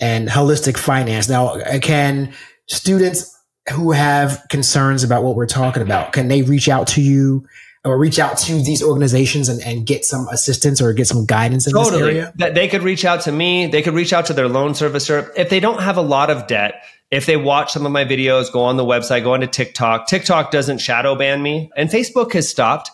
and 0.00 0.28
holistic 0.28 0.76
finance. 0.76 1.28
Now, 1.30 1.58
can 1.80 2.34
students 2.66 3.33
who 3.72 3.92
have 3.92 4.44
concerns 4.50 5.02
about 5.04 5.22
what 5.22 5.36
we're 5.36 5.46
talking 5.46 5.82
about, 5.82 6.12
can 6.12 6.28
they 6.28 6.42
reach 6.42 6.68
out 6.68 6.86
to 6.88 7.00
you 7.00 7.46
or 7.84 7.98
reach 7.98 8.18
out 8.18 8.38
to 8.38 8.62
these 8.62 8.82
organizations 8.82 9.48
and, 9.48 9.60
and 9.62 9.86
get 9.86 10.04
some 10.04 10.26
assistance 10.28 10.80
or 10.80 10.92
get 10.92 11.06
some 11.06 11.26
guidance 11.26 11.66
in 11.66 11.72
totally. 11.72 11.96
this 11.96 12.02
area? 12.02 12.32
That 12.36 12.54
they 12.54 12.68
could 12.68 12.82
reach 12.82 13.04
out 13.04 13.22
to 13.22 13.32
me. 13.32 13.66
They 13.66 13.82
could 13.82 13.94
reach 13.94 14.12
out 14.12 14.26
to 14.26 14.32
their 14.32 14.48
loan 14.48 14.72
servicer. 14.72 15.30
If 15.36 15.50
they 15.50 15.60
don't 15.60 15.80
have 15.80 15.96
a 15.96 16.02
lot 16.02 16.30
of 16.30 16.46
debt, 16.46 16.82
if 17.10 17.26
they 17.26 17.36
watch 17.36 17.72
some 17.72 17.86
of 17.86 17.92
my 17.92 18.04
videos, 18.04 18.52
go 18.52 18.62
on 18.62 18.76
the 18.76 18.84
website, 18.84 19.22
go 19.22 19.34
onto 19.34 19.46
TikTok. 19.46 20.08
TikTok 20.08 20.50
doesn't 20.50 20.78
shadow 20.78 21.14
ban 21.14 21.42
me, 21.42 21.70
and 21.76 21.88
Facebook 21.88 22.32
has 22.32 22.48
stopped. 22.48 22.90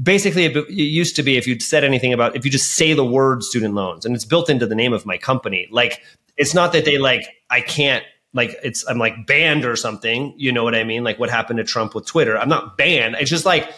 Basically, 0.00 0.44
it 0.44 0.68
used 0.70 1.16
to 1.16 1.22
be 1.22 1.36
if 1.36 1.46
you 1.46 1.58
said 1.60 1.84
anything 1.84 2.12
about 2.12 2.36
if 2.36 2.44
you 2.44 2.50
just 2.50 2.72
say 2.74 2.92
the 2.92 3.04
word 3.04 3.42
student 3.42 3.74
loans, 3.74 4.04
and 4.04 4.14
it's 4.14 4.24
built 4.24 4.48
into 4.48 4.66
the 4.66 4.74
name 4.74 4.92
of 4.92 5.06
my 5.06 5.18
company. 5.18 5.66
Like 5.70 6.02
it's 6.36 6.54
not 6.54 6.72
that 6.72 6.84
they 6.84 6.98
like 6.98 7.26
I 7.50 7.60
can't 7.60 8.04
like 8.34 8.56
it's 8.62 8.86
I'm 8.86 8.98
like 8.98 9.26
banned 9.26 9.64
or 9.64 9.76
something. 9.76 10.34
You 10.36 10.52
know 10.52 10.64
what 10.64 10.74
I 10.74 10.84
mean? 10.84 11.04
Like 11.04 11.18
what 11.18 11.30
happened 11.30 11.58
to 11.58 11.64
Trump 11.64 11.94
with 11.94 12.04
Twitter. 12.04 12.36
I'm 12.36 12.48
not 12.48 12.76
banned. 12.76 13.16
It's 13.18 13.30
just 13.30 13.46
like 13.46 13.72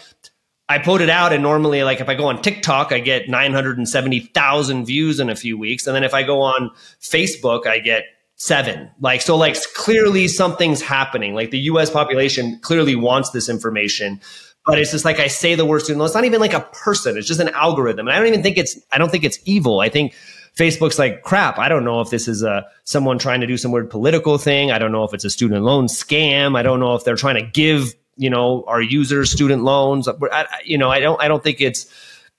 I 0.67 0.79
put 0.79 0.99
it 1.01 1.09
out 1.09 1.31
and 1.31 1.41
normally 1.41 1.83
like 1.83 2.01
if 2.01 2.09
I 2.09 2.15
go 2.15 2.25
on 2.25 2.41
TikTok, 2.41 2.91
I 2.91 2.99
get 2.99 3.29
970,000 3.29 4.85
views 4.85 5.19
in 5.19 5.29
a 5.29 5.35
few 5.35 5.57
weeks. 5.57 5.87
And 5.87 5.95
then 5.95 6.03
if 6.03 6.13
I 6.13 6.23
go 6.23 6.41
on 6.41 6.71
Facebook, 6.99 7.65
I 7.67 7.79
get 7.79 8.03
seven. 8.35 8.89
Like, 8.99 9.21
so 9.21 9.37
like 9.37 9.55
clearly 9.75 10.27
something's 10.27 10.81
happening. 10.81 11.35
Like 11.35 11.51
the 11.51 11.59
US 11.59 11.89
population 11.89 12.59
clearly 12.59 12.95
wants 12.95 13.29
this 13.29 13.47
information. 13.47 14.19
But 14.65 14.79
it's 14.79 14.91
just 14.91 15.05
like 15.05 15.19
I 15.19 15.27
say 15.27 15.55
the 15.55 15.65
word 15.65 15.87
loan. 15.87 16.05
It's 16.05 16.13
not 16.13 16.25
even 16.25 16.41
like 16.41 16.53
a 16.53 16.67
person. 16.73 17.17
It's 17.17 17.27
just 17.27 17.39
an 17.39 17.49
algorithm. 17.49 18.07
And 18.07 18.15
I 18.15 18.19
don't 18.19 18.27
even 18.27 18.43
think 18.43 18.57
it's 18.57 18.77
I 18.91 18.97
don't 18.97 19.09
think 19.09 19.23
it's 19.23 19.39
evil. 19.45 19.79
I 19.79 19.87
think 19.87 20.13
Facebook's 20.57 20.97
like, 20.97 21.21
crap, 21.21 21.59
I 21.59 21.69
don't 21.69 21.85
know 21.85 22.01
if 22.01 22.09
this 22.09 22.27
is 22.27 22.41
a 22.41 22.65
someone 22.83 23.19
trying 23.19 23.41
to 23.41 23.47
do 23.47 23.57
some 23.57 23.71
weird 23.71 23.89
political 23.89 24.37
thing. 24.37 24.71
I 24.71 24.79
don't 24.79 24.91
know 24.91 25.03
if 25.03 25.13
it's 25.13 25.23
a 25.23 25.29
student 25.29 25.63
loan 25.63 25.85
scam. 25.85 26.57
I 26.57 26.63
don't 26.63 26.79
know 26.79 26.95
if 26.95 27.03
they're 27.03 27.15
trying 27.15 27.35
to 27.35 27.49
give 27.51 27.93
you 28.15 28.29
know 28.29 28.63
our 28.67 28.81
users 28.81 29.31
student 29.31 29.63
loans. 29.63 30.07
I, 30.07 30.45
you 30.65 30.77
know, 30.77 30.89
I 30.89 30.99
don't 30.99 31.21
I 31.21 31.27
don't 31.27 31.43
think 31.43 31.61
it's 31.61 31.85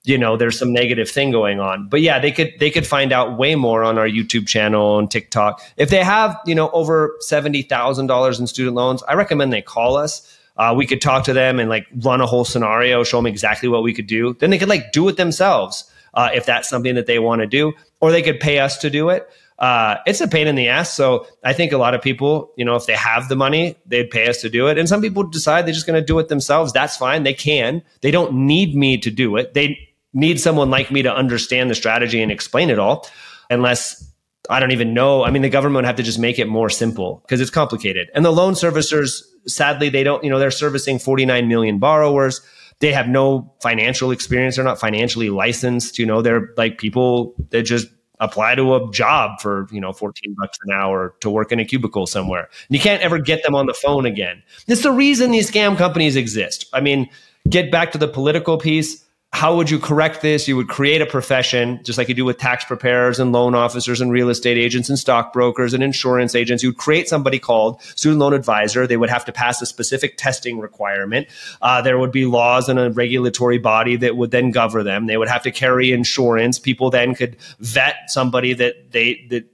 you 0.03 0.17
know 0.17 0.37
there's 0.37 0.57
some 0.57 0.71
negative 0.71 1.09
thing 1.09 1.29
going 1.29 1.59
on 1.59 1.89
but 1.89 1.99
yeah 1.99 2.19
they 2.19 2.31
could 2.31 2.53
they 2.59 2.71
could 2.71 2.87
find 2.87 3.11
out 3.11 3.37
way 3.37 3.55
more 3.55 3.83
on 3.83 3.97
our 3.97 4.07
youtube 4.07 4.47
channel 4.47 4.97
and 4.97 5.11
tiktok 5.11 5.61
if 5.75 5.89
they 5.89 6.01
have 6.01 6.39
you 6.45 6.55
know 6.55 6.69
over 6.69 7.17
$70000 7.21 8.39
in 8.39 8.47
student 8.47 8.75
loans 8.77 9.03
i 9.09 9.13
recommend 9.13 9.51
they 9.51 9.61
call 9.61 9.97
us 9.97 10.37
uh, 10.55 10.73
we 10.75 10.85
could 10.85 11.01
talk 11.01 11.25
to 11.25 11.33
them 11.33 11.59
and 11.59 11.69
like 11.69 11.85
run 11.97 12.21
a 12.21 12.25
whole 12.25 12.45
scenario 12.45 13.03
show 13.03 13.17
them 13.17 13.27
exactly 13.27 13.67
what 13.67 13.83
we 13.83 13.93
could 13.93 14.07
do 14.07 14.33
then 14.39 14.51
they 14.51 14.57
could 14.57 14.69
like 14.69 14.93
do 14.93 15.07
it 15.09 15.17
themselves 15.17 15.91
uh, 16.13 16.29
if 16.33 16.45
that's 16.45 16.69
something 16.69 16.95
that 16.95 17.05
they 17.05 17.19
want 17.19 17.41
to 17.41 17.47
do 17.47 17.73
or 17.99 18.11
they 18.11 18.21
could 18.21 18.39
pay 18.39 18.59
us 18.59 18.77
to 18.77 18.89
do 18.89 19.09
it 19.09 19.29
uh, 19.59 19.97
it's 20.05 20.21
a 20.21 20.27
pain 20.27 20.47
in 20.47 20.55
the 20.55 20.69
ass. 20.69 20.93
So 20.93 21.27
I 21.43 21.51
think 21.53 21.73
a 21.73 21.77
lot 21.77 21.93
of 21.93 22.01
people, 22.01 22.53
you 22.55 22.63
know, 22.63 22.75
if 22.75 22.85
they 22.85 22.95
have 22.95 23.27
the 23.27 23.35
money, 23.35 23.75
they'd 23.85 24.09
pay 24.09 24.27
us 24.27 24.39
to 24.41 24.49
do 24.49 24.67
it. 24.67 24.77
And 24.77 24.87
some 24.87 25.01
people 25.01 25.23
decide 25.23 25.65
they're 25.65 25.73
just 25.73 25.85
going 25.85 25.99
to 25.99 26.05
do 26.05 26.17
it 26.19 26.29
themselves. 26.29 26.71
That's 26.71 26.95
fine. 26.95 27.23
They 27.23 27.33
can. 27.33 27.83
They 28.01 28.11
don't 28.11 28.33
need 28.33 28.73
me 28.73 28.97
to 28.99 29.11
do 29.11 29.35
it. 29.35 29.53
They 29.53 29.77
need 30.13 30.39
someone 30.39 30.69
like 30.69 30.91
me 30.91 31.01
to 31.01 31.13
understand 31.13 31.69
the 31.69 31.75
strategy 31.75 32.21
and 32.21 32.31
explain 32.31 32.69
it 32.69 32.79
all 32.79 33.07
unless 33.49 34.09
I 34.49 34.61
don't 34.61 34.71
even 34.71 34.93
know. 34.93 35.25
I 35.25 35.29
mean, 35.29 35.41
the 35.41 35.49
government 35.49 35.83
would 35.83 35.85
have 35.85 35.97
to 35.97 36.03
just 36.03 36.19
make 36.19 36.39
it 36.39 36.47
more 36.47 36.69
simple 36.69 37.21
because 37.25 37.41
it's 37.41 37.51
complicated. 37.51 38.09
And 38.15 38.23
the 38.23 38.31
loan 38.31 38.53
servicers, 38.53 39.21
sadly, 39.45 39.89
they 39.89 40.03
don't, 40.03 40.23
you 40.23 40.29
know, 40.29 40.39
they're 40.39 40.51
servicing 40.51 40.99
49 40.99 41.47
million 41.49 41.79
borrowers. 41.79 42.41
They 42.79 42.93
have 42.93 43.07
no 43.07 43.53
financial 43.61 44.11
experience. 44.11 44.55
They're 44.55 44.65
not 44.65 44.79
financially 44.79 45.29
licensed. 45.29 45.99
You 45.99 46.05
know, 46.05 46.21
they're 46.21 46.53
like 46.57 46.77
people 46.77 47.35
that 47.49 47.63
just 47.63 47.87
apply 48.21 48.55
to 48.55 48.75
a 48.75 48.91
job 48.91 49.39
for, 49.39 49.67
you 49.71 49.79
know, 49.79 49.93
14 49.93 50.35
bucks 50.37 50.57
an 50.65 50.73
hour 50.73 51.15
to 51.21 51.29
work 51.29 51.51
in 51.51 51.59
a 51.59 51.65
cubicle 51.65 52.05
somewhere. 52.05 52.49
And 52.67 52.75
you 52.75 52.79
can't 52.79 53.01
ever 53.01 53.17
get 53.17 53.43
them 53.43 53.55
on 53.55 53.65
the 53.65 53.73
phone 53.73 54.05
again. 54.05 54.43
It's 54.67 54.83
the 54.83 54.91
reason 54.91 55.31
these 55.31 55.49
scam 55.49 55.77
companies 55.77 56.15
exist. 56.15 56.65
I 56.73 56.81
mean, 56.81 57.09
get 57.49 57.71
back 57.71 57.91
to 57.93 57.97
the 57.97 58.07
political 58.07 58.57
piece 58.57 59.05
how 59.31 59.55
would 59.55 59.69
you 59.69 59.77
correct 59.77 60.21
this? 60.21 60.47
You 60.47 60.55
would 60.55 60.67
create 60.67 61.01
a 61.01 61.05
profession, 61.05 61.79
just 61.83 61.99
like 61.99 62.09
you 62.09 62.15
do 62.15 62.25
with 62.25 62.39
tax 62.39 62.65
preparers 62.65 63.19
and 63.19 63.31
loan 63.31 63.53
officers 63.53 64.01
and 64.01 64.11
real 64.11 64.29
estate 64.29 64.57
agents 64.57 64.89
and 64.89 64.97
stockbrokers 64.97 65.73
and 65.73 65.83
insurance 65.83 66.33
agents. 66.33 66.63
You 66.63 66.69
would 66.69 66.77
create 66.77 67.07
somebody 67.07 67.37
called 67.37 67.79
student 67.81 68.19
loan 68.19 68.33
advisor. 68.33 68.87
They 68.87 68.97
would 68.97 69.09
have 69.09 69.23
to 69.25 69.31
pass 69.31 69.61
a 69.61 69.67
specific 69.67 70.17
testing 70.17 70.57
requirement. 70.59 71.27
Uh, 71.61 71.81
there 71.81 71.99
would 71.99 72.11
be 72.11 72.25
laws 72.25 72.69
and 72.69 72.79
a 72.79 72.89
regulatory 72.89 73.59
body 73.59 73.95
that 73.97 74.17
would 74.17 74.31
then 74.31 74.49
govern 74.49 74.85
them. 74.85 75.05
They 75.05 75.17
would 75.17 75.29
have 75.29 75.43
to 75.43 75.51
carry 75.51 75.91
insurance. 75.91 76.57
People 76.57 76.89
then 76.89 77.13
could 77.13 77.37
vet 77.59 77.95
somebody 78.09 78.53
that 78.53 78.91
they 78.91 79.25
that 79.29 79.45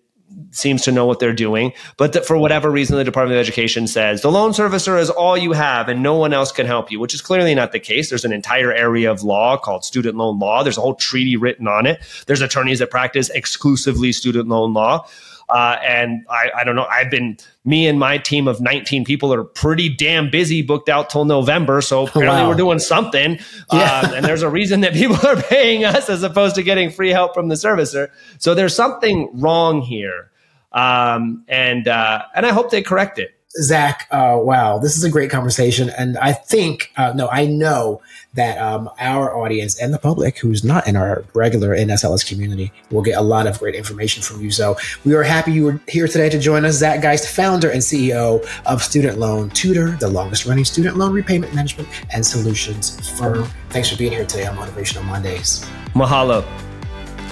seems 0.51 0.81
to 0.83 0.91
know 0.91 1.05
what 1.05 1.19
they're 1.19 1.33
doing. 1.33 1.73
But 1.97 2.25
for 2.25 2.37
whatever 2.37 2.71
reason, 2.71 2.97
the 2.97 3.03
Department 3.03 3.39
of 3.39 3.41
Education 3.41 3.87
says 3.87 4.21
the 4.21 4.31
loan 4.31 4.51
servicer 4.51 4.99
is 4.99 5.09
all 5.09 5.37
you 5.37 5.51
have 5.51 5.89
and 5.89 6.01
no 6.01 6.15
one 6.15 6.33
else 6.33 6.51
can 6.51 6.65
help 6.65 6.91
you, 6.91 6.99
which 6.99 7.13
is 7.13 7.21
clearly 7.21 7.53
not 7.55 7.71
the 7.71 7.79
case. 7.79 8.09
There's 8.09 8.25
an 8.25 8.33
entire 8.33 8.71
area 8.71 9.11
of 9.11 9.23
law 9.23 9.57
called 9.57 9.83
student 9.85 10.15
loan 10.15 10.39
law. 10.39 10.63
There's 10.63 10.77
a 10.77 10.81
whole 10.81 10.95
treaty 10.95 11.35
written 11.37 11.67
on 11.67 11.85
it. 11.85 11.99
There's 12.27 12.41
attorneys 12.41 12.79
that 12.79 12.91
practice 12.91 13.29
exclusively 13.29 14.11
student 14.11 14.47
loan 14.47 14.73
law. 14.73 15.07
Uh, 15.55 15.79
and 15.81 16.25
I, 16.29 16.51
I, 16.53 16.63
don't 16.65 16.75
know. 16.75 16.83
I've 16.83 17.09
been 17.09 17.37
me 17.63 17.87
and 17.87 17.97
my 17.97 18.17
team 18.17 18.45
of 18.45 18.59
19 18.59 19.05
people 19.05 19.33
are 19.33 19.45
pretty 19.45 19.87
damn 19.87 20.29
busy, 20.29 20.61
booked 20.61 20.89
out 20.89 21.09
till 21.09 21.23
November. 21.23 21.79
So 21.79 22.03
apparently 22.07 22.41
wow. 22.41 22.49
we're 22.49 22.55
doing 22.55 22.79
something. 22.79 23.39
Yeah. 23.71 24.01
Um, 24.01 24.13
and 24.15 24.25
there's 24.25 24.41
a 24.41 24.49
reason 24.49 24.81
that 24.81 24.91
people 25.01 25.15
are 25.25 25.41
paying 25.41 25.85
us 25.85 26.09
as 26.09 26.23
opposed 26.23 26.55
to 26.55 26.63
getting 26.63 26.89
free 26.89 27.09
help 27.09 27.33
from 27.33 27.47
the 27.47 27.55
servicer. 27.55 28.09
So 28.37 28.53
there's 28.53 28.75
something 28.75 29.29
wrong 29.33 29.81
here, 29.81 30.29
um, 30.73 31.45
and 31.47 31.87
uh, 31.87 32.23
and 32.35 32.45
I 32.45 32.51
hope 32.51 32.69
they 32.69 32.81
correct 32.81 33.17
it. 33.17 33.34
Zack, 33.61 34.07
uh, 34.11 34.37
wow, 34.41 34.79
this 34.79 34.97
is 34.97 35.03
a 35.03 35.09
great 35.09 35.31
conversation. 35.31 35.89
And 35.89 36.17
I 36.17 36.33
think, 36.33 36.91
uh, 36.97 37.13
no, 37.15 37.29
I 37.29 37.45
know 37.45 38.01
that 38.33 38.57
um, 38.57 38.89
our 38.99 39.35
audience 39.35 39.81
and 39.81 39.93
the 39.93 39.97
public 39.97 40.37
who's 40.39 40.63
not 40.63 40.87
in 40.87 40.97
our 40.97 41.23
regular 41.33 41.69
NSLS 41.75 42.27
community 42.27 42.71
will 42.91 43.01
get 43.01 43.17
a 43.17 43.21
lot 43.21 43.47
of 43.47 43.57
great 43.59 43.75
information 43.75 44.21
from 44.21 44.41
you. 44.41 44.51
So 44.51 44.75
we 45.05 45.13
are 45.15 45.23
happy 45.23 45.53
you 45.53 45.63
were 45.63 45.81
here 45.87 46.07
today 46.07 46.29
to 46.29 46.39
join 46.39 46.65
us. 46.65 46.75
Zack 46.75 47.01
Geist, 47.01 47.29
founder 47.29 47.69
and 47.69 47.81
CEO 47.81 48.45
of 48.65 48.83
Student 48.83 49.19
Loan 49.19 49.49
Tutor, 49.51 49.91
the 49.91 50.09
longest 50.09 50.45
running 50.45 50.65
student 50.65 50.97
loan 50.97 51.13
repayment 51.13 51.53
management 51.53 51.87
and 52.13 52.25
solutions 52.25 53.09
firm. 53.17 53.47
Thanks 53.69 53.89
for 53.89 53.97
being 53.97 54.11
here 54.11 54.25
today 54.25 54.45
on 54.45 54.57
Motivational 54.57 55.05
Mondays. 55.05 55.65
Mahalo. 55.93 56.45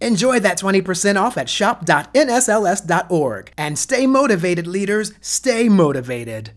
Enjoy 0.00 0.40
that 0.40 0.58
20% 0.58 1.20
off 1.20 1.36
at 1.36 1.48
shop.nsls.org. 1.48 3.52
And 3.56 3.78
stay 3.78 4.06
motivated, 4.06 4.66
leaders. 4.66 5.12
Stay 5.20 5.68
motivated. 5.68 6.52